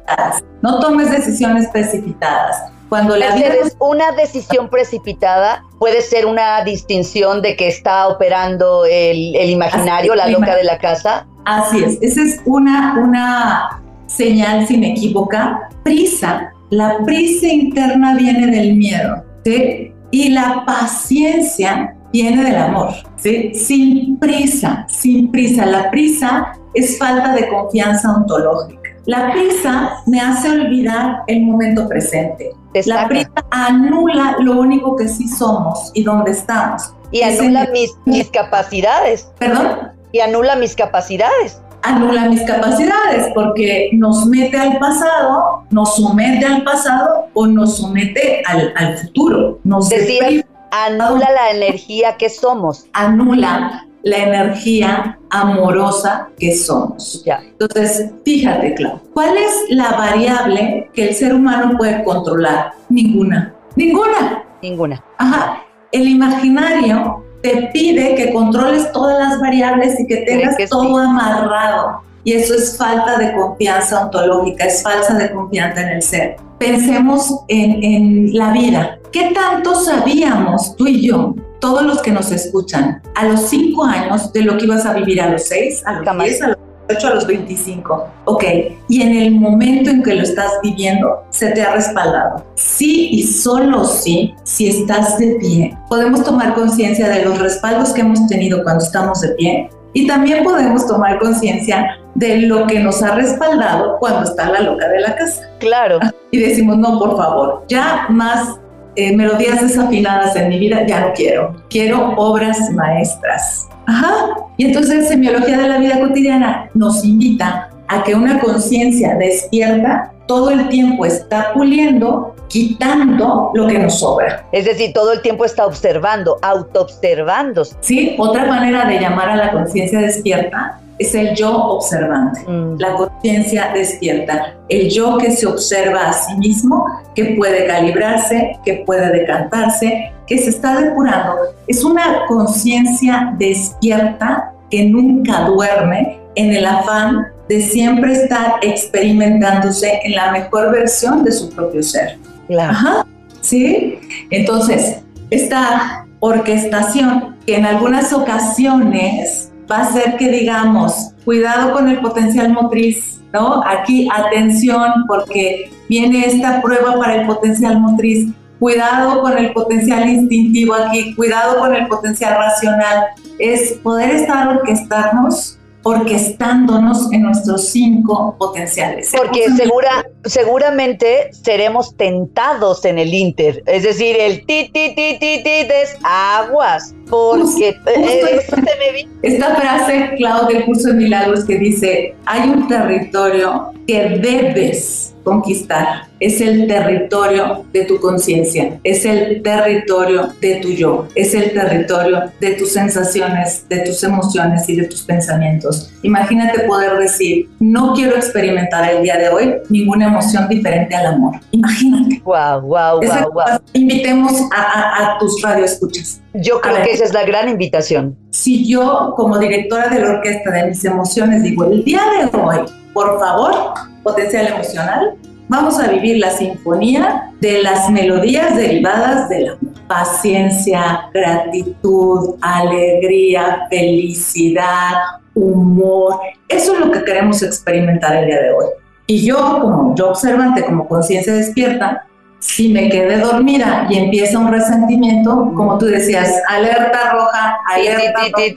no 0.62 0.80
tomes 0.80 1.10
decisiones 1.10 1.68
precipitadas. 1.68 2.72
Cuando 2.88 3.16
la 3.16 3.34
vida 3.34 3.54
una 3.80 4.12
decisión 4.12 4.68
precipitada 4.68 5.64
puede 5.78 6.02
ser 6.02 6.26
una 6.26 6.62
distinción 6.62 7.42
de 7.42 7.56
que 7.56 7.66
está 7.66 8.08
operando 8.08 8.84
el, 8.84 9.34
el 9.34 9.50
imaginario, 9.50 10.14
la 10.14 10.28
loca 10.28 10.54
de 10.54 10.64
la 10.64 10.78
casa. 10.78 11.26
Así 11.44 11.82
es, 11.82 11.98
esa 12.00 12.22
es 12.22 12.40
una, 12.44 12.94
una 12.98 13.82
señal 14.06 14.66
sin 14.66 14.84
equívoca. 14.84 15.68
Prisa, 15.82 16.52
la 16.70 16.98
prisa 17.04 17.46
interna 17.46 18.14
viene 18.16 18.46
del 18.48 18.74
miedo, 18.74 19.24
¿sí? 19.44 19.92
Y 20.12 20.30
la 20.30 20.64
paciencia 20.64 21.95
viene 22.22 22.44
del 22.44 22.56
amor, 22.56 22.90
¿sí? 23.16 23.54
Sin 23.54 24.16
prisa, 24.18 24.86
sin 24.88 25.30
prisa. 25.30 25.66
La 25.66 25.90
prisa 25.90 26.52
es 26.74 26.98
falta 26.98 27.34
de 27.34 27.48
confianza 27.48 28.14
ontológica. 28.16 28.80
La 29.06 29.32
prisa 29.32 29.98
me 30.06 30.20
hace 30.20 30.48
olvidar 30.50 31.18
el 31.26 31.42
momento 31.42 31.86
presente. 31.88 32.50
Te 32.72 32.82
La 32.86 33.06
prisa 33.08 33.30
anula 33.50 34.36
lo 34.40 34.60
único 34.60 34.96
que 34.96 35.08
sí 35.08 35.28
somos 35.28 35.90
y 35.94 36.02
dónde 36.02 36.30
estamos. 36.32 36.92
y 37.12 37.20
es 37.20 37.38
anula 37.40 37.62
el- 37.64 37.72
mis, 37.72 37.90
mis 38.04 38.28
capacidades. 38.30 39.28
Perdón. 39.38 39.66
Y 40.12 40.20
anula 40.20 40.56
mis 40.56 40.74
capacidades. 40.74 41.60
anula 41.82 42.28
mis 42.28 42.42
capacidades 42.42 43.28
porque 43.32 43.90
nos 43.92 44.26
mete 44.26 44.56
al 44.58 44.76
pasado, 44.78 45.62
nos 45.70 45.94
somete 45.96 46.44
al 46.44 46.64
pasado 46.64 47.26
o 47.34 47.46
nos 47.46 47.76
somete 47.78 48.42
al, 48.44 48.72
al 48.76 48.98
futuro. 48.98 49.60
Nos 49.62 49.88
Decías, 49.88 50.44
anula 50.70 51.30
la 51.30 51.50
energía 51.50 52.16
que 52.16 52.28
somos. 52.28 52.86
anula 52.92 53.86
la 54.06 54.18
energía 54.18 55.18
amorosa 55.30 56.28
que 56.38 56.54
somos. 56.54 57.24
Ya. 57.24 57.40
Entonces, 57.42 58.12
fíjate, 58.24 58.74
Clau, 58.74 59.00
¿cuál 59.12 59.36
es 59.36 59.64
la 59.70 59.92
variable 59.92 60.88
que 60.94 61.08
el 61.08 61.14
ser 61.14 61.34
humano 61.34 61.76
puede 61.76 62.04
controlar? 62.04 62.72
Ninguna. 62.88 63.52
Ninguna. 63.74 64.44
Ninguna. 64.62 65.04
Ajá. 65.18 65.60
El 65.90 66.06
imaginario 66.06 67.24
te 67.42 67.68
pide 67.72 68.14
que 68.14 68.32
controles 68.32 68.92
todas 68.92 69.18
las 69.18 69.40
variables 69.40 69.98
y 69.98 70.06
que 70.06 70.18
tengas 70.18 70.56
que 70.56 70.68
todo 70.68 70.82
sí. 70.82 71.04
amarrado. 71.04 72.00
Y 72.22 72.32
eso 72.32 72.54
es 72.54 72.76
falta 72.76 73.18
de 73.18 73.32
confianza 73.34 74.04
ontológica, 74.04 74.66
es 74.66 74.82
falta 74.84 75.14
de 75.14 75.32
confianza 75.32 75.82
en 75.82 75.88
el 75.88 76.02
ser. 76.02 76.36
Pensemos 76.58 77.40
en, 77.48 77.82
en 77.82 78.34
la 78.34 78.52
vida. 78.52 78.98
¿Qué 79.12 79.32
tanto 79.34 79.74
sabíamos 79.74 80.76
tú 80.76 80.86
y 80.86 81.06
yo, 81.06 81.34
todos 81.60 81.82
los 81.82 82.02
que 82.02 82.10
nos 82.12 82.30
escuchan, 82.30 83.02
a 83.14 83.26
los 83.26 83.40
cinco 83.48 83.84
años 83.84 84.32
de 84.32 84.42
lo 84.42 84.56
que 84.56 84.64
ibas 84.64 84.86
a 84.86 84.94
vivir 84.94 85.20
a 85.20 85.30
los 85.30 85.44
seis, 85.44 85.82
a 85.86 85.94
los 85.94 86.04
Jamás. 86.04 86.26
10, 86.26 86.42
a 86.42 86.48
los 86.48 86.56
8, 86.90 87.06
a 87.08 87.14
los 87.14 87.26
25? 87.26 88.08
Ok, 88.26 88.44
y 88.88 89.02
en 89.02 89.16
el 89.16 89.32
momento 89.32 89.90
en 89.90 90.02
que 90.02 90.14
lo 90.14 90.22
estás 90.22 90.52
viviendo, 90.62 91.24
se 91.30 91.50
te 91.50 91.62
ha 91.62 91.74
respaldado. 91.74 92.44
Sí 92.54 93.08
y 93.12 93.22
solo 93.24 93.84
sí, 93.84 94.34
si 94.44 94.68
estás 94.68 95.18
de 95.18 95.36
pie, 95.40 95.76
podemos 95.88 96.22
tomar 96.22 96.54
conciencia 96.54 97.08
de 97.08 97.24
los 97.24 97.38
respaldos 97.38 97.92
que 97.92 98.02
hemos 98.02 98.26
tenido 98.28 98.62
cuando 98.62 98.84
estamos 98.84 99.20
de 99.20 99.28
pie 99.30 99.70
y 99.92 100.06
también 100.06 100.44
podemos 100.44 100.86
tomar 100.86 101.18
conciencia 101.18 101.98
de 102.14 102.42
lo 102.42 102.66
que 102.66 102.80
nos 102.80 103.02
ha 103.02 103.14
respaldado 103.14 103.96
cuando 103.98 104.28
está 104.28 104.50
la 104.50 104.60
loca 104.60 104.88
de 104.88 105.00
la 105.00 105.16
casa. 105.16 105.48
Claro. 105.58 105.98
Y 106.36 106.40
decimos, 106.40 106.76
no, 106.78 106.98
por 106.98 107.16
favor, 107.16 107.64
ya 107.68 108.06
más 108.08 108.56
eh, 108.94 109.16
melodías 109.16 109.60
desafinadas 109.60 110.36
en 110.36 110.48
mi 110.48 110.58
vida, 110.58 110.86
ya 110.86 111.00
no 111.00 111.12
quiero. 111.14 111.54
Quiero 111.68 112.14
obras 112.16 112.70
maestras. 112.72 113.68
Ajá. 113.86 114.34
Y 114.56 114.66
entonces, 114.66 115.08
semiología 115.08 115.58
de 115.58 115.68
la 115.68 115.78
vida 115.78 116.00
cotidiana 116.00 116.70
nos 116.74 117.04
invita 117.04 117.70
a 117.88 118.02
que 118.02 118.14
una 118.14 118.38
conciencia 118.40 119.16
despierta 119.16 120.12
todo 120.26 120.50
el 120.50 120.68
tiempo 120.68 121.06
está 121.06 121.52
puliendo, 121.52 122.34
quitando 122.48 123.52
lo 123.54 123.66
que 123.66 123.78
nos 123.78 124.00
sobra. 124.00 124.46
Es 124.52 124.64
decir, 124.64 124.92
todo 124.92 125.12
el 125.12 125.22
tiempo 125.22 125.44
está 125.44 125.66
observando, 125.66 126.36
autoobservándose. 126.42 127.76
¿Sí? 127.80 128.16
Otra 128.18 128.46
manera 128.46 128.84
de 128.86 129.00
llamar 129.00 129.30
a 129.30 129.36
la 129.36 129.52
conciencia 129.52 130.00
despierta 130.00 130.80
es 130.98 131.14
el 131.14 131.34
yo 131.34 131.54
observante. 131.54 132.40
Mm. 132.48 132.78
La 132.78 132.94
conciencia 132.94 133.70
despierta, 133.74 134.54
el 134.68 134.88
yo 134.90 135.18
que 135.18 135.30
se 135.30 135.46
observa 135.46 136.08
a 136.08 136.12
sí 136.12 136.34
mismo, 136.36 136.86
que 137.14 137.36
puede 137.36 137.66
calibrarse, 137.66 138.58
que 138.64 138.84
puede 138.86 139.10
decantarse, 139.12 140.12
que 140.26 140.38
se 140.38 140.50
está 140.50 140.80
depurando. 140.80 141.34
Es 141.66 141.84
una 141.84 142.26
conciencia 142.26 143.34
despierta 143.38 144.52
que 144.70 144.84
nunca 144.84 145.42
duerme 145.42 146.18
en 146.34 146.52
el 146.52 146.66
afán 146.66 147.26
de 147.48 147.60
siempre 147.60 148.12
estar 148.12 148.54
experimentándose 148.62 150.00
en 150.04 150.16
la 150.16 150.32
mejor 150.32 150.72
versión 150.72 151.24
de 151.24 151.32
su 151.32 151.50
propio 151.50 151.82
ser. 151.82 152.18
Claro. 152.48 152.72
Ajá, 152.72 153.06
¿sí? 153.40 153.98
Entonces, 154.30 154.98
esta 155.30 156.06
orquestación 156.20 157.36
que 157.46 157.56
en 157.56 157.64
algunas 157.64 158.12
ocasiones 158.12 159.52
va 159.70 159.78
a 159.78 159.82
hacer 159.82 160.16
que 160.16 160.30
digamos, 160.30 161.12
cuidado 161.24 161.72
con 161.72 161.88
el 161.88 162.00
potencial 162.00 162.52
motriz, 162.52 163.20
¿no? 163.32 163.62
Aquí, 163.64 164.08
atención, 164.12 165.04
porque 165.06 165.70
viene 165.88 166.26
esta 166.26 166.62
prueba 166.62 166.98
para 166.98 167.16
el 167.16 167.26
potencial 167.26 167.80
motriz. 167.80 168.28
cuidado 168.58 169.20
con 169.20 169.36
el 169.36 169.52
potencial 169.52 170.08
instintivo 170.08 170.72
aquí, 170.72 171.14
cuidado 171.14 171.58
con 171.58 171.74
el 171.74 171.86
potencial 171.88 172.38
racional, 172.38 173.04
es 173.38 173.72
poder 173.82 174.10
estar 174.12 174.48
orquestarnos 174.48 175.55
orquestándonos 175.86 177.12
en 177.12 177.22
nuestros 177.22 177.68
cinco 177.68 178.34
potenciales. 178.40 179.12
Porque 179.16 179.48
segura, 179.56 180.04
seguramente 180.24 181.30
seremos 181.30 181.96
tentados 181.96 182.84
en 182.84 182.98
el 182.98 183.14
Inter. 183.14 183.62
Es 183.66 183.84
decir, 183.84 184.16
el 184.18 184.44
ti, 184.46 184.68
ti, 184.74 184.94
ti, 184.96 185.16
ti, 185.20 185.42
ti 185.44 185.48
es 185.48 185.96
aguas. 186.02 186.92
Porque 187.08 187.68
eh, 187.86 189.06
esta 189.22 189.54
frase, 189.54 190.10
Clau, 190.16 190.48
del 190.48 190.64
curso 190.64 190.88
de 190.88 190.94
milagros 190.94 191.44
que 191.44 191.56
dice, 191.56 192.16
hay 192.24 192.48
un 192.48 192.66
territorio 192.66 193.70
que 193.86 194.18
debes 194.20 195.14
conquistar. 195.26 196.02
Es 196.20 196.40
el 196.40 196.68
territorio 196.68 197.64
de 197.72 197.84
tu 197.84 198.00
conciencia, 198.00 198.78
es 198.84 199.04
el 199.04 199.42
territorio 199.42 200.28
de 200.40 200.54
tu 200.62 200.68
yo, 200.68 201.08
es 201.16 201.34
el 201.34 201.52
territorio 201.52 202.30
de 202.40 202.52
tus 202.52 202.72
sensaciones, 202.72 203.68
de 203.68 203.80
tus 203.80 204.04
emociones 204.04 204.68
y 204.68 204.76
de 204.76 204.84
tus 204.84 205.02
pensamientos. 205.02 205.92
Imagínate 206.02 206.60
poder 206.60 206.96
decir, 206.98 207.48
no 207.58 207.92
quiero 207.92 208.14
experimentar 208.14 208.88
el 208.88 209.02
día 209.02 209.16
de 209.16 209.28
hoy 209.28 209.54
ninguna 209.68 210.06
emoción 210.06 210.48
diferente 210.48 210.94
al 210.94 211.06
amor. 211.06 211.40
Imagínate. 211.50 212.22
Wow, 212.24 212.60
wow, 212.60 213.00
wow, 213.00 213.32
wow. 213.32 213.58
Invitemos 213.72 214.32
a, 214.54 215.16
a, 215.16 215.18
tus 215.18 215.42
radioescuchas. 215.42 216.20
Yo 216.34 216.60
creo 216.60 216.84
que 216.84 216.92
esa 216.92 217.04
es 217.04 217.12
la 217.12 217.24
gran 217.24 217.48
invitación. 217.48 218.16
Si 218.30 218.68
yo, 218.68 219.12
como 219.16 219.38
directora 219.38 219.88
de 219.88 220.00
la 220.00 220.10
orquesta 220.10 220.52
de 220.52 220.68
mis 220.68 220.84
emociones, 220.84 221.42
digo, 221.42 221.64
el 221.64 221.82
día 221.82 222.02
de 222.16 222.38
hoy, 222.38 222.58
por 222.92 223.18
favor, 223.18 223.74
potencial 224.06 224.46
emocional, 224.46 225.16
vamos 225.48 225.80
a 225.80 225.88
vivir 225.88 226.18
la 226.18 226.30
sinfonía 226.30 227.32
de 227.40 227.60
las 227.62 227.90
melodías 227.90 228.56
derivadas 228.56 229.28
de 229.28 229.40
la 229.40 229.56
paciencia, 229.88 231.10
gratitud, 231.12 232.36
alegría, 232.40 233.66
felicidad, 233.68 234.94
humor. 235.34 236.20
Eso 236.48 236.74
es 236.74 236.80
lo 236.80 236.92
que 236.92 237.02
queremos 237.02 237.42
experimentar 237.42 238.16
el 238.16 238.26
día 238.26 238.42
de 238.42 238.52
hoy. 238.52 238.66
Y 239.08 239.26
yo, 239.26 239.58
como 239.60 239.94
yo 239.96 240.10
observante, 240.10 240.64
como 240.64 240.86
conciencia 240.86 241.34
despierta, 241.34 242.06
si 242.38 242.72
me 242.72 242.88
quedé 242.88 243.18
dormida 243.18 243.88
y 243.90 243.98
empieza 243.98 244.38
un 244.38 244.52
resentimiento, 244.52 245.52
como 245.56 245.78
tú 245.78 245.86
decías, 245.86 246.30
alerta 246.48 247.10
roja, 247.12 247.56
alerta 247.66 248.20
roja, 248.32 248.54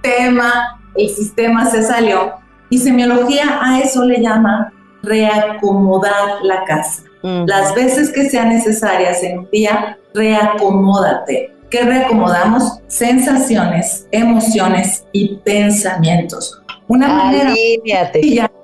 tema, 0.00 0.80
el 0.94 1.08
sistema 1.08 1.66
se 1.66 1.82
salió 1.82 2.34
y 2.70 2.78
semiología 2.78 3.58
a 3.62 3.80
eso 3.80 4.04
le 4.04 4.20
llama 4.20 4.72
reacomodar 5.06 6.42
la 6.42 6.64
casa. 6.64 7.02
Las 7.22 7.74
veces 7.74 8.12
que 8.12 8.30
sean 8.30 8.50
necesarias 8.50 9.20
en 9.24 9.40
un 9.40 9.50
día, 9.50 9.98
reacomódate. 10.14 11.52
¿Qué 11.70 11.82
reacomodamos? 11.82 12.78
Sensaciones, 12.86 14.06
emociones 14.12 15.04
y 15.10 15.36
pensamientos. 15.38 16.62
Una 16.86 17.08
manera, 17.08 17.52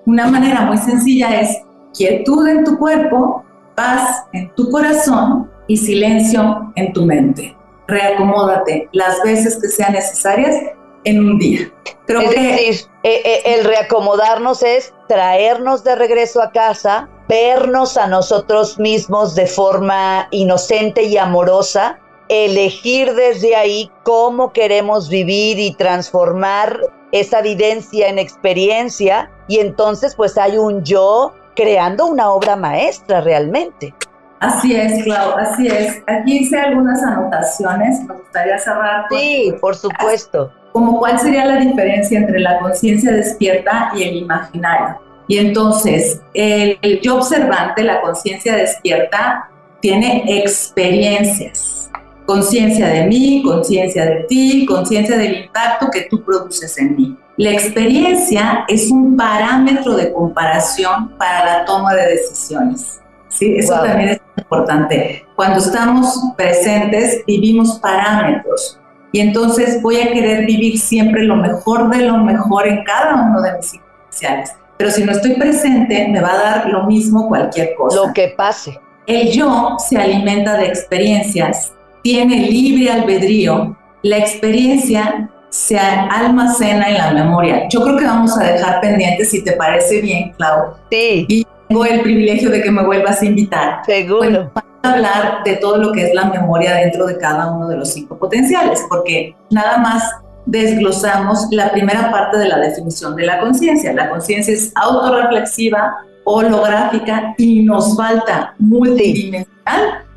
una 0.07 0.26
manera 0.28 0.61
muy 0.61 0.78
sencilla 0.78 1.40
es 1.40 1.59
quietud 1.93 2.47
en 2.47 2.62
tu 2.62 2.78
cuerpo, 2.78 3.45
paz 3.74 4.24
en 4.32 4.55
tu 4.55 4.70
corazón 4.70 5.51
y 5.66 5.76
silencio 5.76 6.72
en 6.76 6.93
tu 6.93 7.05
mente. 7.05 7.57
Reacomódate 7.88 8.88
las 8.93 9.20
veces 9.24 9.59
que 9.61 9.68
sean 9.68 9.95
necesarias 9.95 10.57
en 11.05 11.18
un 11.18 11.38
día. 11.38 11.72
Creo 12.07 12.20
es 12.20 12.34
que 12.34 12.40
decir, 12.40 12.74
eh, 13.03 13.22
eh, 13.24 13.43
el 13.47 13.64
reacomodarnos 13.64 14.62
es 14.62 14.95
traernos 15.13 15.85
de 15.85 15.95
regreso 15.95 16.41
a 16.41 16.53
casa, 16.53 17.07
vernos 17.29 17.99
a 17.99 18.07
nosotros 18.07 18.79
mismos 18.79 19.35
de 19.35 19.47
forma 19.47 20.27
inocente 20.31 21.03
y 21.03 21.19
amorosa, 21.19 21.99
elegir 22.31 23.13
desde 23.13 23.55
ahí 23.55 23.91
cómo 24.05 24.55
queremos 24.55 25.11
vivir 25.11 25.59
y 25.59 25.75
transformar 25.75 26.81
esa 27.13 27.43
vivencia 27.43 28.09
en 28.09 28.19
experiencia 28.19 29.31
y 29.49 29.59
entonces 29.59 30.15
pues 30.15 30.39
hay 30.39 30.57
un 30.57 30.83
yo 30.83 31.35
creando 31.55 32.07
una 32.07 32.31
obra 32.33 32.57
maestra 32.57 33.21
realmente. 33.21 33.95
Así 34.41 34.75
es, 34.75 35.05
Clau, 35.05 35.37
así 35.37 35.67
es. 35.67 36.03
Aquí 36.07 36.39
hice 36.39 36.59
algunas 36.59 37.03
anotaciones, 37.03 38.01
me 38.09 38.15
gustaría 38.15 38.59
cerrar. 38.59 39.05
Sí, 39.11 39.55
por 39.61 39.77
supuesto 39.77 40.51
como 40.73 40.99
cuál 40.99 41.18
sería 41.18 41.45
la 41.45 41.59
diferencia 41.59 42.18
entre 42.18 42.41
la 42.41 42.59
conciencia 42.59 43.12
despierta 43.12 43.93
y 43.95 44.03
el 44.03 44.16
imaginario. 44.16 44.99
Y 45.29 45.39
entonces, 45.39 46.20
el, 46.35 46.79
yo 47.03 47.16
observante, 47.16 47.83
la 47.85 48.01
conciencia 48.01 48.57
despierta, 48.57 49.49
tiene 49.81 50.25
experiencias. 50.27 51.91
Conciencia 52.27 52.89
de 52.89 53.07
mí, 53.07 53.43
conciencia 53.45 54.05
de 54.05 54.25
ti, 54.29 54.64
conciencia 54.66 55.18
del 55.18 55.45
impacto 55.45 55.89
que 55.91 56.03
tú 56.03 56.23
produces 56.23 56.77
en 56.79 56.97
mí. 56.97 57.16
La 57.37 57.51
experiencia 57.51 58.64
es 58.68 58.91
un 58.91 59.16
parámetro 59.16 59.97
de 59.97 60.12
comparación 60.12 61.16
para 61.18 61.45
la 61.45 61.64
toma 61.64 61.95
de 61.95 62.11
decisiones. 62.11 63.01
¿sí? 63.29 63.57
Eso 63.57 63.75
también 63.75 64.11
es 64.11 64.20
importante. 64.37 65.25
Cuando 65.35 65.59
estamos 65.59 66.14
presentes, 66.37 67.25
vivimos 67.27 67.79
parámetros 67.81 68.79
y 69.13 69.21
entonces 69.21 69.81
voy 69.83 70.01
a 70.01 70.11
querer 70.11 70.47
vivir 70.47 70.79
siempre 70.79 71.23
lo 71.25 71.37
mejor 71.37 71.91
de 71.91 72.07
lo 72.07 72.17
mejor 72.19 72.67
en 72.67 72.83
cada 72.83 73.15
uno 73.15 73.43
de 73.43 73.57
mis 73.59 73.73
potenciales. 73.73 74.53
Pero 74.79 74.91
si 74.91 75.05
no 75.05 75.13
estoy 75.13 75.35
presente, 75.35 76.09
me 76.09 76.21
va 76.21 76.33
a 76.33 76.43
dar 76.43 76.71
lo 76.71 76.85
mismo 76.87 77.29
cualquier 77.29 77.75
cosa. 77.77 78.07
Lo 78.07 78.13
que 78.13 78.35
pase. 78.37 78.81
El 79.07 79.31
yo 79.31 79.77
se 79.79 79.99
alimenta 79.99 80.57
de 80.57 80.67
experiencias, 80.67 81.73
tiene 82.03 82.49
libre 82.49 82.91
albedrío. 82.91 83.77
La 84.03 84.17
experiencia 84.17 85.31
se 85.51 85.79
almacena 85.79 86.89
en 86.89 86.95
la 86.95 87.13
memoria. 87.13 87.69
Yo 87.69 87.83
creo 87.83 87.97
que 87.99 88.07
vamos 88.07 88.37
a 88.39 88.45
dejar 88.45 88.81
pendiente, 88.81 89.25
si 89.27 89.45
te 89.45 89.53
parece 89.53 90.01
bien, 90.01 90.33
Clau. 90.39 90.75
Sí. 90.91 91.27
Y 91.29 91.47
tengo 91.69 91.85
el 91.85 92.01
privilegio 92.01 92.49
de 92.49 92.63
que 92.63 92.71
me 92.71 92.85
vuelvas 92.85 93.21
a 93.21 93.27
invitar. 93.27 93.83
Seguro 93.85 94.51
hablar 94.83 95.45
de 95.45 95.57
todo 95.57 95.76
lo 95.76 95.93
que 95.93 96.09
es 96.09 96.14
la 96.14 96.24
memoria 96.26 96.74
dentro 96.74 97.07
de 97.07 97.16
cada 97.18 97.51
uno 97.51 97.68
de 97.68 97.76
los 97.76 97.93
cinco 97.93 98.18
potenciales, 98.18 98.85
porque 98.89 99.35
nada 99.51 99.78
más 99.78 100.03
desglosamos 100.47 101.47
la 101.51 101.70
primera 101.70 102.11
parte 102.11 102.39
de 102.39 102.49
la 102.49 102.59
definición 102.59 103.14
de 103.16 103.26
la 103.26 103.41
conciencia. 103.41 103.93
La 103.93 104.11
conciencia 104.11 104.53
es 104.53 104.72
autorreflexiva, 104.74 105.97
holográfica 106.24 107.35
y 107.39 107.62
nos 107.64 107.97
falta 107.97 108.55
multidimensional 108.59 109.53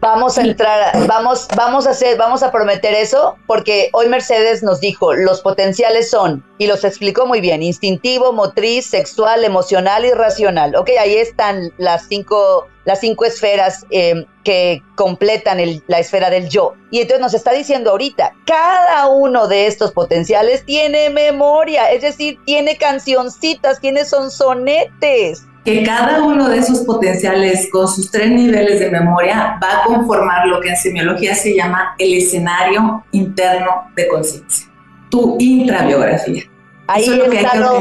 Vamos 0.02 0.38
a 0.38 0.44
entrar, 0.44 1.08
vamos, 1.08 1.48
vamos 1.56 1.88
a 1.88 1.90
hacer, 1.90 2.16
vamos 2.16 2.44
a 2.44 2.52
prometer 2.52 2.94
eso, 2.94 3.38
porque 3.48 3.90
hoy 3.94 4.08
Mercedes 4.08 4.62
nos 4.62 4.80
dijo, 4.80 5.14
los 5.14 5.42
potenciales 5.42 6.12
son, 6.12 6.44
y 6.60 6.68
los 6.68 6.84
explicó 6.84 7.26
muy 7.26 7.42
bien, 7.42 7.64
instintivo, 7.64 8.32
motriz, 8.32 8.86
sexual, 8.86 9.44
emocional 9.44 10.06
y 10.06 10.12
racional. 10.12 10.76
Ok, 10.76 10.92
ahí 11.00 11.16
están 11.16 11.72
las 11.80 12.08
cinco, 12.08 12.68
las 12.86 13.00
cinco 13.00 13.26
esferas 13.26 13.86
em, 13.90 14.26
que 14.44 14.82
completan 14.96 15.60
la 15.88 16.00
esfera 16.00 16.30
del 16.30 16.48
yo. 16.50 16.76
Y 16.92 17.02
entonces 17.02 17.22
nos 17.22 17.34
está 17.34 17.52
diciendo 17.52 17.92
ahorita, 17.92 18.34
cada 18.46 19.08
uno 19.08 19.48
de 19.48 19.68
estos 19.68 19.92
potenciales 19.92 20.64
tiene 20.66 21.10
memoria, 21.10 21.92
es 21.92 22.04
decir, 22.04 22.40
tiene 22.46 22.78
cancioncitas, 22.78 23.82
tiene 23.82 24.06
sonsonetes 24.06 25.44
que 25.66 25.82
cada 25.82 26.24
uno 26.24 26.48
de 26.48 26.60
esos 26.60 26.82
potenciales 26.82 27.68
con 27.72 27.88
sus 27.88 28.12
tres 28.12 28.30
niveles 28.30 28.80
de 28.80 28.92
memoria 28.92 29.58
va 29.62 29.82
a 29.82 29.84
conformar 29.86 30.46
lo 30.46 30.62
que 30.62 30.70
en 30.70 30.78
semiología 30.78 31.34
se 31.34 31.56
llama 31.56 31.96
el 31.98 32.14
escenario 32.14 33.04
interno 33.12 33.90
de 33.96 34.08
conciencia, 34.08 34.68
tu 35.10 35.38
intrabiografía. 35.40 36.44
Ahí, 36.88 37.04
está 37.04 37.56
lo, 37.56 37.80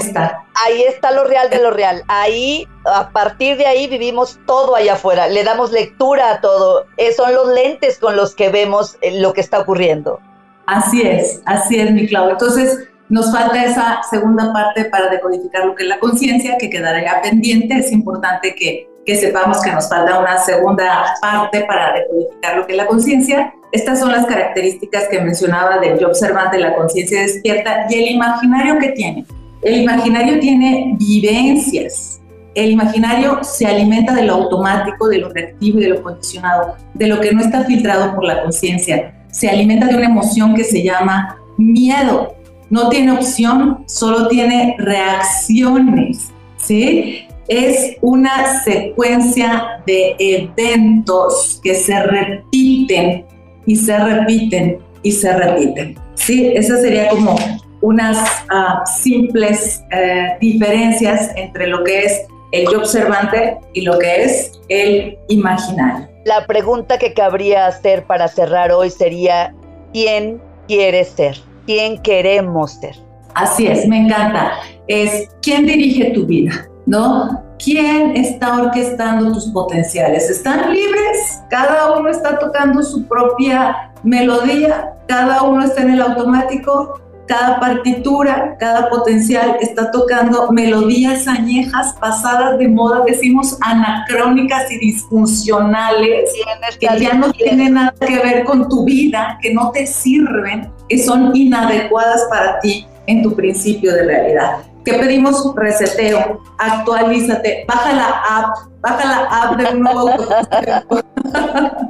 ahí 0.64 0.82
está 0.88 1.10
lo 1.10 1.24
real 1.24 1.50
de 1.50 1.60
lo 1.60 1.70
real. 1.70 2.02
Ahí, 2.08 2.66
a 2.86 3.10
partir 3.10 3.58
de 3.58 3.66
ahí, 3.66 3.86
vivimos 3.86 4.38
todo 4.46 4.76
allá 4.76 4.94
afuera. 4.94 5.28
Le 5.28 5.44
damos 5.44 5.72
lectura 5.72 6.30
a 6.30 6.40
todo. 6.40 6.86
Eh, 6.96 7.12
son 7.12 7.34
los 7.34 7.48
lentes 7.48 7.98
con 7.98 8.16
los 8.16 8.34
que 8.34 8.48
vemos 8.48 8.96
eh, 9.02 9.20
lo 9.20 9.34
que 9.34 9.42
está 9.42 9.58
ocurriendo. 9.58 10.20
Así 10.66 11.02
es, 11.02 11.42
así 11.44 11.78
es, 11.78 11.90
mi 11.90 12.06
Clau. 12.08 12.30
Entonces, 12.30 12.88
nos 13.10 13.30
falta 13.30 13.62
esa 13.64 14.00
segunda 14.08 14.52
parte 14.52 14.86
para 14.86 15.08
decodificar 15.10 15.66
lo 15.66 15.74
que 15.74 15.82
es 15.82 15.88
la 15.88 15.98
conciencia, 15.98 16.56
que 16.58 16.70
quedará 16.70 17.20
pendiente. 17.20 17.76
Es 17.78 17.92
importante 17.92 18.54
que, 18.54 18.88
que 19.04 19.16
sepamos 19.16 19.60
que 19.62 19.70
nos 19.70 19.88
falta 19.88 20.18
una 20.18 20.38
segunda 20.38 21.14
parte 21.20 21.64
para 21.64 21.94
decodificar 21.94 22.56
lo 22.56 22.66
que 22.66 22.72
es 22.72 22.78
la 22.78 22.86
conciencia. 22.86 23.54
Estas 23.72 24.00
son 24.00 24.12
las 24.12 24.26
características 24.26 25.08
que 25.08 25.20
mencionaba 25.20 25.78
del 25.78 25.98
yo 25.98 26.08
observante, 26.08 26.58
la 26.58 26.74
conciencia 26.74 27.22
despierta 27.22 27.86
y 27.90 27.94
el 27.94 28.10
imaginario 28.12 28.78
que 28.78 28.90
tiene. 28.90 29.24
El 29.62 29.82
imaginario 29.82 30.38
tiene 30.40 30.94
vivencias. 30.98 32.20
El 32.54 32.70
imaginario 32.70 33.42
se 33.42 33.66
alimenta 33.66 34.14
de 34.14 34.22
lo 34.22 34.34
automático, 34.34 35.08
de 35.08 35.18
lo 35.18 35.28
reactivo 35.30 35.80
y 35.80 35.82
de 35.82 35.88
lo 35.88 36.02
condicionado, 36.02 36.76
de 36.94 37.08
lo 37.08 37.20
que 37.20 37.32
no 37.32 37.40
está 37.40 37.64
filtrado 37.64 38.14
por 38.14 38.24
la 38.24 38.42
conciencia. 38.42 39.24
Se 39.32 39.50
alimenta 39.50 39.86
de 39.86 39.96
una 39.96 40.06
emoción 40.06 40.54
que 40.54 40.62
se 40.62 40.82
llama 40.82 41.36
miedo 41.56 42.34
no 42.70 42.88
tiene 42.88 43.12
opción, 43.12 43.84
solo 43.86 44.28
tiene 44.28 44.74
reacciones, 44.78 46.32
¿sí? 46.56 47.23
Es 47.48 47.96
una 48.00 48.62
secuencia 48.62 49.82
de 49.86 50.16
eventos 50.18 51.60
que 51.62 51.74
se 51.74 52.02
repiten 52.02 53.26
y 53.66 53.76
se 53.76 53.98
repiten 53.98 54.78
y 55.02 55.12
se 55.12 55.32
repiten. 55.32 55.98
Sí, 56.14 56.52
esa 56.54 56.78
sería 56.78 57.08
como 57.08 57.36
unas 57.80 58.18
ah, 58.50 58.82
simples 58.86 59.82
eh, 59.92 60.36
diferencias 60.40 61.30
entre 61.36 61.66
lo 61.66 61.84
que 61.84 62.04
es 62.04 62.26
el 62.52 62.70
yo 62.70 62.78
observante 62.78 63.58
y 63.72 63.82
lo 63.82 63.98
que 63.98 64.22
es 64.22 64.52
el 64.68 65.18
imaginario. 65.28 66.08
La 66.24 66.46
pregunta 66.46 66.98
que 66.98 67.12
cabría 67.12 67.66
hacer 67.66 68.04
para 68.04 68.28
cerrar 68.28 68.70
hoy 68.72 68.90
sería, 68.90 69.54
¿quién 69.92 70.40
quieres 70.68 71.08
ser? 71.08 71.36
¿Quién 71.66 72.00
queremos 72.00 72.72
ser? 72.72 72.94
Así 73.34 73.66
es, 73.66 73.86
me 73.88 73.98
encanta. 73.98 74.52
Es 74.86 75.28
quién 75.42 75.66
dirige 75.66 76.10
tu 76.12 76.24
vida, 76.24 76.68
¿no? 76.86 77.42
¿Quién 77.58 78.16
está 78.16 78.58
orquestando 78.58 79.32
tus 79.32 79.46
potenciales? 79.46 80.28
¿Están 80.28 80.72
libres? 80.72 81.42
Cada 81.48 81.96
uno 81.96 82.10
está 82.10 82.38
tocando 82.38 82.82
su 82.82 83.06
propia 83.06 83.92
melodía, 84.02 84.92
cada 85.08 85.42
uno 85.42 85.64
está 85.64 85.82
en 85.82 85.92
el 85.92 86.02
automático, 86.02 87.00
cada 87.26 87.58
partitura, 87.58 88.56
cada 88.58 88.90
potencial 88.90 89.56
está 89.60 89.90
tocando 89.90 90.50
melodías 90.52 91.26
añejas, 91.26 91.94
pasadas 91.98 92.58
de 92.58 92.68
moda, 92.68 93.02
decimos 93.06 93.56
anacrónicas 93.62 94.70
y 94.70 94.78
disfuncionales, 94.78 96.30
que 96.78 97.00
ya 97.00 97.14
no 97.14 97.32
tienen 97.32 97.74
nada 97.74 97.94
que 97.98 98.18
ver 98.18 98.44
con 98.44 98.68
tu 98.68 98.84
vida, 98.84 99.38
que 99.40 99.54
no 99.54 99.70
te 99.70 99.86
sirven, 99.86 100.70
que 100.88 100.98
son 100.98 101.34
inadecuadas 101.34 102.26
para 102.28 102.60
ti 102.60 102.86
en 103.06 103.22
tu 103.22 103.34
principio 103.34 103.92
de 103.94 104.04
realidad. 104.04 104.58
¿Qué 104.84 104.94
pedimos? 104.94 105.54
Reseteo, 105.56 106.42
actualízate, 106.58 107.64
baja 107.66 107.92
la 107.92 108.08
app, 108.38 108.56
baja 108.80 109.04
la 109.04 109.42
app 109.42 109.56
de 109.56 109.74
un 109.74 109.80
nuevo 109.80 110.10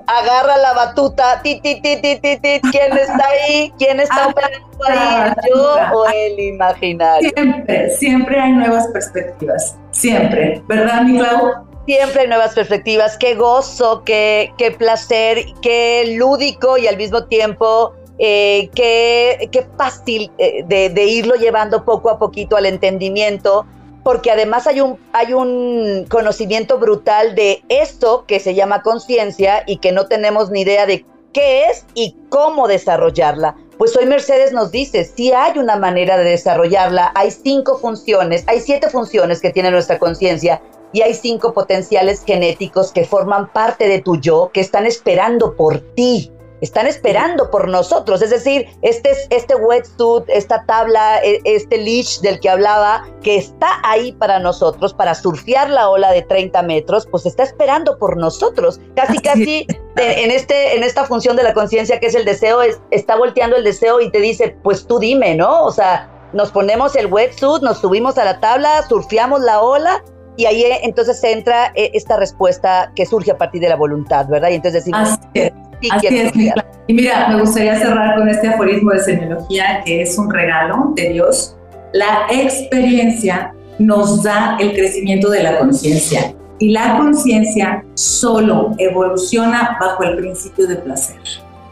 Agarra 0.07 0.57
la 0.59 0.73
batuta, 0.75 1.43
ti, 1.43 1.61
ti, 1.61 1.81
ti, 1.81 2.01
ti, 2.01 2.21
ti, 2.21 2.39
ti. 2.39 2.61
¿quién 2.71 2.97
está 2.97 3.27
ahí? 3.27 3.73
¿Quién 3.79 3.99
está 3.99 4.29
operando 4.29 4.85
ahí? 4.87 5.33
¿Yo 5.49 5.77
o 5.93 6.07
el 6.07 6.39
imaginario? 6.39 7.31
Siempre, 7.35 7.91
siempre 7.91 8.41
hay 8.41 8.53
nuevas 8.53 8.87
perspectivas, 8.89 9.77
siempre, 9.91 10.63
¿verdad, 10.69 11.03
mi 11.03 11.19
Clau? 11.19 11.67
Siempre 11.87 12.23
hay 12.23 12.29
nuevas 12.29 12.55
perspectivas, 12.55 13.19
qué 13.19 13.35
gozo, 13.35 14.05
qué, 14.05 14.53
qué 14.57 14.71
placer, 14.71 15.45
qué 15.61 16.15
lúdico 16.17 16.79
y 16.79 16.87
al 16.87 16.97
mismo 16.97 17.25
tiempo 17.25 17.93
eh, 18.19 18.71
qué, 18.75 19.67
fácil 19.77 20.31
eh, 20.39 20.65
de, 20.67 21.05
irlo 21.05 21.35
llevando 21.35 21.85
poco 21.85 22.11
a 22.11 22.19
poquito 22.19 22.57
al 22.57 22.67
entendimiento, 22.67 23.67
porque 24.05 24.31
además 24.31 24.67
hay 24.67 24.81
un, 24.81 24.99
hay 25.13 25.33
un 25.33 26.07
conocimiento 26.09 26.79
brutal 26.79 27.35
de 27.35 27.65
esto 27.69 28.25
que 28.27 28.39
se 28.39 28.55
llama 28.55 28.83
conciencia 28.83 29.65
y 29.67 29.79
que 29.79 29.93
no 29.93 30.07
tenemos 30.07 30.51
ni 30.51 30.61
idea 30.61 30.87
de 30.87 31.05
qué 31.33 31.67
es 31.67 31.87
y 31.95 32.17
cómo 32.29 32.69
desarrollarla. 32.69 33.57
Pues 33.79 33.97
hoy 33.97 34.07
Mercedes 34.07 34.53
nos 34.53 34.71
dice, 34.71 35.05
si 35.05 35.33
hay 35.33 35.59
una 35.59 35.77
manera 35.77 36.17
de 36.17 36.31
desarrollarla, 36.31 37.11
hay 37.17 37.33
cinco 37.33 37.79
funciones, 37.79 38.45
hay 38.47 38.61
siete 38.61 38.89
funciones 38.89 39.41
que 39.41 39.51
tiene 39.51 39.73
nuestra 39.73 39.99
conciencia 39.99 40.63
y 40.93 41.03
hay 41.03 41.15
cinco 41.15 41.53
potenciales 41.53 42.23
genéticos 42.25 42.93
que 42.93 43.05
forman 43.05 43.53
parte 43.53 43.89
de 43.89 44.01
tu 44.01 44.17
yo, 44.21 44.51
que 44.53 44.61
están 44.61 44.87
esperando 44.87 45.57
por 45.57 45.81
ti 45.97 46.31
están 46.65 46.87
esperando 46.87 47.51
por 47.51 47.69
nosotros. 47.69 48.23
Es 48.23 48.31
decir, 48.31 48.67
este, 48.83 49.13
este 49.31 49.55
wetsuit, 49.55 50.25
esta 50.29 50.65
tabla, 50.67 51.19
e, 51.23 51.41
este 51.45 51.77
leash 51.79 52.21
del 52.21 52.41
que 52.41 52.49
hablaba, 52.49 53.07
que 53.23 53.37
está 53.37 53.81
ahí 53.85 54.13
para 54.13 54.39
nosotros, 54.39 54.95
para 54.95 55.15
surfear 55.15 55.71
la 55.71 55.91
ola 55.91 56.11
de 56.11 56.23
30 56.23 56.63
metros, 56.63 57.07
pues 57.11 57.27
está 57.27 57.43
esperando 57.43 57.99
por 57.99 58.17
nosotros. 58.17 58.81
Casi, 58.97 59.19
casi 59.19 59.67
en, 59.97 60.31
este, 60.31 60.77
en 60.77 60.83
esta 60.83 61.05
función 61.05 61.37
de 61.37 61.43
la 61.43 61.55
conciencia 61.55 62.01
que 62.01 62.07
es 62.07 62.15
el 62.15 62.25
deseo, 62.25 62.63
es, 62.63 62.81
está 62.91 63.17
volteando 63.17 63.57
el 63.57 63.65
deseo 63.65 64.01
y 64.01 64.11
te 64.11 64.21
dice, 64.21 64.57
pues 64.63 64.87
tú 64.87 64.99
dime, 64.99 65.35
¿no? 65.35 65.65
O 65.65 65.71
sea, 65.71 66.11
nos 66.33 66.51
ponemos 66.51 66.97
el 66.97 67.07
wetsuit, 67.07 67.63
nos 67.63 67.79
subimos 67.79 68.19
a 68.19 68.25
la 68.25 68.41
tabla, 68.41 68.83
surfeamos 68.89 69.41
la 69.43 69.61
ola 69.63 70.03
y 70.37 70.47
ahí 70.47 70.63
eh, 70.63 70.81
entonces 70.83 71.23
entra 71.25 71.73
eh, 71.75 71.91
esta 71.95 72.17
respuesta 72.17 72.93
que 72.95 73.07
surge 73.07 73.31
a 73.31 73.39
partir 73.39 73.61
de 73.61 73.69
la 73.69 73.77
voluntad, 73.77 74.27
¿verdad? 74.29 74.51
Y 74.51 74.55
entonces 74.55 74.85
decimos, 74.85 75.19
Así 75.91 76.07
es, 76.07 76.33
Y 76.87 76.95
mira, 76.95 77.29
me 77.29 77.41
gustaría 77.41 77.79
cerrar 77.79 78.17
con 78.17 78.29
este 78.29 78.49
aforismo 78.49 78.91
de 78.91 79.01
semiología 79.01 79.83
que 79.85 80.03
es 80.03 80.19
un 80.19 80.31
regalo 80.31 80.93
de 80.97 81.11
Dios. 81.11 81.57
La 81.93 82.27
experiencia 82.31 83.53
nos 83.79 84.23
da 84.23 84.57
el 84.61 84.73
crecimiento 84.73 85.31
de 85.31 85.43
la 85.43 85.59
conciencia 85.59 86.35
y 86.59 86.71
la 86.71 86.97
conciencia 86.99 87.85
solo 87.95 88.73
evoluciona 88.79 89.77
bajo 89.81 90.05
el 90.05 90.17
principio 90.17 90.67
de 90.67 90.77
placer. 90.77 91.17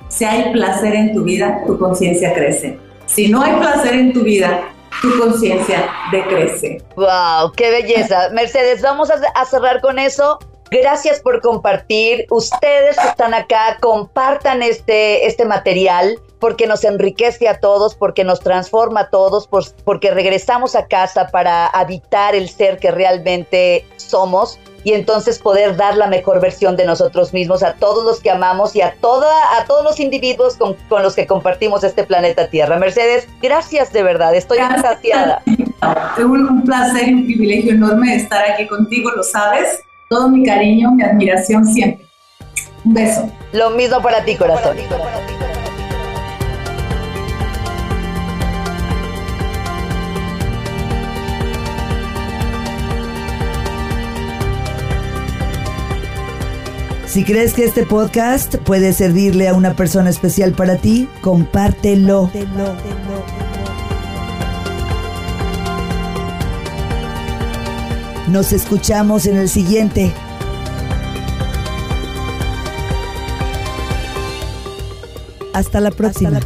Si 0.08 0.24
hay 0.24 0.52
placer 0.52 0.94
en 0.94 1.14
tu 1.14 1.24
vida, 1.24 1.62
tu 1.66 1.78
conciencia 1.78 2.34
crece. 2.34 2.78
Si 3.06 3.28
no 3.28 3.42
hay 3.42 3.54
placer 3.56 3.94
en 3.94 4.12
tu 4.12 4.22
vida, 4.22 4.60
tu 5.01 5.18
conciencia 5.18 5.90
decrece. 6.11 6.82
¡Wow! 6.97 7.53
¡Qué 7.57 7.70
belleza! 7.70 8.28
Mercedes, 8.32 8.82
vamos 8.82 9.11
a 9.11 9.45
cerrar 9.45 9.80
con 9.80 9.99
eso. 9.99 10.38
Gracias 10.70 11.20
por 11.20 11.43
compartir. 11.43 12.24
Ustedes 12.30 12.97
que 12.99 13.09
están 13.09 13.34
acá, 13.34 13.76
compartan 13.80 14.62
este, 14.62 15.26
este 15.26 15.45
material 15.45 16.18
porque 16.43 16.66
nos 16.66 16.82
enriquece 16.82 17.47
a 17.49 17.61
todos, 17.61 17.95
porque 17.95 18.24
nos 18.24 18.40
transforma 18.40 19.03
a 19.03 19.11
todos, 19.11 19.49
porque 19.84 20.11
regresamos 20.11 20.74
a 20.74 20.88
casa 20.88 21.28
para 21.28 21.68
habitar 21.68 22.34
el 22.34 22.49
ser 22.49 22.78
que 22.78 22.90
realmente 22.90 23.86
somos 23.95 24.59
y 24.82 24.95
entonces 24.95 25.38
poder 25.38 25.76
dar 25.76 25.97
la 25.97 26.09
mejor 26.09 26.40
versión 26.40 26.76
de 26.76 26.84
nosotros 26.84 27.32
mismos 27.32 27.62
a 27.62 27.74
todos 27.74 28.05
los 28.05 28.18
que 28.18 28.32
amamos 28.32 28.74
y 28.74 28.80
a, 28.80 28.93
toda, 29.01 29.32
a 29.57 29.66
todos 29.66 29.84
los 29.84 30.01
individuos 30.01 30.57
con, 30.57 30.74
los 31.01 31.14
que 31.14 31.28
compartimos 31.28 31.84
este 31.84 32.03
planeta 32.03 32.49
Tierra. 32.49 32.76
Mercedes, 32.76 33.28
gracias 33.40 33.93
de 33.93 34.03
verdad, 34.03 34.34
estoy 34.34 34.59
saciada. 34.59 35.43
Es 35.47 36.24
un 36.24 36.64
placer 36.64 37.09
y 37.09 37.14
un 37.14 37.24
privilegio 37.24 37.70
enorme 37.70 38.16
estar 38.16 38.51
aquí 38.51 38.66
contigo, 38.66 39.12
lo 39.12 39.22
sabes 39.22 39.78
todo 40.09 40.28
mi 40.28 40.45
cariño, 40.45 40.90
mi 40.90 41.05
admiración 41.05 41.64
siempre. 41.64 42.05
Un 42.84 42.95
beso. 42.95 43.30
Lo 43.53 43.70
mismo 43.70 44.03
para 44.03 44.24
ti, 44.24 44.34
corazón. 44.34 44.76
Si 57.12 57.24
crees 57.24 57.52
que 57.52 57.66
este 57.66 57.84
podcast 57.84 58.56
puede 58.56 58.94
servirle 58.94 59.46
a 59.46 59.52
una 59.52 59.76
persona 59.76 60.08
especial 60.08 60.52
para 60.52 60.78
ti, 60.78 61.10
compártelo. 61.20 62.30
Nos 68.30 68.54
escuchamos 68.54 69.26
en 69.26 69.36
el 69.36 69.50
siguiente. 69.50 70.10
Hasta 75.52 75.80
la 75.80 75.90
próxima. 75.90 76.40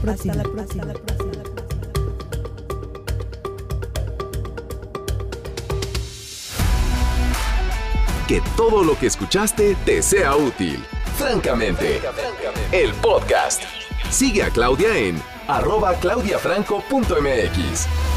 Que 8.27 8.43
todo 8.57 8.83
lo 8.83 8.99
que 8.99 9.07
escuchaste 9.07 9.77
te 9.85 10.03
sea 10.03 10.35
útil. 10.35 10.85
Francamente, 11.17 12.01
el 12.73 12.93
podcast. 12.95 13.63
Sigue 14.11 14.43
a 14.43 14.51
Claudia 14.51 14.97
en 14.97 15.23
arroba 15.47 15.95
claudiafranco.mx. 15.95 18.16